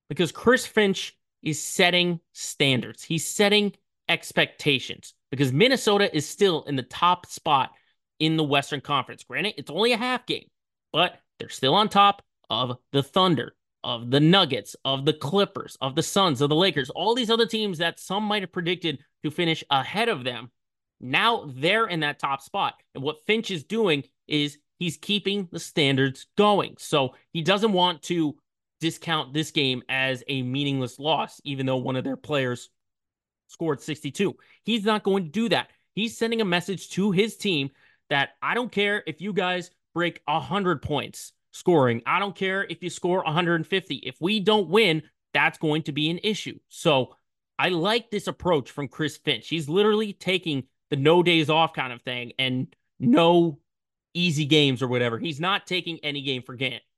because 0.09 0.33
Chris 0.33 0.67
Finch 0.67 1.17
is 1.43 1.63
setting 1.63 2.21
standards, 2.33 3.03
he's 3.03 3.27
setting 3.27 3.73
expectations 4.09 5.15
because 5.31 5.53
Minnesota 5.53 6.15
is 6.15 6.29
still 6.29 6.63
in 6.65 6.77
the 6.77 6.83
top 6.83 7.27
spot 7.27 7.73
in 8.19 8.37
the 8.37 8.45
Western 8.45 8.81
Conference. 8.81 9.25
Granted, 9.25 9.55
it's 9.57 9.71
only 9.71 9.93
a 9.93 9.97
half 9.97 10.27
game, 10.27 10.49
but 10.93 11.19
they're 11.39 11.49
still 11.49 11.75
on 11.75 11.89
top 11.89 12.23
of 12.51 12.79
the 12.93 13.03
Thunder, 13.03 13.55
of 13.85 14.11
the 14.11 14.21
Nuggets, 14.21 14.77
of 14.85 15.05
the 15.05 15.13
Clippers, 15.13 15.77
of 15.81 15.95
the 15.95 16.03
Suns, 16.03 16.41
of 16.41 16.49
the 16.49 16.57
Lakers, 16.57 16.91
all 16.91 17.15
these 17.15 17.31
other 17.31 17.47
teams 17.47 17.79
that 17.79 18.01
some 18.01 18.25
might 18.25 18.43
have 18.43 18.53
predicted 18.53 18.99
to 19.23 19.31
finish 19.31 19.63
ahead 19.71 20.09
of 20.09 20.25
them. 20.25 20.51
Now 21.01 21.51
they're 21.55 21.87
in 21.87 22.01
that 22.01 22.19
top 22.19 22.41
spot. 22.41 22.75
And 22.95 23.05
what 23.05 23.25
Finch 23.27 23.51
is 23.51 23.65
doing 23.65 24.05
is 24.27 24.59
he's 24.79 24.97
keeping 24.97 25.49
the 25.53 25.61
standards 25.61 26.27
going. 26.37 26.77
So 26.79 27.15
he 27.33 27.43
doesn't 27.43 27.73
want 27.73 28.03
to 28.05 28.37
discount 28.81 29.33
this 29.33 29.51
game 29.51 29.83
as 29.89 30.23
a 30.29 30.43
meaningless 30.43 30.99
loss, 30.99 31.41
even 31.45 31.67
though 31.67 31.77
one 31.77 31.97
of 31.97 32.05
their 32.05 32.17
players 32.17 32.71
scored 33.49 33.81
62. 33.81 34.37
He's 34.65 34.85
not 34.85 35.03
going 35.03 35.25
to 35.25 35.31
do 35.31 35.49
that. 35.51 35.71
He's 35.95 36.17
sending 36.17 36.41
a 36.41 36.45
message 36.45 36.91
to 36.91 37.11
his 37.11 37.37
team 37.37 37.71
that 38.11 38.31
I 38.43 38.55
don't 38.55 38.73
care 38.73 39.03
if 39.07 39.21
you 39.21 39.33
guys 39.33 39.71
break 39.95 40.21
100 40.27 40.83
points 40.83 41.33
scoring. 41.57 42.03
I 42.07 42.19
don't 42.19 42.37
care 42.37 42.65
if 42.69 42.83
you 42.83 42.91
score 42.91 43.23
150. 43.25 43.97
If 43.97 44.17
we 44.21 44.41
don't 44.41 44.69
win, 44.69 45.03
that's 45.33 45.59
going 45.59 45.83
to 45.83 45.93
be 45.93 46.11
an 46.11 46.21
issue. 46.23 46.59
So 46.69 47.17
I 47.59 47.71
like 47.71 48.11
this 48.11 48.27
approach 48.27 48.71
from 48.71 48.89
Chris 48.89 49.17
Finch. 49.17 49.49
He's 49.49 49.69
literally 49.69 50.13
taking 50.13 50.65
the 50.91 50.97
no 50.97 51.23
days 51.23 51.51
off 51.51 51.73
kind 51.73 51.93
of 51.93 52.03
thing 52.03 52.33
and 52.39 52.75
no 53.01 53.59
easy 54.15 54.45
games 54.45 54.83
or 54.83 54.89
whatever. 54.89 55.19
He's 55.19 55.41
not 55.41 55.67
taking 55.67 55.99
any 56.03 56.23
game 56.23 56.43
for 56.43 56.57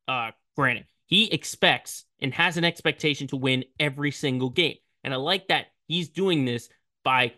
uh, 0.09 0.31
granted. 0.57 0.87
He 1.07 1.33
expects 1.33 2.05
and 2.21 2.35
has 2.35 2.57
an 2.57 2.65
expectation 2.65 3.29
to 3.29 3.37
win 3.37 3.65
every 3.81 4.11
single 4.11 4.51
game. 4.51 4.77
And 5.05 5.15
I 5.15 5.17
like 5.17 5.49
that 5.49 5.67
he's 5.87 6.09
doing 6.09 6.45
this 6.45 6.69
by 7.05 7.33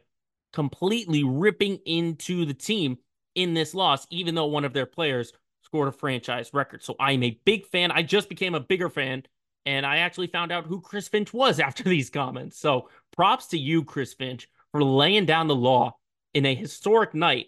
completely 0.53 1.23
ripping 1.23 1.77
into 1.87 2.45
the 2.45 2.55
team 2.55 2.99
in 3.35 3.55
this 3.55 3.75
loss, 3.75 4.07
even 4.11 4.35
though 4.35 4.47
one 4.47 4.65
of 4.65 4.73
their 4.73 4.87
players 4.87 5.33
scored 5.71 5.89
a 5.89 5.93
franchise 5.93 6.51
record. 6.53 6.83
So 6.83 6.97
I'm 6.99 7.23
a 7.23 7.39
big 7.45 7.67
fan. 7.67 7.93
I 7.93 8.03
just 8.03 8.29
became 8.29 8.55
a 8.55 8.61
bigger 8.61 8.91
fan, 8.91 9.23
and 9.65 9.87
I 9.87 9.99
actually 9.99 10.27
found 10.27 10.51
out 10.51 10.67
who 10.67 10.81
Chris 10.81 11.07
Finch 11.09 11.33
was 11.33 11.61
after 11.61 11.85
these 11.85 12.11
comments. 12.11 12.59
So 12.59 12.89
props 13.13 13.49
to 13.49 13.59
you, 13.59 13.85
Chris 13.85 14.15
Finch, 14.15 14.49
for 14.73 14.83
laying 14.83 15.27
down 15.27 15.47
the 15.47 15.55
law 15.55 15.97
in 16.35 16.45
a 16.45 16.55
historic 16.55 17.15
night 17.15 17.47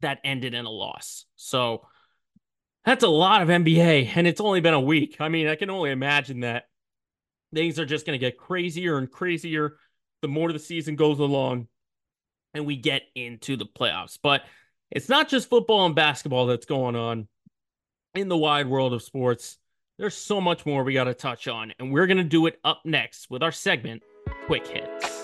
that 0.00 0.18
ended 0.24 0.54
in 0.54 0.64
a 0.64 0.70
loss. 0.70 1.24
So 1.36 1.86
that's 2.84 3.04
a 3.04 3.08
lot 3.08 3.42
of 3.42 3.48
NBA, 3.48 4.10
and 4.16 4.26
it's 4.26 4.40
only 4.40 4.60
been 4.60 4.74
a 4.74 4.80
week. 4.80 5.16
I 5.20 5.28
mean, 5.28 5.46
I 5.46 5.54
can 5.54 5.70
only 5.70 5.90
imagine 5.90 6.40
that 6.40 6.64
things 7.54 7.78
are 7.78 7.86
just 7.86 8.06
going 8.06 8.18
to 8.18 8.24
get 8.24 8.36
crazier 8.36 8.98
and 8.98 9.10
crazier 9.10 9.76
the 10.22 10.28
more 10.28 10.52
the 10.52 10.58
season 10.58 10.96
goes 10.96 11.20
along 11.20 11.68
and 12.54 12.66
we 12.66 12.76
get 12.76 13.02
into 13.14 13.56
the 13.56 13.66
playoffs. 13.66 14.18
But 14.20 14.42
it's 14.90 15.08
not 15.08 15.28
just 15.28 15.48
football 15.48 15.86
and 15.86 15.94
basketball 15.94 16.46
that's 16.46 16.66
going 16.66 16.96
on 16.96 17.28
in 18.16 18.28
the 18.28 18.36
wide 18.36 18.68
world 18.68 18.92
of 18.92 19.02
sports. 19.02 19.58
There's 19.98 20.16
so 20.16 20.40
much 20.40 20.66
more 20.66 20.84
we 20.84 20.94
got 20.94 21.04
to 21.04 21.14
touch 21.14 21.48
on, 21.48 21.72
and 21.78 21.92
we're 21.92 22.06
going 22.06 22.16
to 22.18 22.24
do 22.24 22.46
it 22.46 22.58
up 22.64 22.82
next 22.84 23.30
with 23.30 23.42
our 23.42 23.52
segment, 23.52 24.02
Quick 24.46 24.66
Hits. 24.66 25.15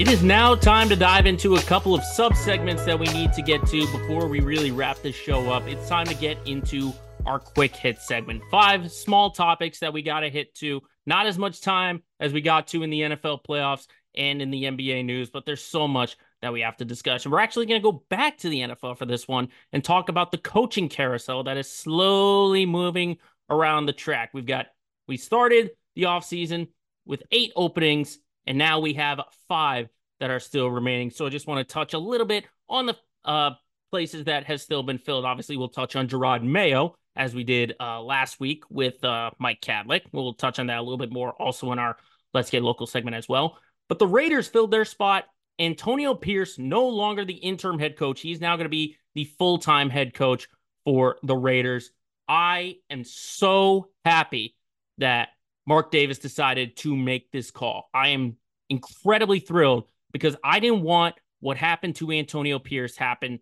It 0.00 0.08
is 0.08 0.22
now 0.22 0.54
time 0.54 0.88
to 0.88 0.96
dive 0.96 1.26
into 1.26 1.56
a 1.56 1.60
couple 1.60 1.94
of 1.94 2.02
sub 2.02 2.34
segments 2.34 2.86
that 2.86 2.98
we 2.98 3.04
need 3.08 3.34
to 3.34 3.42
get 3.42 3.66
to 3.66 3.80
before 3.92 4.28
we 4.28 4.40
really 4.40 4.70
wrap 4.70 4.96
this 5.02 5.14
show 5.14 5.52
up. 5.52 5.68
It's 5.68 5.90
time 5.90 6.06
to 6.06 6.14
get 6.14 6.38
into 6.48 6.94
our 7.26 7.38
quick 7.38 7.76
hit 7.76 7.98
segment. 7.98 8.42
Five 8.50 8.90
small 8.90 9.30
topics 9.30 9.78
that 9.80 9.92
we 9.92 10.00
got 10.00 10.20
to 10.20 10.30
hit 10.30 10.54
to. 10.54 10.80
Not 11.04 11.26
as 11.26 11.36
much 11.36 11.60
time 11.60 12.02
as 12.18 12.32
we 12.32 12.40
got 12.40 12.68
to 12.68 12.82
in 12.82 12.88
the 12.88 13.02
NFL 13.02 13.44
playoffs 13.44 13.88
and 14.14 14.40
in 14.40 14.50
the 14.50 14.64
NBA 14.64 15.04
news, 15.04 15.28
but 15.28 15.44
there's 15.44 15.62
so 15.62 15.86
much 15.86 16.16
that 16.40 16.54
we 16.54 16.62
have 16.62 16.78
to 16.78 16.86
discuss. 16.86 17.26
And 17.26 17.32
we're 17.32 17.40
actually 17.40 17.66
going 17.66 17.82
to 17.82 17.92
go 17.92 18.02
back 18.08 18.38
to 18.38 18.48
the 18.48 18.60
NFL 18.60 18.96
for 18.96 19.04
this 19.04 19.28
one 19.28 19.48
and 19.70 19.84
talk 19.84 20.08
about 20.08 20.32
the 20.32 20.38
coaching 20.38 20.88
carousel 20.88 21.44
that 21.44 21.58
is 21.58 21.70
slowly 21.70 22.64
moving 22.64 23.18
around 23.50 23.84
the 23.84 23.92
track. 23.92 24.30
We've 24.32 24.46
got, 24.46 24.68
we 25.06 25.18
started 25.18 25.72
the 25.94 26.04
offseason 26.04 26.68
with 27.04 27.22
eight 27.30 27.52
openings 27.54 28.18
and 28.46 28.58
now 28.58 28.80
we 28.80 28.94
have 28.94 29.20
five 29.48 29.88
that 30.20 30.30
are 30.30 30.40
still 30.40 30.70
remaining. 30.70 31.10
So 31.10 31.26
I 31.26 31.30
just 31.30 31.46
want 31.46 31.66
to 31.66 31.72
touch 31.72 31.94
a 31.94 31.98
little 31.98 32.26
bit 32.26 32.44
on 32.68 32.86
the 32.86 32.96
uh, 33.24 33.52
places 33.90 34.24
that 34.24 34.44
has 34.44 34.62
still 34.62 34.82
been 34.82 34.98
filled. 34.98 35.24
Obviously, 35.24 35.56
we'll 35.56 35.68
touch 35.68 35.96
on 35.96 36.08
Jerod 36.08 36.42
Mayo 36.42 36.94
as 37.16 37.34
we 37.34 37.44
did 37.44 37.74
uh, 37.80 38.00
last 38.00 38.40
week 38.40 38.64
with 38.70 39.02
uh, 39.04 39.30
Mike 39.38 39.60
Kadlick. 39.60 40.02
We'll 40.12 40.34
touch 40.34 40.58
on 40.58 40.66
that 40.66 40.78
a 40.78 40.82
little 40.82 40.98
bit 40.98 41.12
more 41.12 41.32
also 41.32 41.72
in 41.72 41.78
our 41.78 41.96
Let's 42.32 42.50
Get 42.50 42.62
Local 42.62 42.86
segment 42.86 43.16
as 43.16 43.28
well. 43.28 43.58
But 43.88 43.98
the 43.98 44.06
Raiders 44.06 44.48
filled 44.48 44.70
their 44.70 44.84
spot. 44.84 45.24
Antonio 45.58 46.14
Pierce, 46.14 46.58
no 46.58 46.86
longer 46.88 47.24
the 47.24 47.34
interim 47.34 47.78
head 47.78 47.96
coach. 47.96 48.20
He's 48.20 48.40
now 48.40 48.56
going 48.56 48.64
to 48.64 48.70
be 48.70 48.96
the 49.14 49.24
full 49.24 49.58
time 49.58 49.90
head 49.90 50.14
coach 50.14 50.48
for 50.84 51.16
the 51.22 51.36
Raiders. 51.36 51.90
I 52.28 52.76
am 52.88 53.04
so 53.04 53.90
happy 54.04 54.56
that 54.98 55.28
Mark 55.66 55.90
Davis 55.90 56.18
decided 56.18 56.76
to 56.78 56.96
make 56.96 57.30
this 57.30 57.50
call. 57.50 57.88
I 57.94 58.08
am 58.08 58.36
incredibly 58.68 59.40
thrilled 59.40 59.84
because 60.12 60.36
I 60.42 60.60
didn't 60.60 60.82
want 60.82 61.16
what 61.40 61.56
happened 61.56 61.96
to 61.96 62.12
Antonio 62.12 62.58
Pierce 62.58 62.96
happen, 62.96 63.40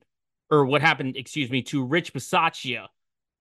or 0.51 0.65
what 0.67 0.83
happened, 0.83 1.17
excuse 1.17 1.51
me, 1.51 1.63
to 1.63 1.85
Rich 1.85 2.13
Bisaccia 2.15 2.87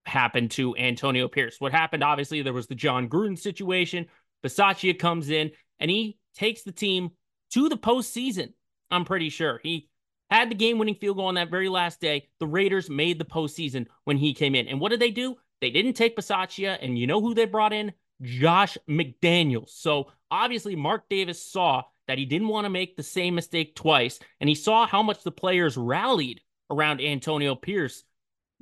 happen 0.06 0.50
to 0.50 0.76
Antonio 0.78 1.28
Pierce. 1.28 1.60
What 1.60 1.72
happened, 1.72 2.04
obviously, 2.04 2.42
there 2.42 2.54
was 2.54 2.68
the 2.68 2.76
Jon 2.76 3.10
Gruden 3.10 3.38
situation. 3.38 4.08
Bisaccia 4.44 4.98
comes 4.98 5.30
in 5.30 5.52
and 5.80 5.92
he 5.92 6.18
takes 6.36 6.64
the 6.64 6.72
team 6.72 7.12
to 7.54 7.70
the 7.70 7.78
postseason. 7.78 8.54
I'm 8.90 9.06
pretty 9.06 9.30
sure 9.30 9.60
he 9.64 9.90
had 10.30 10.50
the 10.50 10.56
game 10.56 10.78
winning 10.78 10.96
field 10.96 11.18
goal 11.18 11.28
on 11.28 11.36
that 11.36 11.52
very 11.52 11.70
last 11.70 12.02
day. 12.02 12.28
The 12.40 12.48
Raiders 12.48 12.90
made 12.90 13.20
the 13.20 13.26
postseason 13.26 13.88
when 14.04 14.18
he 14.18 14.34
came 14.34 14.56
in. 14.56 14.68
And 14.68 14.80
what 14.80 14.90
did 14.90 15.00
they 15.00 15.12
do? 15.12 15.36
They 15.62 15.72
didn't 15.72 15.94
take 15.94 16.18
Bisaccia, 16.18 16.78
and 16.82 16.98
you 16.98 17.08
know 17.08 17.22
who 17.22 17.34
they 17.34 17.46
brought 17.46 17.74
in? 17.74 17.94
Josh 18.22 18.78
McDaniels. 18.90 19.70
So 19.70 20.08
obviously, 20.32 20.76
Mark 20.76 21.10
Davis 21.10 21.42
saw 21.42 21.84
that 22.08 22.18
he 22.18 22.26
didn't 22.26 22.48
want 22.48 22.66
to 22.66 22.70
make 22.70 22.96
the 22.96 23.04
same 23.04 23.36
mistake 23.36 23.76
twice, 23.76 24.20
and 24.40 24.48
he 24.48 24.56
saw 24.56 24.88
how 24.88 25.04
much 25.04 25.24
the 25.24 25.32
players 25.32 25.78
rallied 25.78 26.42
around 26.70 27.02
Antonio 27.02 27.56
Pierce 27.56 28.04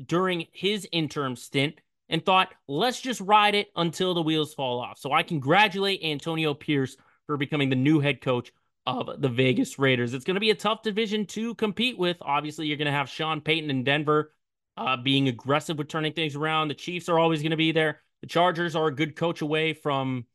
during 0.03 0.47
his 0.51 0.87
interim 0.91 1.35
stint 1.35 1.75
and 2.09 2.23
thought, 2.23 2.53
let's 2.67 3.01
just 3.01 3.21
ride 3.21 3.55
it 3.55 3.69
until 3.75 4.13
the 4.13 4.21
wheels 4.21 4.53
fall 4.53 4.79
off. 4.79 4.99
So 4.99 5.11
I 5.11 5.23
congratulate 5.23 6.03
Antonio 6.03 6.53
Pierce 6.53 6.97
for 7.25 7.37
becoming 7.37 7.69
the 7.69 7.75
new 7.75 7.99
head 7.99 8.21
coach 8.21 8.51
of 8.85 9.09
the 9.19 9.29
Vegas 9.29 9.79
Raiders. 9.79 10.13
It's 10.13 10.25
going 10.25 10.35
to 10.35 10.41
be 10.41 10.51
a 10.51 10.55
tough 10.55 10.83
division 10.83 11.25
to 11.27 11.55
compete 11.55 11.97
with. 11.97 12.17
Obviously, 12.21 12.67
you're 12.67 12.77
going 12.77 12.85
to 12.85 12.91
have 12.91 13.09
Sean 13.09 13.41
Payton 13.41 13.69
in 13.69 13.83
Denver 13.83 14.31
uh, 14.77 14.97
being 14.97 15.27
aggressive 15.27 15.77
with 15.77 15.87
turning 15.87 16.13
things 16.13 16.35
around. 16.35 16.67
The 16.67 16.75
Chiefs 16.75 17.09
are 17.09 17.17
always 17.17 17.41
going 17.41 17.51
to 17.51 17.57
be 17.57 17.71
there. 17.71 18.01
The 18.25 18.29
Chargers 18.29 18.75
are 18.75 18.87
a 18.87 18.95
good 18.95 19.15
coach 19.15 19.41
away 19.41 19.73
from 19.73 20.25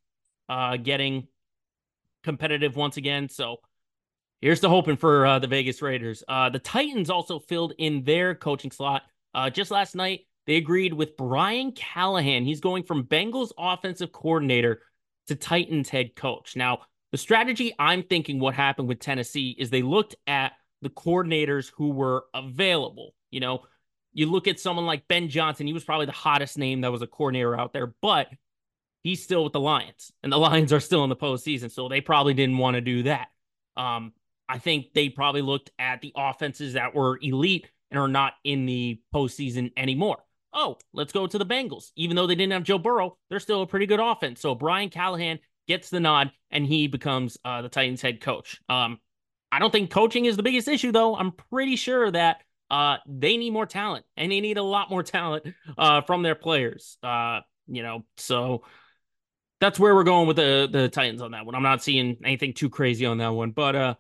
uh, 0.49 0.77
getting 0.77 1.27
competitive 2.23 2.77
once 2.77 2.97
again. 2.97 3.29
So 3.29 3.57
here's 4.41 4.61
the 4.61 4.69
hoping 4.69 4.97
for 4.97 5.27
uh, 5.27 5.41
the 5.41 5.49
Vegas 5.49 5.83
Raiders. 5.83 6.23
Uh, 6.29 6.51
the 6.51 6.61
Titans 6.61 7.11
also 7.11 7.41
filled 7.41 7.73
in 7.79 8.05
their 8.05 8.37
coaching 8.37 8.71
slot. 8.71 9.03
Uh, 9.35 9.51
just 9.51 9.73
last 9.73 9.97
night, 9.97 10.21
they 10.47 10.55
agreed 10.55 10.95
with 10.95 11.17
Brian 11.17 11.73
Callahan. 11.73 12.45
He's 12.45 12.61
going 12.61 12.85
from 12.85 13.07
Bengals 13.07 13.51
offensive 13.59 14.13
coordinator 14.13 14.83
to 15.27 15.35
Titans 15.35 15.89
head 15.89 16.15
coach. 16.15 16.55
Now, 16.55 16.83
the 17.11 17.19
strategy 17.19 17.75
I'm 17.77 18.05
thinking 18.05 18.39
what 18.39 18.55
happened 18.55 18.87
with 18.87 19.01
Tennessee 19.01 19.57
is 19.59 19.69
they 19.69 19.83
looked 19.83 20.15
at 20.29 20.53
the 20.81 20.91
coordinators 20.91 21.73
who 21.77 21.91
were 21.91 22.27
available. 22.35 23.17
You 23.33 23.41
know, 23.41 23.63
you 24.13 24.27
look 24.27 24.49
at 24.49 24.61
someone 24.61 24.87
like 24.87 25.09
Ben 25.09 25.29
Johnson, 25.29 25.67
he 25.67 25.73
was 25.73 25.85
probably 25.85 26.07
the 26.07 26.13
hottest 26.13 26.59
name 26.59 26.81
that 26.81 26.93
was 26.93 27.03
a 27.03 27.07
coordinator 27.07 27.59
out 27.59 27.73
there, 27.73 27.95
but 28.01 28.29
he's 29.03 29.23
still 29.23 29.45
with 29.45 29.53
the 29.53 29.61
Lions, 29.61 30.13
and 30.23 30.33
the 30.33 30.39
Lions 30.39 30.73
are 30.73 30.81
still 30.81 31.05
in 31.05 31.11
the 31.11 31.17
postseason, 31.17 31.71
so 31.71 31.89
they 31.89 32.01
probably 32.01 32.35
didn't 32.35 32.59
want 32.59 32.75
to 32.75 32.81
do 32.81 33.05
that. 33.05 33.29
Um, 33.77 34.13
I 34.49 34.59
think 34.59 34.93
they 34.95 35.09
probably 35.09 35.43
looked 35.43 35.71
at 35.79 36.01
the 36.01 36.13
offenses 36.17 36.73
that 36.73 36.95
were 36.95 37.19
elite 37.23 37.71
and 37.91 38.01
are 38.01 38.09
not 38.09 38.35
in 38.45 38.67
the 38.67 39.01
postseason 39.15 39.73
anymore. 39.77 40.19
Oh, 40.53 40.79
let's 40.93 41.13
go 41.13 41.27
to 41.27 41.39
the 41.39 41.47
Bengals. 41.47 41.93
Even 41.95 42.17
though 42.17 42.27
they 42.27 42.35
didn't 42.35 42.53
have 42.53 42.65
Joe 42.65 42.79
Burrow, 42.79 43.17
they're 43.29 43.39
still 43.39 43.63
a 43.63 43.67
pretty 43.67 43.87
good 43.87 44.01
offense. 44.01 44.41
So 44.41 44.57
Brian 44.57 44.91
Callahan 44.91 45.39
gets 45.69 45.91
the 45.91 46.01
nod, 46.01 46.33
and 46.51 46.67
he 46.67 46.89
becomes 46.89 47.39
uh, 47.45 47.63
the 47.63 47.69
Titans 47.69 48.03
head 48.03 48.21
coach. 48.21 48.61
Um, 48.69 48.99
I 49.53 49.61
don't 49.61 49.71
think 49.71 49.91
coaching 49.91 50.25
is 50.25 50.37
the 50.37 50.43
biggest 50.43 50.67
issue, 50.67 50.91
though. 50.91 51.15
I'm 51.15 51.33
pretty 51.33 51.77
sure 51.77 52.11
that 52.11 52.43
uh, 52.71 52.99
they 53.07 53.37
need 53.37 53.51
more 53.51 53.67
talent 53.67 54.05
and 54.17 54.31
they 54.31 54.41
need 54.41 54.59
a 54.59 54.63
lot 54.63 54.91
more 54.91 55.03
talent 55.03 55.45
uh, 55.77 56.03
from 56.03 56.23
their 56.23 56.35
players. 56.35 56.97
Uh, 57.03 57.41
you 57.67 57.83
know, 57.83 58.05
so 58.17 58.63
that's 59.61 59.79
where 59.79 59.95
we're 59.95 60.05
going 60.05 60.27
with 60.27 60.37
the 60.37 60.69
the 60.71 60.89
Titans 60.89 61.23
on 61.23 61.33
that 61.33 61.45
one. 61.47 61.55
I'm 61.55 61.63
not 61.63 61.83
seeing 61.83 62.17
anything 62.25 62.55
too 62.55 62.71
crazy 62.71 63.07
on 63.07 63.19
that 63.19 63.33
one, 63.33 63.51
but 63.51 63.77
uh, 63.77 63.95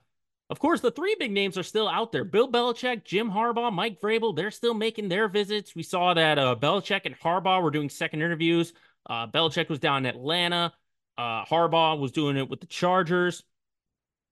of 0.50 0.58
course, 0.58 0.80
the 0.80 0.90
three 0.90 1.14
big 1.18 1.30
names 1.30 1.56
are 1.58 1.62
still 1.62 1.88
out 1.88 2.10
there. 2.10 2.24
Bill 2.24 2.50
Belichick, 2.50 3.04
Jim 3.04 3.30
Harbaugh, 3.30 3.72
Mike 3.72 4.00
Vrabel, 4.00 4.34
they're 4.34 4.50
still 4.50 4.74
making 4.74 5.08
their 5.08 5.28
visits. 5.28 5.76
We 5.76 5.84
saw 5.84 6.14
that 6.14 6.38
uh, 6.38 6.56
Belichick 6.60 7.02
and 7.04 7.18
Harbaugh 7.18 7.62
were 7.62 7.70
doing 7.70 7.88
second 7.88 8.22
interviews. 8.22 8.72
Uh, 9.08 9.28
Belichick 9.28 9.68
was 9.68 9.78
down 9.78 10.06
in 10.06 10.14
Atlanta. 10.14 10.72
Uh, 11.16 11.44
Harbaugh 11.44 11.98
was 11.98 12.12
doing 12.12 12.36
it 12.36 12.48
with 12.48 12.60
the 12.60 12.66
Chargers. 12.66 13.44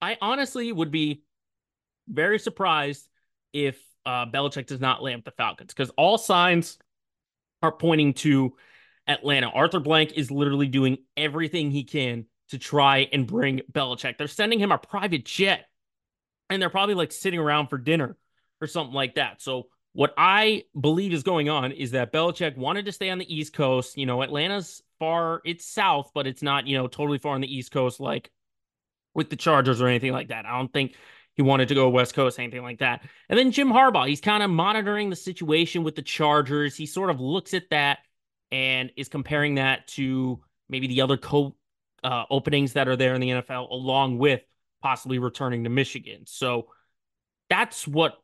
I 0.01 0.16
honestly 0.20 0.72
would 0.72 0.91
be 0.91 1.22
very 2.09 2.39
surprised 2.39 3.09
if 3.53 3.80
uh, 4.09 4.24
Belichick 4.24 4.66
does 4.66 4.80
not 4.80 5.02
land 5.02 5.18
with 5.18 5.26
the 5.26 5.30
Falcons 5.32 5.74
because 5.74 5.90
all 5.98 6.16
signs 6.16 6.78
are 7.62 7.70
pointing 7.70 8.14
to 8.14 8.56
Atlanta. 9.06 9.48
Arthur 9.48 9.80
Blank 9.80 10.12
is 10.16 10.30
literally 10.30 10.66
doing 10.66 10.96
everything 11.14 11.70
he 11.70 11.84
can 11.84 12.24
to 12.48 12.59
try 12.59 13.06
and 13.12 13.26
bring 13.26 13.61
Belichick. 13.70 14.16
They're 14.16 14.26
sending 14.26 14.59
him 14.59 14.72
a 14.72 14.78
private 14.78 15.26
jet 15.26 15.66
and 16.48 16.62
they're 16.62 16.70
probably 16.70 16.94
like 16.94 17.12
sitting 17.12 17.38
around 17.38 17.68
for 17.68 17.76
dinner 17.76 18.16
or 18.62 18.66
something 18.66 18.94
like 18.94 19.16
that. 19.16 19.42
So 19.42 19.66
what 19.92 20.14
I 20.16 20.64
believe 20.80 21.12
is 21.12 21.22
going 21.22 21.50
on 21.50 21.72
is 21.72 21.90
that 21.90 22.11
Belichick 22.11 22.56
wanted 22.56 22.86
to 22.86 22.92
stay 22.92 23.11
on 23.11 23.18
the 23.18 23.34
East 23.34 23.52
Coast. 23.52 23.98
You 23.98 24.06
know, 24.06 24.22
Atlanta's 24.22 24.82
far, 24.98 25.42
it's 25.44 25.66
south, 25.66 26.12
but 26.14 26.26
it's 26.26 26.42
not, 26.42 26.66
you 26.66 26.78
know, 26.78 26.86
totally 26.86 27.18
far 27.18 27.34
on 27.34 27.42
the 27.42 27.54
East 27.54 27.72
Coast 27.72 28.00
like 28.00 28.30
with 29.12 29.28
the 29.28 29.36
Chargers 29.36 29.82
or 29.82 29.86
anything 29.86 30.12
like 30.12 30.28
that. 30.28 30.46
I 30.46 30.56
don't 30.56 30.72
think 30.72 30.94
he 31.39 31.43
wanted 31.43 31.68
to 31.68 31.74
go 31.76 31.89
West 31.89 32.14
Coast, 32.14 32.41
anything 32.41 32.64
like 32.64 32.80
that. 32.80 33.05
And 33.28 33.39
then 33.39 33.53
Jim 33.53 33.68
Harbaugh, 33.68 34.09
he's 34.09 34.20
kind 34.20 34.43
of 34.43 34.51
monitoring 34.51 35.09
the 35.09 35.14
situation 35.14 35.84
with 35.84 35.95
the 35.95 36.03
Chargers. 36.03 36.74
He 36.74 36.84
sort 36.84 37.11
of 37.11 37.20
looks 37.20 37.55
at 37.55 37.70
that 37.70 38.01
and 38.51 38.91
is 38.97 39.09
comparing 39.09 39.55
that 39.55 39.86
to 39.89 40.41
maybe 40.68 40.89
the 40.89 41.01
other 41.01 41.16
co 41.16 41.55
uh, 42.03 42.24
openings 42.28 42.72
that 42.72 42.89
are 42.89 42.97
there 42.97 43.14
in 43.14 43.20
the 43.20 43.30
NFL, 43.30 43.70
along 43.70 44.18
with 44.18 44.41
possibly 44.82 45.20
returning 45.20 45.62
to 45.62 45.70
Michigan. 45.70 46.24
So 46.26 46.66
that's 47.49 47.86
what 47.86 48.18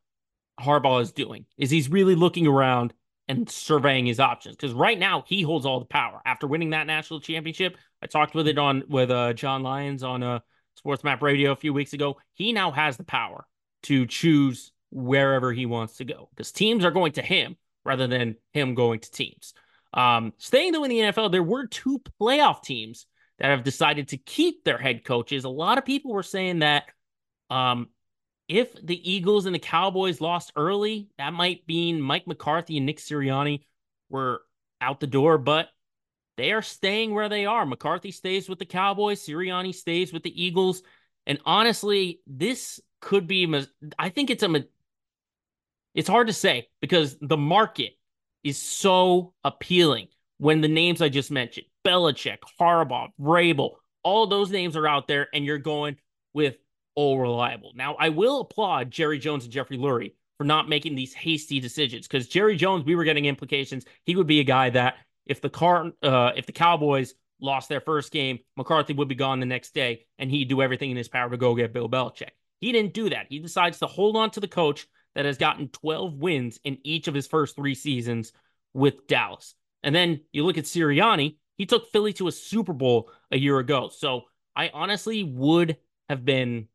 Harbaugh 0.60 1.00
is 1.00 1.12
doing. 1.12 1.46
Is 1.56 1.70
he's 1.70 1.88
really 1.88 2.16
looking 2.16 2.48
around 2.48 2.94
and 3.28 3.48
surveying 3.48 4.06
his 4.06 4.18
options 4.18 4.56
because 4.56 4.72
right 4.72 4.98
now 4.98 5.22
he 5.28 5.42
holds 5.42 5.66
all 5.66 5.78
the 5.78 5.86
power 5.86 6.20
after 6.26 6.48
winning 6.48 6.70
that 6.70 6.88
national 6.88 7.20
championship. 7.20 7.76
I 8.02 8.06
talked 8.06 8.34
with 8.34 8.48
it 8.48 8.58
on 8.58 8.82
with 8.88 9.12
uh, 9.12 9.34
John 9.34 9.62
Lyons 9.62 10.02
on 10.02 10.24
uh, 10.24 10.40
Sports 10.74 11.04
Map 11.04 11.22
Radio 11.22 11.52
a 11.52 11.56
few 11.56 11.72
weeks 11.72 11.92
ago. 11.92 12.16
He 12.32 12.52
now 12.52 12.70
has 12.70 12.96
the 12.96 13.04
power 13.04 13.46
to 13.84 14.06
choose 14.06 14.72
wherever 14.90 15.52
he 15.52 15.66
wants 15.66 15.96
to 15.96 16.04
go 16.04 16.28
because 16.30 16.52
teams 16.52 16.84
are 16.84 16.90
going 16.90 17.12
to 17.12 17.22
him 17.22 17.56
rather 17.84 18.06
than 18.06 18.36
him 18.52 18.74
going 18.74 19.00
to 19.00 19.10
teams. 19.10 19.54
Um, 19.92 20.32
staying 20.38 20.72
though 20.72 20.84
in 20.84 20.90
the 20.90 21.00
NFL, 21.00 21.32
there 21.32 21.42
were 21.42 21.66
two 21.66 22.00
playoff 22.20 22.62
teams 22.62 23.06
that 23.38 23.50
have 23.50 23.64
decided 23.64 24.08
to 24.08 24.16
keep 24.16 24.64
their 24.64 24.78
head 24.78 25.04
coaches. 25.04 25.44
A 25.44 25.48
lot 25.48 25.78
of 25.78 25.84
people 25.84 26.12
were 26.12 26.22
saying 26.22 26.60
that 26.60 26.84
um, 27.50 27.88
if 28.48 28.74
the 28.84 29.10
Eagles 29.10 29.46
and 29.46 29.54
the 29.54 29.60
Cowboys 29.60 30.20
lost 30.20 30.52
early, 30.56 31.08
that 31.18 31.32
might 31.32 31.66
mean 31.66 32.00
Mike 32.00 32.26
McCarthy 32.26 32.76
and 32.76 32.86
Nick 32.86 32.98
Sirianni 32.98 33.64
were 34.08 34.42
out 34.80 35.00
the 35.00 35.06
door, 35.06 35.38
but 35.38 35.68
they 36.36 36.52
are 36.52 36.62
staying 36.62 37.14
where 37.14 37.28
they 37.28 37.46
are. 37.46 37.64
McCarthy 37.66 38.10
stays 38.10 38.48
with 38.48 38.58
the 38.58 38.64
Cowboys, 38.64 39.24
Sirianni 39.24 39.74
stays 39.74 40.12
with 40.12 40.22
the 40.22 40.42
Eagles. 40.42 40.82
And 41.26 41.38
honestly, 41.44 42.20
this 42.26 42.80
could 43.00 43.26
be, 43.26 43.66
I 43.98 44.08
think 44.08 44.30
it's 44.30 44.42
a, 44.42 44.64
it's 45.94 46.08
hard 46.08 46.26
to 46.26 46.32
say 46.32 46.68
because 46.80 47.16
the 47.20 47.36
market 47.36 47.92
is 48.42 48.58
so 48.58 49.32
appealing 49.44 50.08
when 50.38 50.60
the 50.60 50.68
names 50.68 51.00
I 51.00 51.08
just 51.08 51.30
mentioned, 51.30 51.66
Belichick, 51.84 52.38
Harbaugh, 52.60 53.08
Vrabel, 53.20 53.72
all 54.02 54.26
those 54.26 54.50
names 54.50 54.76
are 54.76 54.86
out 54.86 55.08
there, 55.08 55.28
and 55.32 55.44
you're 55.44 55.58
going 55.58 55.96
with 56.34 56.56
all 56.94 57.18
reliable. 57.18 57.72
Now, 57.74 57.94
I 57.94 58.10
will 58.10 58.40
applaud 58.40 58.90
Jerry 58.90 59.18
Jones 59.18 59.44
and 59.44 59.52
Jeffrey 59.52 59.78
Lurie 59.78 60.12
for 60.36 60.44
not 60.44 60.68
making 60.68 60.94
these 60.94 61.14
hasty 61.14 61.60
decisions 61.60 62.06
because 62.06 62.28
Jerry 62.28 62.56
Jones, 62.56 62.84
we 62.84 62.96
were 62.96 63.04
getting 63.04 63.24
implications. 63.24 63.84
He 64.04 64.16
would 64.16 64.26
be 64.26 64.40
a 64.40 64.44
guy 64.44 64.70
that 64.70 64.96
if 65.26 65.40
the 65.40 65.50
car, 65.50 65.90
uh, 66.02 66.32
if 66.36 66.46
the 66.46 66.52
Cowboys 66.52 67.14
lost 67.40 67.68
their 67.68 67.80
first 67.80 68.12
game, 68.12 68.38
McCarthy 68.56 68.92
would 68.92 69.08
be 69.08 69.14
gone 69.14 69.40
the 69.40 69.46
next 69.46 69.74
day, 69.74 70.06
and 70.18 70.30
he'd 70.30 70.48
do 70.48 70.62
everything 70.62 70.90
in 70.90 70.96
his 70.96 71.08
power 71.08 71.30
to 71.30 71.36
go 71.36 71.54
get 71.54 71.72
Bill 71.72 71.88
Belichick. 71.88 72.30
He 72.60 72.72
didn't 72.72 72.94
do 72.94 73.10
that. 73.10 73.26
He 73.28 73.38
decides 73.38 73.78
to 73.80 73.86
hold 73.86 74.16
on 74.16 74.30
to 74.32 74.40
the 74.40 74.48
coach 74.48 74.86
that 75.14 75.24
has 75.24 75.38
gotten 75.38 75.68
12 75.68 76.14
wins 76.14 76.58
in 76.64 76.78
each 76.82 77.08
of 77.08 77.14
his 77.14 77.26
first 77.26 77.56
three 77.56 77.74
seasons 77.74 78.32
with 78.72 79.06
Dallas. 79.06 79.54
And 79.82 79.94
then 79.94 80.20
you 80.32 80.44
look 80.44 80.58
at 80.58 80.64
Sirianni, 80.64 81.36
he 81.56 81.66
took 81.66 81.90
Philly 81.92 82.12
to 82.14 82.28
a 82.28 82.32
Super 82.32 82.72
Bowl 82.72 83.10
a 83.30 83.38
year 83.38 83.58
ago. 83.58 83.90
So 83.94 84.22
I 84.56 84.70
honestly 84.72 85.22
would 85.22 85.76
have 86.08 86.24
been 86.24 86.68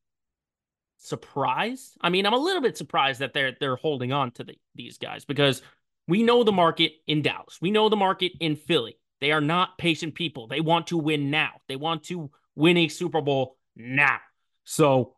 surprised. 0.97 1.97
I 2.01 2.09
mean, 2.09 2.25
I'm 2.25 2.33
a 2.33 2.37
little 2.37 2.61
bit 2.61 2.77
surprised 2.77 3.19
that 3.19 3.33
they're 3.33 3.55
they're 3.59 3.75
holding 3.75 4.13
on 4.13 4.31
to 4.31 4.43
the, 4.43 4.55
these 4.75 4.97
guys 4.97 5.25
because 5.25 5.61
we 6.09 6.23
know 6.23 6.43
the 6.43 6.51
market 6.51 6.93
in 7.05 7.21
Dallas. 7.21 7.59
We 7.61 7.69
know 7.69 7.87
the 7.87 7.95
market 7.95 8.31
in 8.39 8.55
Philly. 8.55 8.97
They 9.21 9.31
are 9.31 9.41
not 9.41 9.77
patient 9.77 10.15
people. 10.15 10.47
They 10.47 10.59
want 10.59 10.87
to 10.87 10.97
win 10.97 11.29
now. 11.29 11.51
They 11.67 11.75
want 11.75 12.03
to 12.05 12.31
win 12.55 12.77
a 12.77 12.87
Super 12.87 13.21
Bowl 13.21 13.57
now. 13.75 14.17
So 14.63 15.15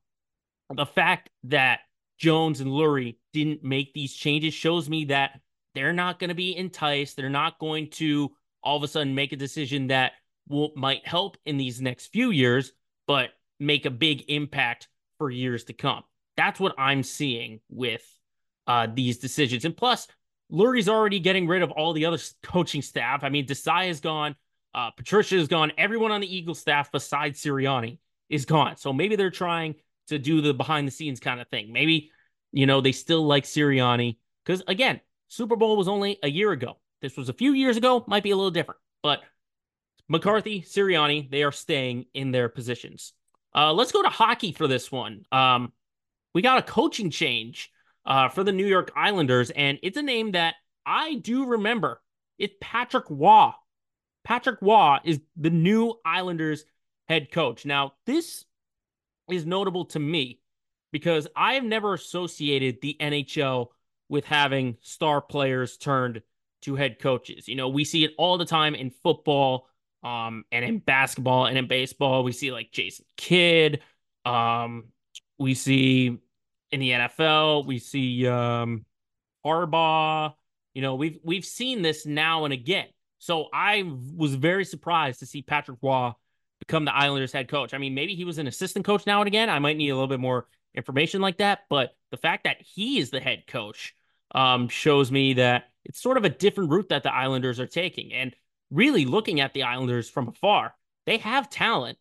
the 0.76 0.86
fact 0.86 1.30
that 1.46 1.80
Jones 2.18 2.60
and 2.60 2.70
Lurie 2.70 3.18
didn't 3.32 3.64
make 3.64 3.94
these 3.94 4.14
changes 4.14 4.54
shows 4.54 4.90
me 4.90 5.06
that 5.06 5.40
they're 5.76 5.94
not 5.94 6.20
going 6.20 6.28
to 6.28 6.36
be 6.36 6.58
enticed. 6.58 7.16
They're 7.16 7.30
not 7.30 7.58
going 7.58 7.90
to 7.92 8.32
all 8.62 8.76
of 8.76 8.84
a 8.84 8.88
sudden 8.88 9.16
make 9.16 9.32
a 9.32 9.38
decision 9.38 9.88
that 9.88 10.12
will 10.50 10.72
might 10.76 11.08
help 11.08 11.38
in 11.46 11.58
these 11.58 11.80
next 11.82 12.08
few 12.08 12.32
years, 12.32 12.74
but 13.08 13.30
make 13.60 13.86
a 13.86 13.92
big 13.92 14.30
impact 14.30 14.90
for 15.18 15.30
years 15.30 15.64
to 15.66 15.74
come. 15.74 16.04
That's 16.36 16.60
what 16.60 16.76
I'm 16.78 17.04
seeing 17.04 17.62
with 17.70 18.04
uh, 18.68 18.88
these 18.94 19.20
decisions. 19.20 19.64
And 19.64 19.76
plus, 19.76 20.08
Lurie's 20.52 20.90
already 20.90 21.20
getting 21.20 21.48
rid 21.48 21.62
of 21.62 21.72
all 21.72 21.94
the 21.94 22.06
other 22.06 22.18
coaching 22.44 22.82
staff. 22.82 23.24
I 23.24 23.30
mean, 23.30 23.46
Desai 23.46 23.90
is 23.90 24.00
gone, 24.00 24.36
uh, 24.74 24.92
Patricia 24.92 25.36
is 25.36 25.48
gone. 25.48 25.72
Everyone 25.78 26.12
on 26.12 26.22
the 26.22 26.36
Eagles 26.36 26.60
staff 26.60 26.92
besides 26.92 27.42
Sirianni 27.42 28.00
is 28.30 28.46
gone. 28.46 28.78
So 28.78 28.94
maybe 28.94 29.16
they're 29.16 29.32
trying 29.32 29.76
to 30.08 30.20
do 30.20 30.42
the 30.42 30.54
behind 30.54 30.88
the 30.88 30.92
scenes 30.92 31.20
kind 31.20 31.40
of 31.40 31.48
thing. 31.48 31.72
Maybe, 31.72 32.12
you 32.52 32.66
know, 32.66 32.82
they 32.82 32.92
still 32.92 33.26
like 33.26 33.46
Sirianni 33.46 34.18
because 34.46 34.64
again, 34.68 35.00
Super 35.28 35.56
Bowl 35.56 35.78
was 35.78 35.88
only 35.88 36.20
a 36.24 36.30
year 36.30 36.52
ago. 36.52 36.78
This 37.02 37.18
was 37.18 37.30
a 37.30 37.34
few 37.34 37.54
years 37.54 37.78
ago, 37.78 38.04
might 38.08 38.24
be 38.24 38.32
a 38.32 38.36
little 38.36 38.52
different. 38.52 38.80
But 39.02 39.22
McCarthy, 40.08 40.62
Sirianni, 40.62 41.32
they 41.32 41.44
are 41.44 41.52
staying 41.52 42.06
in 42.14 42.32
their 42.32 42.50
positions. 42.50 43.14
Uh, 43.56 43.74
let's 43.74 43.92
go 43.92 44.02
to 44.02 44.10
hockey 44.10 44.52
for 44.52 44.68
this 44.68 44.92
one. 44.92 45.26
Um, 45.32 45.72
we 46.34 46.42
got 46.42 46.60
a 46.60 46.64
coaching 46.64 47.10
change 47.10 47.72
uh, 48.06 48.30
for 48.30 48.44
the 48.44 48.52
New 48.52 48.66
York 48.66 48.92
Islanders, 48.96 49.50
and 49.52 49.80
it's 49.84 49.98
a 49.98 50.02
name 50.02 50.32
that 50.32 50.56
I 50.86 51.16
do 51.16 51.46
remember. 51.46 52.02
It's 52.38 52.56
Patrick 52.60 53.06
Roy. 53.10 53.52
Patrick 54.24 54.60
Roy 54.62 54.98
is 55.04 55.20
the 55.36 55.50
new 55.50 55.96
Islanders 56.06 56.66
head 57.08 57.32
coach. 57.32 57.66
Now, 57.66 57.94
this 58.06 58.46
is 59.30 59.46
notable 59.46 59.86
to 59.86 60.00
me 60.00 60.40
because 60.92 61.28
I 61.36 61.54
have 61.54 61.64
never 61.64 61.94
associated 61.94 62.82
the 62.82 62.98
NHL 63.00 63.68
with 64.10 64.26
having 64.26 64.78
star 64.82 65.22
players 65.22 65.78
turned 65.78 66.22
to 66.64 66.76
head 66.76 67.00
coaches. 67.00 67.48
You 67.48 67.56
know, 67.56 67.70
we 67.70 67.86
see 67.86 68.04
it 68.04 68.12
all 68.18 68.38
the 68.38 68.46
time 68.46 68.76
in 68.76 68.92
football, 68.92 69.68
um, 70.04 70.46
and 70.52 70.66
in 70.66 70.80
basketball 70.80 71.46
and 71.46 71.58
in 71.58 71.68
baseball. 71.68 72.24
We 72.24 72.32
see 72.32 72.52
like 72.52 72.72
Jason 72.72 73.06
Kidd. 73.18 73.82
Um, 74.26 74.86
we 75.38 75.54
see 75.54 76.20
in 76.72 76.80
the 76.80 76.92
NFL, 76.92 77.66
we 77.66 77.80
see 77.80 78.28
um 78.28 78.86
Harbaugh. 79.46 80.34
You 80.74 80.82
know, 80.82 80.96
we've 80.96 81.20
we've 81.24 81.46
seen 81.46 81.82
this 81.82 82.06
now 82.06 82.46
and 82.46 82.54
again. 82.54 82.88
So 83.20 83.48
I 83.54 83.84
was 84.16 84.36
very 84.36 84.66
surprised 84.66 85.20
to 85.20 85.26
see 85.26 85.42
Patrick 85.42 85.78
Roy 85.82 86.12
become 86.60 86.86
the 86.86 86.96
Islanders 86.96 87.32
head 87.32 87.50
coach. 87.50 87.74
I 87.74 87.78
mean, 87.78 87.94
maybe 87.94 88.16
he 88.16 88.26
was 88.26 88.38
an 88.38 88.48
assistant 88.48 88.86
coach 88.86 89.06
now 89.06 89.22
and 89.22 89.28
again. 89.28 89.50
I 89.50 89.60
might 89.60 89.78
need 89.78 89.90
a 89.90 89.96
little 89.96 90.08
bit 90.08 90.20
more 90.20 90.48
information 90.74 91.22
like 91.22 91.38
that, 91.38 91.62
but 91.70 91.96
the 92.12 92.18
fact 92.18 92.46
that 92.46 92.62
he 92.62 93.00
is 93.00 93.10
the 93.10 93.20
head 93.20 93.46
coach 93.48 93.94
um, 94.34 94.70
shows 94.70 95.12
me 95.12 95.34
that 95.34 95.66
it's 95.84 96.02
sort 96.02 96.18
of 96.18 96.26
a 96.26 96.30
different 96.30 96.72
route 96.72 96.90
that 96.90 97.04
the 97.04 97.14
Islanders 97.14 97.60
are 97.60 97.68
taking. 97.68 98.14
And 98.14 98.36
really 98.70 99.06
looking 99.06 99.40
at 99.40 99.54
the 99.54 99.64
Islanders 99.64 100.10
from 100.10 100.30
afar, 100.30 100.74
they 101.06 101.18
have 101.18 101.50
talent, 101.50 101.98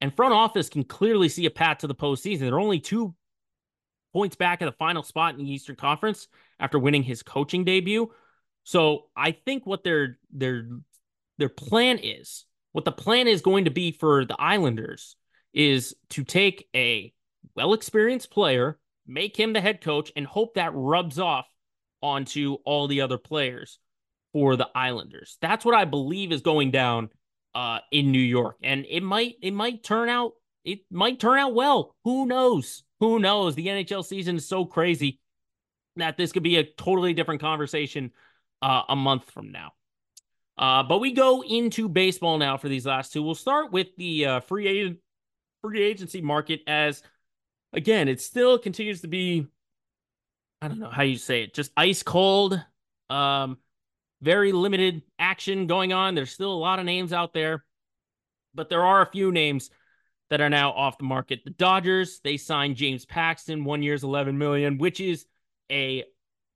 and 0.00 0.14
front 0.14 0.32
office 0.32 0.68
can 0.68 0.84
clearly 0.84 1.28
see 1.28 1.46
a 1.46 1.50
path 1.50 1.78
to 1.78 1.86
the 1.86 1.94
postseason. 1.94 2.40
They're 2.40 2.60
only 2.60 2.80
two 2.80 3.14
points 4.14 4.36
back 4.36 4.62
at 4.62 4.66
the 4.66 4.72
final 4.72 5.02
spot 5.02 5.34
in 5.34 5.44
the 5.44 5.52
Eastern 5.52 5.76
Conference 5.76 6.28
after 6.58 6.78
winning 6.78 7.02
his 7.02 7.22
coaching 7.22 7.64
debut. 7.64 8.10
So 8.62 9.06
I 9.14 9.32
think 9.32 9.66
what 9.66 9.84
their 9.84 10.18
their 10.32 10.66
their 11.36 11.50
plan 11.50 11.98
is, 11.98 12.46
what 12.72 12.86
the 12.86 12.92
plan 12.92 13.28
is 13.28 13.42
going 13.42 13.66
to 13.66 13.70
be 13.70 13.92
for 13.92 14.24
the 14.24 14.40
Islanders 14.40 15.16
is 15.52 15.94
to 16.10 16.24
take 16.24 16.68
a 16.74 17.12
well 17.54 17.74
experienced 17.74 18.30
player, 18.30 18.78
make 19.06 19.36
him 19.36 19.52
the 19.52 19.60
head 19.60 19.80
coach, 19.80 20.12
and 20.16 20.26
hope 20.26 20.54
that 20.54 20.72
rubs 20.74 21.18
off 21.18 21.46
onto 22.00 22.54
all 22.64 22.86
the 22.86 23.00
other 23.00 23.18
players 23.18 23.78
for 24.32 24.56
the 24.56 24.68
Islanders. 24.74 25.38
That's 25.40 25.64
what 25.64 25.74
I 25.74 25.84
believe 25.84 26.32
is 26.32 26.40
going 26.40 26.70
down 26.70 27.10
uh, 27.54 27.80
in 27.90 28.12
New 28.12 28.18
York, 28.18 28.56
and 28.62 28.86
it 28.88 29.02
might 29.02 29.34
it 29.42 29.52
might 29.52 29.82
turn 29.82 30.08
out 30.08 30.32
it 30.64 30.80
might 30.90 31.20
turn 31.20 31.38
out 31.38 31.54
well. 31.54 31.94
Who 32.04 32.26
knows? 32.26 32.82
Who 33.00 33.18
knows? 33.18 33.54
The 33.54 33.66
NHL 33.66 34.04
season 34.04 34.36
is 34.36 34.48
so 34.48 34.64
crazy 34.64 35.20
that 35.96 36.16
this 36.16 36.32
could 36.32 36.42
be 36.42 36.56
a 36.56 36.64
totally 36.64 37.14
different 37.14 37.40
conversation 37.40 38.12
uh, 38.62 38.82
a 38.88 38.96
month 38.96 39.30
from 39.30 39.52
now. 39.52 39.72
Uh, 40.56 40.82
but 40.82 40.98
we 40.98 41.12
go 41.12 41.42
into 41.42 41.88
baseball 41.88 42.38
now 42.38 42.56
for 42.56 42.68
these 42.68 42.86
last 42.86 43.12
two. 43.12 43.22
We'll 43.22 43.34
start 43.34 43.72
with 43.72 43.88
the 43.96 44.26
uh, 44.26 44.40
free 44.40 44.66
agent 44.66 44.98
free 45.62 45.82
agency 45.82 46.20
market 46.20 46.60
as 46.66 47.02
again, 47.72 48.08
it 48.08 48.20
still 48.20 48.58
continues 48.58 49.00
to 49.00 49.08
be 49.08 49.46
I 50.60 50.68
don't 50.68 50.78
know 50.78 50.90
how 50.90 51.02
you 51.02 51.18
say 51.18 51.42
it, 51.42 51.54
just 51.54 51.72
ice 51.76 52.02
cold. 52.02 52.62
Um, 53.10 53.58
very 54.22 54.52
limited 54.52 55.02
action 55.18 55.66
going 55.66 55.92
on. 55.92 56.14
There's 56.14 56.30
still 56.30 56.52
a 56.52 56.54
lot 56.54 56.78
of 56.78 56.86
names 56.86 57.12
out 57.12 57.34
there, 57.34 57.64
but 58.54 58.70
there 58.70 58.82
are 58.84 59.02
a 59.02 59.10
few 59.10 59.32
names 59.32 59.70
that 60.30 60.40
are 60.40 60.50
now 60.50 60.72
off 60.72 60.98
the 60.98 61.04
market. 61.04 61.44
The 61.44 61.50
Dodgers, 61.50 62.20
they 62.24 62.36
signed 62.36 62.76
James 62.76 63.04
Paxton, 63.04 63.64
one 63.64 63.82
year's 63.82 64.04
11 64.04 64.36
million, 64.38 64.78
which 64.78 65.00
is 65.00 65.26
a 65.70 66.04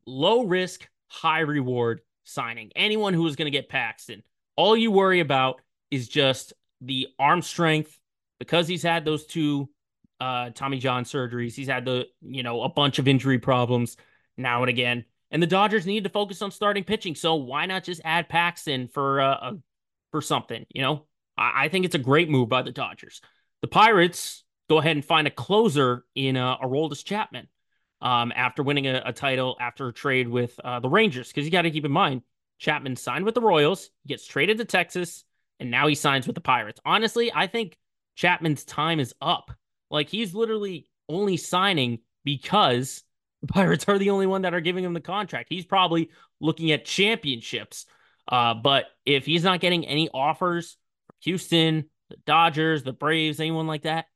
low 0.06 0.44
risk, 0.44 0.88
high 1.08 1.40
reward 1.40 2.00
signing. 2.24 2.70
Anyone 2.74 3.14
who 3.14 3.26
is 3.26 3.36
going 3.36 3.46
to 3.46 3.56
get 3.56 3.68
Paxton, 3.68 4.22
all 4.56 4.76
you 4.76 4.90
worry 4.90 5.20
about 5.20 5.60
is 5.90 6.08
just 6.08 6.52
the 6.80 7.08
arm 7.18 7.42
strength 7.42 7.98
because 8.38 8.68
he's 8.68 8.82
had 8.82 9.04
those 9.04 9.26
two 9.26 9.68
uh, 10.20 10.50
Tommy 10.50 10.78
John 10.78 11.04
surgeries. 11.04 11.54
He's 11.54 11.68
had 11.68 11.84
the, 11.84 12.06
you 12.22 12.42
know, 12.42 12.62
a 12.62 12.68
bunch 12.68 12.98
of 12.98 13.08
injury 13.08 13.38
problems 13.38 13.96
now 14.36 14.62
and 14.62 14.70
again. 14.70 15.04
And 15.30 15.42
the 15.42 15.46
Dodgers 15.46 15.86
need 15.86 16.04
to 16.04 16.10
focus 16.10 16.40
on 16.42 16.50
starting 16.50 16.84
pitching. 16.84 17.14
So 17.14 17.34
why 17.34 17.66
not 17.66 17.84
just 17.84 18.00
add 18.04 18.28
Paxton 18.28 18.88
for 18.88 19.20
uh, 19.20 19.52
for 20.10 20.22
something? 20.22 20.64
You 20.70 20.82
know, 20.82 21.06
I, 21.36 21.64
I 21.64 21.68
think 21.68 21.84
it's 21.84 21.94
a 21.94 21.98
great 21.98 22.30
move 22.30 22.48
by 22.48 22.62
the 22.62 22.72
Dodgers. 22.72 23.20
The 23.62 23.68
Pirates 23.68 24.44
go 24.68 24.78
ahead 24.78 24.96
and 24.96 25.04
find 25.04 25.26
a 25.26 25.30
closer 25.30 26.04
in 26.14 26.36
uh, 26.36 26.58
Aroldis 26.58 27.04
Chapman 27.04 27.48
um, 28.00 28.32
after 28.34 28.62
winning 28.62 28.86
a, 28.86 29.02
a, 29.06 29.12
title 29.12 29.56
after 29.60 29.88
a 29.88 29.92
trade 29.92 30.28
with 30.28 30.58
uh, 30.62 30.80
the 30.80 30.88
Rangers. 30.88 31.28
Because 31.28 31.44
you 31.44 31.50
got 31.50 31.62
to 31.62 31.70
keep 31.70 31.84
in 31.84 31.92
mind, 31.92 32.22
Chapman 32.58 32.96
signed 32.96 33.24
with 33.24 33.34
the 33.34 33.40
Royals, 33.40 33.90
gets 34.06 34.26
traded 34.26 34.58
to 34.58 34.64
Texas, 34.64 35.24
and 35.58 35.70
now 35.70 35.86
he 35.86 35.94
signs 35.94 36.26
with 36.26 36.34
the 36.34 36.40
Pirates. 36.40 36.80
Honestly, 36.84 37.32
I 37.34 37.46
think 37.46 37.76
Chapman's 38.14 38.64
time 38.64 39.00
is 39.00 39.14
up. 39.20 39.50
Like 39.90 40.08
he's 40.08 40.34
literally 40.34 40.88
only 41.08 41.36
signing 41.36 42.00
because 42.24 43.02
the 43.40 43.46
Pirates 43.48 43.86
are 43.88 43.98
the 43.98 44.10
only 44.10 44.26
one 44.26 44.42
that 44.42 44.54
are 44.54 44.60
giving 44.60 44.84
him 44.84 44.94
the 44.94 45.00
contract. 45.00 45.48
He's 45.48 45.64
probably 45.64 46.10
looking 46.40 46.72
at 46.72 46.84
championships. 46.84 47.86
Uh, 48.26 48.54
but 48.54 48.86
if 49.06 49.24
he's 49.24 49.44
not 49.44 49.60
getting 49.60 49.86
any 49.86 50.08
offers 50.12 50.76
from 51.06 51.16
Houston, 51.20 51.84
the 52.10 52.16
Dodgers, 52.26 52.82
the 52.82 52.92
Braves, 52.92 53.40
anyone 53.40 53.66
like 53.66 53.82
that, 53.82 54.06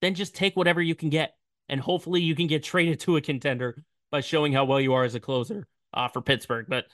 then 0.00 0.14
just 0.14 0.34
take 0.34 0.56
whatever 0.56 0.80
you 0.80 0.94
can 0.94 1.10
get 1.10 1.34
and 1.68 1.80
hopefully 1.80 2.20
you 2.20 2.34
can 2.34 2.48
get 2.48 2.64
traded 2.64 3.00
to 3.00 3.16
a 3.16 3.20
contender 3.20 3.82
by 4.10 4.20
showing 4.20 4.52
how 4.52 4.64
well 4.64 4.80
you 4.80 4.94
are 4.94 5.04
as 5.04 5.14
a 5.14 5.20
closer 5.20 5.66
uh, 5.94 6.08
for 6.08 6.20
Pittsburgh. 6.20 6.66
But 6.68 6.86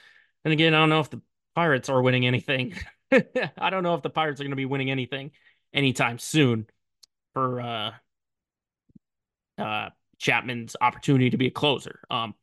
and 0.45 0.53
again, 0.53 0.75
I 0.75 0.79
don't 0.79 0.91
know 0.91 1.01
if 1.01 1.11
the 1.11 1.23
Pirates 1.55 1.89
are 1.89 2.03
winning 2.03 2.27
anything. 2.27 2.75
I 3.13 3.71
don't 3.71 3.83
know 3.83 3.95
if 3.95 4.03
the 4.03 4.11
Pirates 4.11 4.41
are 4.41 4.45
going 4.45 4.51
to 4.51 4.57
be 4.57 4.67
winning 4.67 4.91
anything 4.91 5.33
anytime 5.73 6.19
soon 6.19 6.67
for 7.33 7.61
uh, 7.61 7.91
uh, 9.59 9.89
Chapman's 10.19 10.77
opportunity 10.81 11.31
to 11.31 11.39
be 11.39 11.47
a 11.47 11.51
closer. 11.51 12.01
Um, 12.11 12.35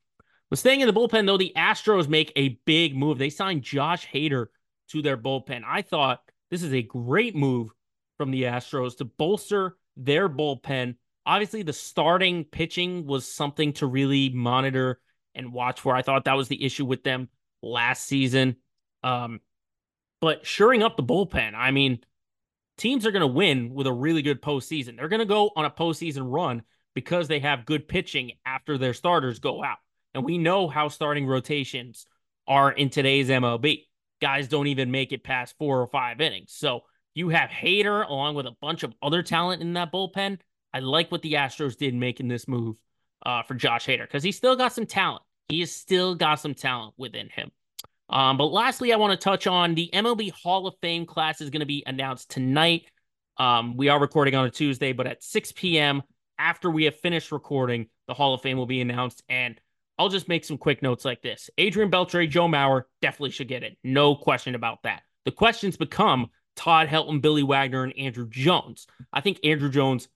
but 0.49 0.59
staying 0.59 0.81
in 0.81 0.87
the 0.87 0.93
bullpen, 0.93 1.25
though, 1.25 1.37
the 1.37 1.53
Astros 1.55 2.07
make 2.07 2.31
a 2.35 2.59
big 2.65 2.95
move. 2.95 3.17
They 3.17 3.29
signed 3.29 3.63
Josh 3.63 4.07
Hader 4.07 4.47
to 4.89 5.01
their 5.01 5.17
bullpen. 5.17 5.63
I 5.65 5.81
thought 5.81 6.21
this 6.49 6.63
is 6.63 6.73
a 6.73 6.81
great 6.81 7.35
move 7.35 7.71
from 8.17 8.31
the 8.31 8.43
Astros 8.43 8.97
to 8.97 9.05
bolster 9.05 9.77
their 9.95 10.27
bullpen 10.29 10.95
obviously 11.25 11.63
the 11.63 11.73
starting 11.73 12.43
pitching 12.43 13.05
was 13.05 13.27
something 13.27 13.73
to 13.73 13.87
really 13.87 14.29
monitor 14.29 14.99
and 15.35 15.53
watch 15.53 15.79
for. 15.79 15.95
I 15.95 16.01
thought 16.01 16.25
that 16.25 16.37
was 16.37 16.47
the 16.47 16.63
issue 16.63 16.85
with 16.85 17.03
them 17.03 17.29
last 17.61 18.05
season. 18.05 18.57
Um, 19.03 19.39
but 20.21 20.45
shoring 20.45 20.83
up 20.83 20.95
the 20.95 21.03
bullpen, 21.03 21.53
I 21.55 21.71
mean, 21.71 21.99
teams 22.77 23.05
are 23.05 23.11
going 23.11 23.21
to 23.21 23.27
win 23.27 23.73
with 23.73 23.87
a 23.87 23.93
really 23.93 24.21
good 24.21 24.41
postseason. 24.41 24.97
They're 24.97 25.09
going 25.09 25.19
to 25.19 25.25
go 25.25 25.51
on 25.55 25.65
a 25.65 25.71
postseason 25.71 26.31
run 26.31 26.63
because 26.93 27.27
they 27.27 27.39
have 27.39 27.65
good 27.65 27.87
pitching 27.87 28.33
after 28.45 28.77
their 28.77 28.93
starters 28.93 29.39
go 29.39 29.63
out. 29.63 29.77
And 30.13 30.23
we 30.23 30.37
know 30.37 30.67
how 30.67 30.89
starting 30.89 31.25
rotations 31.25 32.05
are 32.47 32.71
in 32.71 32.89
today's 32.89 33.29
MLB. 33.29 33.85
Guys 34.21 34.47
don't 34.47 34.67
even 34.67 34.91
make 34.91 35.11
it 35.11 35.23
past 35.23 35.55
four 35.57 35.81
or 35.81 35.87
five 35.87 36.21
innings. 36.21 36.53
So 36.53 36.81
you 37.15 37.29
have 37.29 37.49
Hader 37.49 38.07
along 38.07 38.35
with 38.35 38.45
a 38.45 38.55
bunch 38.61 38.83
of 38.83 38.93
other 39.01 39.21
talent 39.21 39.61
in 39.61 39.73
that 39.73 39.91
bullpen. 39.91 40.39
I 40.73 40.79
like 40.79 41.11
what 41.11 41.21
the 41.21 41.33
Astros 41.33 41.77
did 41.77 41.93
making 41.93 42.27
this 42.27 42.47
move 42.47 42.77
uh, 43.25 43.43
for 43.43 43.53
Josh 43.53 43.85
Hader 43.85 44.03
because 44.03 44.23
he's 44.23 44.37
still 44.37 44.55
got 44.55 44.73
some 44.73 44.85
talent. 44.85 45.23
He 45.49 45.59
has 45.59 45.71
still 45.71 46.15
got 46.15 46.35
some 46.35 46.53
talent 46.53 46.93
within 46.97 47.29
him. 47.29 47.51
Um, 48.09 48.37
but 48.37 48.47
lastly, 48.47 48.93
I 48.93 48.97
want 48.97 49.19
to 49.19 49.23
touch 49.23 49.47
on 49.47 49.75
the 49.75 49.89
MLB 49.93 50.31
Hall 50.31 50.67
of 50.67 50.75
Fame 50.81 51.05
class 51.05 51.41
is 51.41 51.49
going 51.49 51.61
to 51.61 51.65
be 51.65 51.83
announced 51.85 52.29
tonight. 52.29 52.83
Um, 53.37 53.75
we 53.77 53.89
are 53.89 53.99
recording 53.99 54.35
on 54.35 54.45
a 54.45 54.51
Tuesday, 54.51 54.93
but 54.93 55.07
at 55.07 55.23
6 55.23 55.51
p.m. 55.53 56.03
after 56.37 56.69
we 56.69 56.83
have 56.85 56.95
finished 56.99 57.31
recording, 57.31 57.87
the 58.07 58.13
Hall 58.13 58.33
of 58.33 58.41
Fame 58.41 58.57
will 58.57 58.65
be 58.65 58.81
announced. 58.81 59.23
And 59.29 59.59
I'll 59.97 60.09
just 60.09 60.27
make 60.27 60.45
some 60.45 60.57
quick 60.57 60.81
notes 60.81 61.05
like 61.05 61.21
this 61.21 61.49
Adrian 61.57 61.91
Beltre, 61.91 62.29
Joe 62.29 62.47
Mauer 62.47 62.83
definitely 63.01 63.31
should 63.31 63.47
get 63.47 63.63
it. 63.63 63.77
No 63.83 64.15
question 64.15 64.55
about 64.55 64.83
that. 64.83 65.03
The 65.25 65.31
questions 65.31 65.77
become 65.77 66.27
Todd 66.55 66.87
Helton, 66.87 67.21
Billy 67.21 67.43
Wagner, 67.43 67.83
and 67.83 67.93
Andruw 67.95 68.29
Jones. 68.29 68.87
I 69.11 69.21
think 69.21 69.39
Andruw 69.41 69.71
Jones 69.71 70.07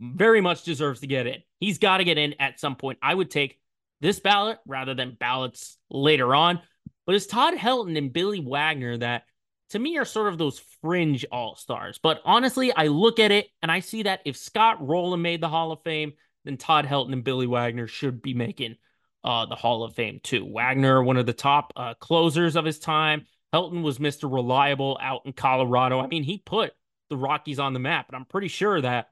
very 0.00 0.40
much 0.40 0.64
deserves 0.64 1.00
to 1.00 1.06
get 1.06 1.26
in. 1.26 1.42
He's 1.60 1.78
got 1.78 1.98
to 1.98 2.04
get 2.04 2.18
in 2.18 2.34
at 2.40 2.60
some 2.60 2.76
point. 2.76 2.98
I 3.02 3.14
would 3.14 3.30
take 3.30 3.58
this 4.00 4.20
ballot 4.20 4.58
rather 4.66 4.94
than 4.94 5.16
ballots 5.18 5.78
later 5.90 6.34
on. 6.34 6.60
But 7.06 7.14
it's 7.14 7.26
Todd 7.26 7.54
Helton 7.54 7.96
and 7.96 8.12
Billy 8.12 8.40
Wagner 8.40 8.98
that 8.98 9.24
to 9.70 9.78
me 9.78 9.96
are 9.98 10.04
sort 10.04 10.28
of 10.32 10.38
those 10.38 10.60
fringe 10.80 11.24
all 11.30 11.56
stars. 11.56 11.98
But 12.02 12.20
honestly, 12.24 12.72
I 12.72 12.88
look 12.88 13.18
at 13.18 13.30
it 13.30 13.46
and 13.62 13.70
I 13.70 13.80
see 13.80 14.04
that 14.04 14.20
if 14.24 14.36
Scott 14.36 14.86
Rolen 14.86 15.22
made 15.22 15.40
the 15.40 15.48
Hall 15.48 15.72
of 15.72 15.82
Fame, 15.82 16.12
then 16.44 16.56
Todd 16.56 16.84
Helton 16.84 17.12
and 17.12 17.24
Billy 17.24 17.46
Wagner 17.46 17.86
should 17.86 18.22
be 18.22 18.34
making 18.34 18.76
uh, 19.24 19.46
the 19.46 19.54
Hall 19.54 19.84
of 19.84 19.94
Fame 19.94 20.20
too. 20.22 20.44
Wagner, 20.44 21.02
one 21.02 21.16
of 21.16 21.26
the 21.26 21.32
top 21.32 21.72
uh, 21.76 21.94
closers 21.94 22.56
of 22.56 22.64
his 22.64 22.78
time. 22.78 23.26
Helton 23.54 23.82
was 23.82 23.98
Mr. 23.98 24.32
Reliable 24.32 24.98
out 25.00 25.22
in 25.26 25.32
Colorado. 25.32 26.00
I 26.00 26.06
mean, 26.06 26.22
he 26.22 26.38
put 26.38 26.72
the 27.10 27.16
Rockies 27.16 27.58
on 27.58 27.72
the 27.74 27.78
map, 27.78 28.08
and 28.08 28.16
I'm 28.16 28.24
pretty 28.24 28.48
sure 28.48 28.80
that 28.80 29.10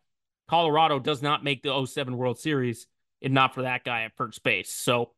Colorado 0.49 0.99
does 0.99 1.23
not 1.23 1.45
make 1.45 1.63
the 1.63 1.87
07 1.87 2.17
World 2.17 2.39
Series 2.39 2.87
if 3.21 3.31
not 3.31 3.55
for 3.55 3.63
that 3.63 3.85
guy 3.85 4.05
at 4.05 4.17
first 4.17 4.43
base. 4.43 4.73
So 4.73 5.11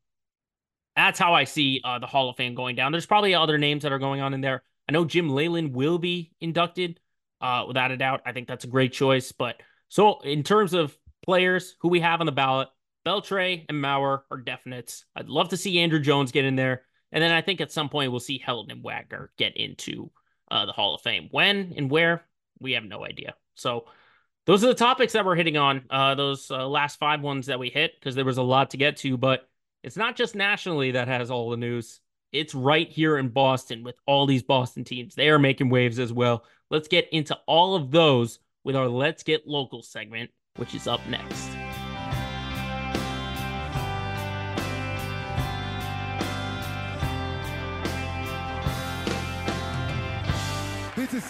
that's 0.97 1.19
how 1.19 1.35
I 1.35 1.45
see 1.45 1.81
uh, 1.85 1.99
the 1.99 2.07
Hall 2.07 2.29
of 2.29 2.37
Fame 2.37 2.55
going 2.55 2.77
down. 2.77 2.93
There's 2.93 3.07
probably 3.07 3.35
other 3.35 3.59
names 3.59 3.85
that 3.85 3.93
are 3.93 3.99
going 3.99 4.21
on 4.21 4.35
in 4.35 4.41
there. 4.41 4.63
I 4.89 4.93
know 4.93 5.05
Jim 5.05 5.31
Leyland 5.31 5.73
will 5.73 5.99
be 5.99 6.33
inducted, 6.41 6.99
uh, 7.41 7.65
without 7.67 7.91
a 7.91 7.97
doubt. 7.97 8.23
I 8.27 8.33
think 8.33 8.49
that's 8.49 8.65
a 8.65 8.69
great 8.69 8.93
choice. 8.93 9.33
But 9.33 9.63
so 9.89 10.21
in 10.21 10.43
terms 10.43 10.75
of 10.75 10.97
players 11.25 11.77
who 11.81 11.89
we 11.89 12.01
have 12.01 12.21
on 12.21 12.27
the 12.27 12.33
ballot, 12.33 12.69
Beltre 13.07 13.65
and 13.69 13.83
Mauer 13.83 14.23
are 14.31 14.41
definites. 14.41 15.05
I'd 15.17 15.29
love 15.29 15.49
to 15.51 15.57
see 15.57 15.77
Andruw 15.77 16.03
Jones 16.03 16.33
get 16.33 16.45
in 16.45 16.57
there. 16.57 16.83
And 17.13 17.23
then 17.23 17.31
I 17.31 17.43
think 17.43 17.61
at 17.61 17.71
some 17.71 17.89
point 17.89 18.11
we'll 18.11 18.21
see 18.21 18.43
Helton 18.45 18.73
and 18.73 18.83
Wagner 18.83 19.31
get 19.37 19.57
into 19.57 20.11
uh, 20.51 20.67
the 20.67 20.73
Hall 20.73 20.95
of 20.95 21.03
Fame. 21.03 21.29
When 21.31 21.75
and 21.77 21.91
where, 21.91 22.25
we 22.59 22.73
have 22.73 22.85
no 22.85 23.05
idea. 23.05 23.35
So 23.55 23.87
those 24.47 24.65
are 24.65 24.69
the 24.69 24.75
topics 24.75 25.13
that 25.13 25.25
we're 25.25 25.37
hitting 25.37 25.57
on. 25.57 25.85
Uh, 25.91 26.15
those 26.15 26.51
uh, 26.51 26.67
last 26.67 26.99
five 26.99 27.21
ones 27.21 27.47
that 27.47 27.59
we 27.59 27.69
hit 27.69 27.93
because 27.99 28.15
there 28.15 28.25
was 28.25 28.39
a 28.39 28.43
lot 28.43 28.71
to 28.71 28.77
get 28.77 28.97
to. 28.99 29.17
But 29.17 29.49
it's 29.83 29.97
not 29.97 30.17
just 30.17 30.35
nationally 30.35 30.93
that 30.93 31.09
has 31.09 31.31
all 31.31 31.51
the 31.51 31.57
news. 31.57 32.01
It's 32.33 32.55
right 32.55 32.89
here 32.89 33.19
in 33.19 33.29
Boston 33.29 33.85
with 33.85 33.97
all 34.07 34.27
these 34.27 34.43
Boston 34.43 34.85
teams. 34.85 35.15
They 35.15 35.29
are 35.29 35.39
making 35.39 35.69
waves 35.69 35.99
as 35.99 36.13
well. 36.13 36.45
Let's 36.71 36.89
get 36.89 37.09
into 37.13 37.39
all 37.47 37.75
of 37.75 37.91
those 37.91 38.39
with 38.65 38.75
our 38.75 38.89
Let's 38.89 39.23
Get 39.23 39.47
Local 39.47 39.83
segment, 39.83 40.31
which 40.57 40.75
is 40.75 40.87
up 40.87 41.07
next. 41.09 41.52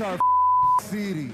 Our 0.01 0.19
city. 0.81 1.31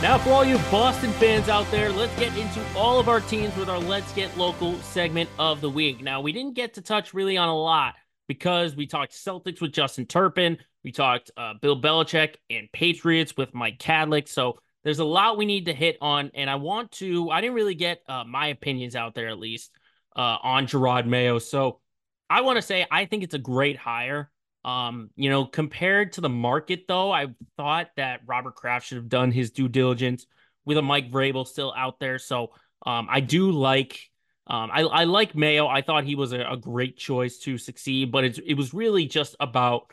Now, 0.00 0.18
for 0.18 0.30
all 0.30 0.44
you 0.44 0.58
Boston 0.70 1.10
fans 1.14 1.48
out 1.48 1.68
there, 1.72 1.90
let's 1.90 2.16
get 2.20 2.36
into 2.38 2.64
all 2.76 3.00
of 3.00 3.08
our 3.08 3.20
teams 3.20 3.54
with 3.56 3.68
our 3.68 3.80
Let's 3.80 4.12
Get 4.12 4.38
Local 4.38 4.78
segment 4.78 5.28
of 5.40 5.60
the 5.60 5.68
week. 5.68 6.02
Now, 6.02 6.20
we 6.20 6.30
didn't 6.30 6.54
get 6.54 6.74
to 6.74 6.80
touch 6.80 7.12
really 7.12 7.36
on 7.36 7.48
a 7.48 7.58
lot 7.58 7.94
because 8.28 8.76
we 8.76 8.86
talked 8.86 9.12
Celtics 9.12 9.60
with 9.60 9.72
Justin 9.72 10.06
Turpin. 10.06 10.56
We 10.84 10.92
talked 10.92 11.32
uh, 11.36 11.54
Bill 11.60 11.80
Belichick 11.80 12.36
and 12.48 12.70
Patriots 12.72 13.36
with 13.36 13.52
Mike 13.54 13.78
Kadlick. 13.78 14.28
So 14.28 14.60
there's 14.84 15.00
a 15.00 15.04
lot 15.04 15.36
we 15.36 15.46
need 15.46 15.66
to 15.66 15.74
hit 15.74 15.98
on. 16.00 16.30
And 16.34 16.48
I 16.48 16.54
want 16.54 16.92
to, 16.92 17.28
I 17.30 17.40
didn't 17.40 17.56
really 17.56 17.74
get 17.74 18.02
uh, 18.08 18.22
my 18.24 18.46
opinions 18.46 18.94
out 18.94 19.16
there 19.16 19.28
at 19.28 19.38
least 19.38 19.72
uh, 20.16 20.38
on 20.42 20.66
Jerod 20.66 21.06
Mayo. 21.06 21.38
So 21.38 21.80
I 22.28 22.40
want 22.40 22.56
to 22.56 22.62
say 22.62 22.86
I 22.90 23.04
think 23.04 23.22
it's 23.22 23.34
a 23.34 23.38
great 23.38 23.76
hire. 23.76 24.30
Um, 24.64 25.10
you 25.14 25.30
know, 25.30 25.44
compared 25.44 26.14
to 26.14 26.20
the 26.20 26.28
market, 26.28 26.86
though, 26.88 27.12
I 27.12 27.28
thought 27.56 27.90
that 27.96 28.22
Robert 28.26 28.56
Kraft 28.56 28.88
should 28.88 28.96
have 28.96 29.08
done 29.08 29.30
his 29.30 29.52
due 29.52 29.68
diligence 29.68 30.26
with 30.64 30.76
a 30.76 30.82
Mike 30.82 31.12
Vrabel 31.12 31.46
still 31.46 31.72
out 31.76 32.00
there. 32.00 32.18
So 32.18 32.48
um, 32.84 33.06
I 33.08 33.20
do 33.20 33.52
like, 33.52 34.00
um, 34.48 34.70
I, 34.72 34.80
I 34.82 35.04
like 35.04 35.36
Mayo. 35.36 35.68
I 35.68 35.82
thought 35.82 36.02
he 36.02 36.16
was 36.16 36.32
a, 36.32 36.40
a 36.40 36.56
great 36.56 36.96
choice 36.96 37.38
to 37.40 37.58
succeed, 37.58 38.10
but 38.10 38.24
it's, 38.24 38.40
it 38.44 38.54
was 38.54 38.74
really 38.74 39.06
just 39.06 39.36
about 39.38 39.92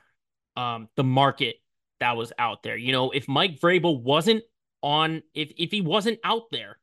um, 0.57 0.89
the 0.95 1.03
market 1.03 1.57
that 1.99 2.17
was 2.17 2.33
out 2.39 2.63
there. 2.63 2.75
You 2.75 2.93
know, 2.93 3.11
if 3.11 3.27
Mike 3.27 3.59
Vrabel 3.59 4.01
wasn't 4.01 4.43
on, 4.81 5.21
if 5.35 5.51
if 5.55 5.71
he 5.71 5.81
wasn't 5.81 6.19
out 6.23 6.43
there, 6.51 6.79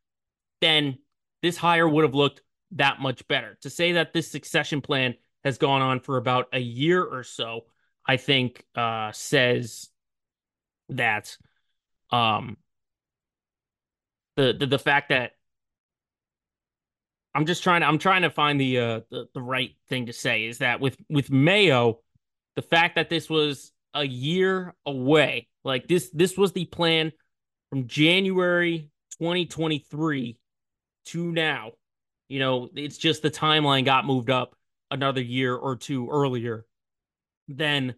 then 0.60 0.98
this 1.42 1.56
hire 1.56 1.88
would 1.88 2.04
have 2.04 2.14
looked 2.14 2.40
that 2.72 3.00
much 3.00 3.26
better. 3.28 3.58
To 3.62 3.70
say 3.70 3.92
that 3.92 4.12
this 4.12 4.30
succession 4.30 4.80
plan 4.80 5.14
has 5.44 5.58
gone 5.58 5.82
on 5.82 6.00
for 6.00 6.16
about 6.16 6.48
a 6.52 6.60
year 6.60 7.02
or 7.02 7.22
so 7.24 7.64
I 8.06 8.16
think 8.16 8.64
uh, 8.74 9.12
says 9.12 9.88
that 10.88 11.36
um, 12.10 12.56
the, 14.36 14.52
the 14.58 14.66
the 14.66 14.78
fact 14.78 15.10
that 15.10 15.32
I'm 17.34 17.46
just 17.46 17.62
trying 17.62 17.82
to 17.82 17.86
I'm 17.86 17.98
trying 17.98 18.22
to 18.22 18.30
find 18.30 18.60
the 18.60 18.78
uh 18.78 19.00
the, 19.10 19.28
the 19.34 19.42
right 19.42 19.70
thing 19.88 20.06
to 20.06 20.12
say 20.12 20.46
is 20.46 20.58
that 20.58 20.80
with 20.80 20.96
with 21.08 21.30
Mayo, 21.30 22.00
the 22.56 22.62
fact 22.62 22.96
that 22.96 23.10
this 23.10 23.30
was 23.30 23.70
a 23.94 24.04
year 24.04 24.74
away, 24.84 25.48
like 25.62 25.86
this 25.86 26.10
this 26.10 26.36
was 26.36 26.52
the 26.52 26.64
plan 26.64 27.12
from 27.68 27.86
January 27.86 28.90
2023 29.18 30.38
to 31.06 31.32
now. 31.32 31.72
You 32.30 32.38
know, 32.38 32.70
it's 32.74 32.96
just 32.96 33.20
the 33.20 33.30
timeline 33.30 33.84
got 33.84 34.06
moved 34.06 34.30
up 34.30 34.56
another 34.90 35.20
year 35.20 35.54
or 35.54 35.76
two 35.76 36.08
earlier 36.10 36.64
then 37.56 37.94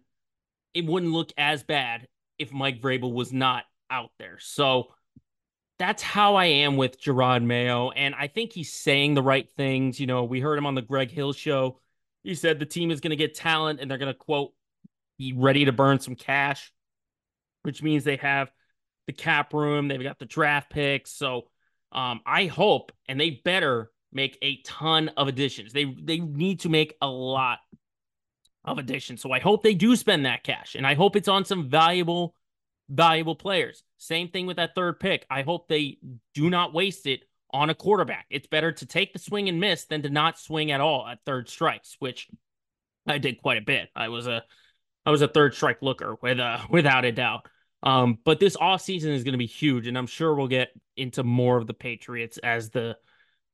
it 0.73 0.85
wouldn't 0.85 1.11
look 1.11 1.31
as 1.37 1.63
bad 1.63 2.07
if 2.39 2.51
Mike 2.51 2.81
Vrabel 2.81 3.13
was 3.13 3.31
not 3.31 3.63
out 3.89 4.11
there. 4.17 4.37
So 4.39 4.93
that's 5.79 6.01
how 6.01 6.35
I 6.35 6.45
am 6.45 6.77
with 6.77 7.01
Jerod 7.01 7.43
Mayo. 7.43 7.91
And 7.91 8.15
I 8.15 8.27
think 8.27 8.53
he's 8.53 8.73
saying 8.73 9.13
the 9.13 9.21
right 9.21 9.49
things. 9.55 9.99
You 9.99 10.07
know, 10.07 10.23
we 10.23 10.39
heard 10.39 10.57
him 10.57 10.65
on 10.65 10.75
the 10.75 10.81
Greg 10.81 11.11
Hill 11.11 11.33
show. 11.33 11.79
He 12.23 12.35
said 12.35 12.59
the 12.59 12.65
team 12.65 12.89
is 12.89 13.01
going 13.01 13.11
to 13.11 13.15
get 13.15 13.35
talent 13.35 13.79
and 13.79 13.89
they're 13.89 13.97
going 13.97 14.13
to, 14.13 14.17
quote, 14.17 14.53
be 15.19 15.33
ready 15.33 15.65
to 15.65 15.71
burn 15.71 15.99
some 15.99 16.15
cash, 16.15 16.73
which 17.63 17.83
means 17.83 18.03
they 18.03 18.15
have 18.17 18.51
the 19.05 19.13
cap 19.13 19.53
room, 19.53 19.89
they've 19.89 20.01
got 20.01 20.17
the 20.17 20.25
draft 20.25 20.69
picks. 20.69 21.11
So 21.11 21.49
um, 21.91 22.21
I 22.25 22.45
hope, 22.45 22.93
and 23.07 23.19
they 23.19 23.41
better 23.43 23.91
make 24.13 24.37
a 24.41 24.61
ton 24.63 25.09
of 25.17 25.27
additions. 25.27 25.73
They 25.73 25.85
they 25.85 26.19
need 26.19 26.61
to 26.61 26.69
make 26.69 26.95
a 27.01 27.07
lot 27.07 27.59
of 28.65 28.77
addition. 28.77 29.17
So 29.17 29.31
I 29.31 29.39
hope 29.39 29.63
they 29.63 29.73
do 29.73 29.95
spend 29.95 30.25
that 30.25 30.43
cash 30.43 30.75
and 30.75 30.87
I 30.87 30.93
hope 30.93 31.15
it's 31.15 31.27
on 31.27 31.45
some 31.45 31.69
valuable, 31.69 32.35
valuable 32.89 33.35
players. 33.35 33.83
Same 33.97 34.29
thing 34.29 34.45
with 34.45 34.57
that 34.57 34.75
third 34.75 34.99
pick. 34.99 35.25
I 35.29 35.41
hope 35.41 35.67
they 35.67 35.97
do 36.33 36.49
not 36.49 36.73
waste 36.73 37.05
it 37.05 37.21
on 37.51 37.69
a 37.69 37.75
quarterback. 37.75 38.25
It's 38.29 38.47
better 38.47 38.71
to 38.71 38.85
take 38.85 39.13
the 39.13 39.19
swing 39.19 39.49
and 39.49 39.59
miss 39.59 39.85
than 39.85 40.01
to 40.03 40.09
not 40.09 40.39
swing 40.39 40.71
at 40.71 40.81
all 40.81 41.05
at 41.07 41.19
third 41.25 41.49
strikes, 41.49 41.95
which 41.99 42.29
I 43.07 43.17
did 43.17 43.41
quite 43.41 43.57
a 43.57 43.65
bit. 43.65 43.89
I 43.95 44.09
was 44.09 44.27
a 44.27 44.43
I 45.05 45.11
was 45.11 45.21
a 45.21 45.27
third 45.27 45.53
strike 45.53 45.81
looker 45.81 46.15
with 46.21 46.39
uh 46.39 46.59
without 46.69 47.05
a 47.05 47.11
doubt. 47.11 47.47
Um, 47.83 48.17
but 48.23 48.39
this 48.39 48.55
off 48.55 48.81
season 48.81 49.11
is 49.11 49.25
going 49.25 49.33
to 49.33 49.37
be 49.37 49.45
huge, 49.45 49.87
and 49.87 49.97
I'm 49.97 50.07
sure 50.07 50.33
we'll 50.33 50.47
get 50.47 50.69
into 50.95 51.21
more 51.21 51.57
of 51.57 51.67
the 51.67 51.73
Patriots 51.73 52.37
as 52.37 52.69
the 52.69 52.95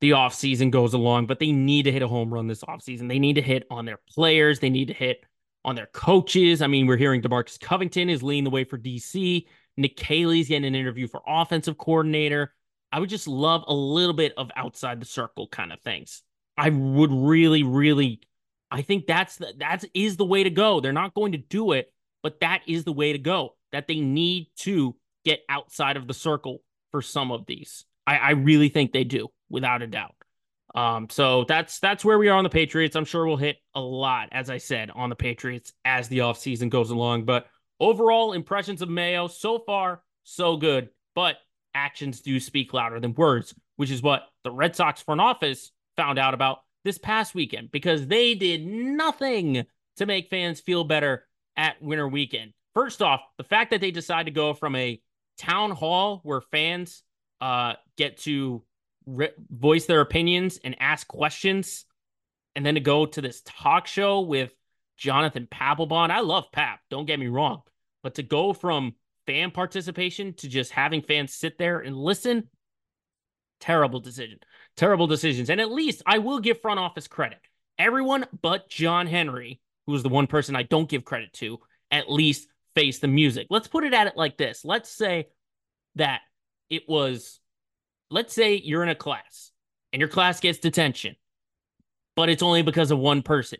the 0.01 0.11
offseason 0.11 0.71
goes 0.71 0.93
along, 0.93 1.25
but 1.25 1.39
they 1.39 1.51
need 1.51 1.83
to 1.83 1.91
hit 1.91 2.01
a 2.01 2.07
home 2.07 2.33
run 2.33 2.47
this 2.47 2.63
offseason. 2.63 3.09
They 3.09 3.19
need 3.19 3.33
to 3.33 3.41
hit 3.41 3.67
on 3.69 3.85
their 3.85 3.99
players, 4.09 4.59
they 4.59 4.69
need 4.69 4.87
to 4.87 4.93
hit 4.93 5.23
on 5.65 5.75
their 5.75 5.87
coaches. 5.87 6.61
I 6.61 6.67
mean, 6.67 6.87
we're 6.87 6.97
hearing 6.97 7.21
DeMarcus 7.21 7.59
Covington 7.59 8.09
is 8.09 8.23
leading 8.23 8.45
the 8.45 8.49
way 8.49 8.63
for 8.63 8.77
DC. 8.77 9.45
Nick 9.77 9.97
Caley's 9.97 10.47
getting 10.47 10.65
an 10.65 10.75
interview 10.75 11.07
for 11.07 11.21
offensive 11.27 11.77
coordinator. 11.77 12.53
I 12.91 12.99
would 12.99 13.09
just 13.09 13.27
love 13.27 13.63
a 13.67 13.73
little 13.73 14.13
bit 14.13 14.33
of 14.37 14.49
outside 14.55 14.99
the 14.99 15.05
circle 15.05 15.47
kind 15.47 15.71
of 15.71 15.79
things. 15.81 16.23
I 16.57 16.69
would 16.69 17.11
really, 17.11 17.63
really, 17.63 18.21
I 18.71 18.81
think 18.81 19.05
that's 19.05 19.37
the, 19.37 19.53
that 19.59 19.85
is 19.93 20.17
the 20.17 20.25
way 20.25 20.43
to 20.43 20.49
go. 20.49 20.79
They're 20.79 20.91
not 20.91 21.13
going 21.13 21.33
to 21.33 21.37
do 21.37 21.73
it, 21.73 21.93
but 22.23 22.39
that 22.39 22.61
is 22.67 22.83
the 22.83 22.91
way 22.91 23.13
to 23.13 23.19
go. 23.19 23.55
That 23.71 23.87
they 23.87 23.99
need 23.99 24.47
to 24.57 24.95
get 25.23 25.41
outside 25.47 25.97
of 25.97 26.07
the 26.07 26.13
circle 26.13 26.63
for 26.91 27.01
some 27.01 27.31
of 27.31 27.45
these. 27.45 27.85
I, 28.07 28.17
I 28.17 28.31
really 28.31 28.69
think 28.69 28.91
they 28.91 29.03
do 29.03 29.29
without 29.49 29.81
a 29.81 29.87
doubt. 29.87 30.15
Um, 30.75 31.07
so 31.09 31.45
that's 31.45 31.79
that's 31.79 32.05
where 32.05 32.19
we 32.19 32.27
are 32.29 32.37
on 32.37 32.43
the 32.43 32.49
Patriots. 32.49 32.95
I'm 32.95 33.05
sure 33.05 33.25
we'll 33.25 33.37
hit 33.37 33.57
a 33.73 33.81
lot, 33.81 34.29
as 34.31 34.49
I 34.49 34.57
said, 34.57 34.91
on 34.91 35.09
the 35.09 35.15
Patriots 35.15 35.73
as 35.83 36.07
the 36.07 36.19
offseason 36.19 36.69
goes 36.69 36.91
along. 36.91 37.25
But 37.25 37.47
overall 37.79 38.33
impressions 38.33 38.81
of 38.81 38.89
Mayo 38.89 39.27
so 39.27 39.59
far, 39.59 40.03
so 40.23 40.57
good. 40.57 40.89
But 41.15 41.37
actions 41.73 42.21
do 42.21 42.39
speak 42.39 42.73
louder 42.73 42.99
than 42.99 43.13
words, 43.13 43.53
which 43.77 43.91
is 43.91 44.03
what 44.03 44.27
the 44.43 44.51
Red 44.51 44.75
Sox 44.75 45.01
front 45.01 45.21
office 45.21 45.71
found 45.97 46.19
out 46.19 46.33
about 46.33 46.59
this 46.85 46.97
past 46.97 47.35
weekend 47.35 47.71
because 47.71 48.07
they 48.07 48.35
did 48.35 48.65
nothing 48.65 49.65
to 49.97 50.05
make 50.05 50.29
fans 50.29 50.61
feel 50.61 50.83
better 50.83 51.25
at 51.57 51.81
winter 51.81 52.07
weekend. 52.07 52.53
First 52.73 53.01
off, 53.01 53.21
the 53.37 53.43
fact 53.43 53.71
that 53.71 53.81
they 53.81 53.91
decide 53.91 54.27
to 54.27 54.31
go 54.31 54.53
from 54.53 54.75
a 54.75 55.01
town 55.37 55.71
hall 55.71 56.21
where 56.23 56.41
fans 56.41 57.03
uh, 57.41 57.73
get 57.97 58.17
to 58.19 58.63
re- 59.09 59.31
voice 59.49 59.85
their 59.85 60.01
opinions 60.01 60.59
and 60.63 60.75
ask 60.79 61.07
questions, 61.07 61.85
and 62.55 62.65
then 62.65 62.75
to 62.75 62.81
go 62.81 63.05
to 63.05 63.21
this 63.21 63.41
talk 63.45 63.87
show 63.87 64.21
with 64.21 64.53
Jonathan 64.97 65.47
Papelbon. 65.51 66.11
I 66.11 66.21
love 66.21 66.51
Pap, 66.51 66.79
don't 66.89 67.05
get 67.05 67.19
me 67.19 67.27
wrong, 67.27 67.61
but 68.03 68.15
to 68.15 68.23
go 68.23 68.53
from 68.53 68.95
fan 69.25 69.51
participation 69.51 70.33
to 70.33 70.49
just 70.49 70.71
having 70.71 71.01
fans 71.01 71.33
sit 71.33 71.57
there 71.57 71.79
and 71.79 71.95
listen, 71.95 72.49
terrible 73.59 73.99
decision. 73.99 74.39
Terrible 74.75 75.07
decisions. 75.07 75.49
And 75.49 75.59
at 75.59 75.71
least 75.71 76.01
I 76.05 76.19
will 76.19 76.39
give 76.39 76.61
front 76.61 76.79
office 76.79 77.07
credit. 77.07 77.39
Everyone 77.77 78.25
but 78.41 78.69
John 78.69 79.07
Henry, 79.07 79.61
who 79.85 79.93
is 79.95 80.03
the 80.03 80.09
one 80.09 80.27
person 80.27 80.55
I 80.55 80.63
don't 80.63 80.89
give 80.89 81.05
credit 81.05 81.33
to, 81.33 81.59
at 81.91 82.11
least 82.11 82.47
face 82.75 82.99
the 82.99 83.07
music. 83.07 83.47
Let's 83.49 83.67
put 83.67 83.83
it 83.83 83.93
at 83.93 84.07
it 84.07 84.15
like 84.15 84.37
this. 84.37 84.63
Let's 84.63 84.89
say 84.89 85.27
that 85.95 86.21
it 86.69 86.83
was 86.87 87.38
let's 88.11 88.33
say 88.33 88.55
you're 88.55 88.83
in 88.83 88.89
a 88.89 88.95
class 88.95 89.51
and 89.93 89.99
your 89.99 90.09
class 90.09 90.39
gets 90.39 90.59
detention, 90.59 91.15
but 92.15 92.29
it's 92.29 92.43
only 92.43 92.61
because 92.61 92.91
of 92.91 92.99
one 92.99 93.21
person. 93.21 93.59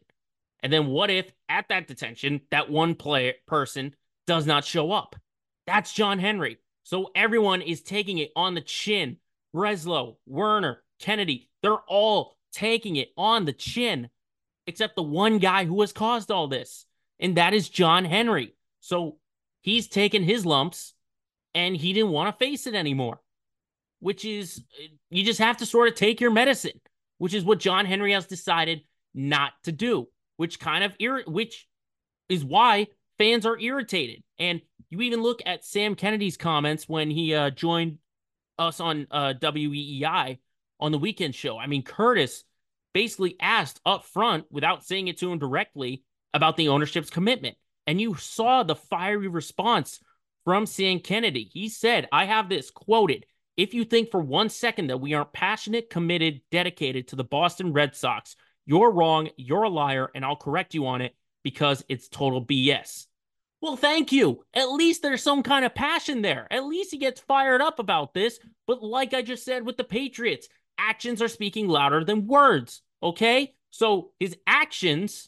And 0.61 0.73
then 0.73 0.87
what 0.87 1.09
if 1.09 1.31
at 1.47 1.69
that 1.69 1.87
detention, 1.87 2.41
that 2.51 2.69
one 2.69 2.95
player 2.95 3.33
person 3.47 3.95
does 4.27 4.45
not 4.45 4.65
show 4.65 4.91
up? 4.91 5.15
That's 5.67 5.93
John 5.93 6.19
Henry. 6.19 6.57
So 6.83 7.11
everyone 7.15 7.61
is 7.61 7.81
taking 7.81 8.17
it 8.17 8.31
on 8.35 8.55
the 8.55 8.61
chin. 8.61 9.17
Breslow, 9.55 10.17
Werner, 10.25 10.83
Kennedy, 10.99 11.49
they're 11.61 11.77
all 11.87 12.35
taking 12.51 12.97
it 12.97 13.09
on 13.17 13.45
the 13.45 13.53
chin, 13.53 14.09
except 14.67 14.95
the 14.95 15.03
one 15.03 15.39
guy 15.39 15.65
who 15.65 15.79
has 15.81 15.93
caused 15.93 16.29
all 16.29 16.47
this, 16.47 16.85
and 17.19 17.37
that 17.37 17.53
is 17.53 17.69
John 17.69 18.05
Henry. 18.05 18.55
So 18.79 19.17
he's 19.61 19.87
taken 19.87 20.23
his 20.23 20.45
lumps 20.45 20.93
and 21.55 21.75
he 21.75 21.93
didn't 21.93 22.11
want 22.11 22.33
to 22.33 22.45
face 22.45 22.67
it 22.67 22.75
anymore 22.75 23.21
which 23.99 24.25
is 24.25 24.63
you 25.09 25.23
just 25.23 25.39
have 25.39 25.57
to 25.57 25.65
sort 25.65 25.87
of 25.87 25.95
take 25.95 26.21
your 26.21 26.31
medicine, 26.31 26.79
which 27.17 27.33
is 27.33 27.43
what 27.43 27.59
John 27.59 27.85
Henry 27.85 28.13
has 28.13 28.25
decided 28.25 28.81
not 29.13 29.53
to 29.63 29.71
do, 29.71 30.07
which 30.37 30.59
kind 30.59 30.83
of 30.83 30.93
ir- 30.99 31.23
which 31.27 31.67
is 32.29 32.43
why 32.43 32.87
fans 33.17 33.45
are 33.45 33.59
irritated. 33.59 34.23
And 34.37 34.61
you 34.89 35.01
even 35.01 35.21
look 35.21 35.41
at 35.45 35.65
Sam 35.65 35.95
Kennedy's 35.95 36.37
comments 36.37 36.87
when 36.87 37.11
he 37.11 37.33
uh, 37.33 37.49
joined 37.51 37.97
us 38.57 38.79
on 38.79 39.07
uh, 39.11 39.33
WEEI 39.39 40.39
on 40.79 40.91
the 40.91 40.97
weekend 40.97 41.35
show. 41.35 41.57
I 41.57 41.67
mean, 41.67 41.83
Curtis 41.83 42.43
basically 42.93 43.35
asked 43.39 43.79
up 43.85 44.05
front 44.05 44.45
without 44.51 44.85
saying 44.85 45.07
it 45.07 45.17
to 45.19 45.31
him 45.31 45.39
directly 45.39 46.03
about 46.33 46.57
the 46.57 46.69
ownership's 46.69 47.09
commitment. 47.09 47.57
And 47.87 47.99
you 47.99 48.15
saw 48.15 48.63
the 48.63 48.75
fiery 48.75 49.27
response 49.27 49.99
from 50.45 50.65
Sam 50.65 50.99
Kennedy. 50.99 51.49
He 51.51 51.69
said, 51.69 52.07
I 52.11 52.25
have 52.25 52.49
this 52.49 52.71
quoted. 52.71 53.25
If 53.59 53.73
you 53.73 53.83
think 53.83 54.09
for 54.09 54.21
one 54.21 54.47
second 54.47 54.87
that 54.87 55.01
we 55.01 55.13
aren't 55.13 55.33
passionate, 55.33 55.89
committed, 55.89 56.39
dedicated 56.49 57.09
to 57.09 57.17
the 57.17 57.25
Boston 57.25 57.73
Red 57.73 57.93
Sox, 57.93 58.37
you're 58.65 58.89
wrong, 58.89 59.27
you're 59.35 59.63
a 59.63 59.69
liar, 59.69 60.09
and 60.15 60.23
I'll 60.23 60.37
correct 60.37 60.73
you 60.73 60.87
on 60.87 61.01
it 61.01 61.13
because 61.43 61.83
it's 61.89 62.07
total 62.07 62.45
BS. 62.45 63.07
Well, 63.59 63.75
thank 63.75 64.13
you. 64.13 64.45
At 64.53 64.71
least 64.71 65.01
there's 65.01 65.21
some 65.21 65.43
kind 65.43 65.65
of 65.65 65.75
passion 65.75 66.21
there. 66.21 66.47
At 66.49 66.63
least 66.63 66.91
he 66.91 66.97
gets 66.97 67.19
fired 67.19 67.59
up 67.59 67.79
about 67.79 68.13
this. 68.13 68.39
But 68.65 68.81
like 68.81 69.13
I 69.13 69.21
just 69.21 69.43
said 69.43 69.65
with 69.65 69.75
the 69.75 69.83
Patriots, 69.83 70.47
actions 70.77 71.21
are 71.21 71.27
speaking 71.27 71.67
louder 71.67 72.05
than 72.05 72.27
words. 72.27 72.81
Okay? 73.03 73.55
So 73.71 74.11
his 74.21 74.37
actions, 74.47 75.27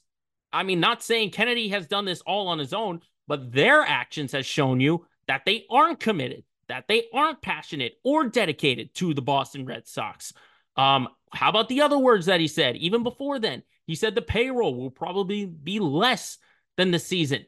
I 0.53 0.63
mean, 0.63 0.79
not 0.79 1.03
saying 1.03 1.31
Kennedy 1.31 1.67
has 1.67 1.85
done 1.85 2.05
this 2.05 2.21
all 2.21 2.47
on 2.47 2.59
his 2.59 2.71
own, 2.71 3.01
but 3.27 3.51
their 3.51 3.81
actions 3.81 4.31
has 4.31 4.45
shown 4.45 4.79
you 4.79 5.05
that 5.27 5.41
they 5.45 5.65
aren't 5.69 5.99
committed, 5.99 6.45
that 6.71 6.87
they 6.87 7.03
aren't 7.13 7.41
passionate 7.41 7.95
or 8.01 8.29
dedicated 8.29 8.95
to 8.95 9.13
the 9.13 9.21
Boston 9.21 9.65
Red 9.65 9.85
Sox. 9.89 10.31
Um, 10.77 11.09
how 11.33 11.49
about 11.49 11.67
the 11.67 11.81
other 11.81 11.97
words 11.97 12.27
that 12.27 12.39
he 12.39 12.47
said 12.47 12.77
even 12.77 13.03
before 13.03 13.39
then? 13.39 13.63
He 13.87 13.95
said 13.95 14.15
the 14.15 14.21
payroll 14.21 14.75
will 14.75 14.89
probably 14.89 15.45
be 15.45 15.81
less 15.81 16.37
than 16.77 16.91
the 16.91 16.97
season. 16.97 17.45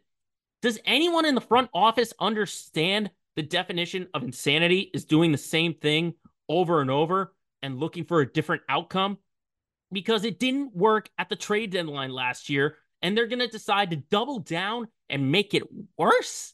Does 0.62 0.78
anyone 0.84 1.24
in 1.24 1.36
the 1.36 1.42
front 1.42 1.70
office 1.74 2.12
understand 2.20 3.12
the 3.38 3.44
definition 3.44 4.08
of 4.14 4.24
insanity 4.24 4.92
is 4.94 5.06
doing 5.06 5.32
the 5.32 5.38
same 5.38 5.74
thing 5.74 6.16
over 6.50 6.82
and 6.82 6.92
over 6.92 7.34
and 7.62 7.80
looking 7.80 8.04
for 8.04 8.20
a 8.20 8.32
different 8.32 8.64
outcome? 8.68 9.20
Because 9.90 10.26
it 10.26 10.38
didn't 10.38 10.76
work 10.76 11.10
at 11.18 11.30
the 11.30 11.38
trade 11.38 11.72
deadline 11.72 12.12
last 12.12 12.50
year, 12.50 12.76
and 13.02 13.18
they're 13.18 13.28
going 13.28 13.40
to 13.40 13.48
decide 13.48 13.92
to 13.92 13.96
double 13.96 14.40
down 14.40 14.90
and 15.10 15.32
make 15.32 15.54
it 15.54 15.64
worse? 15.98 16.54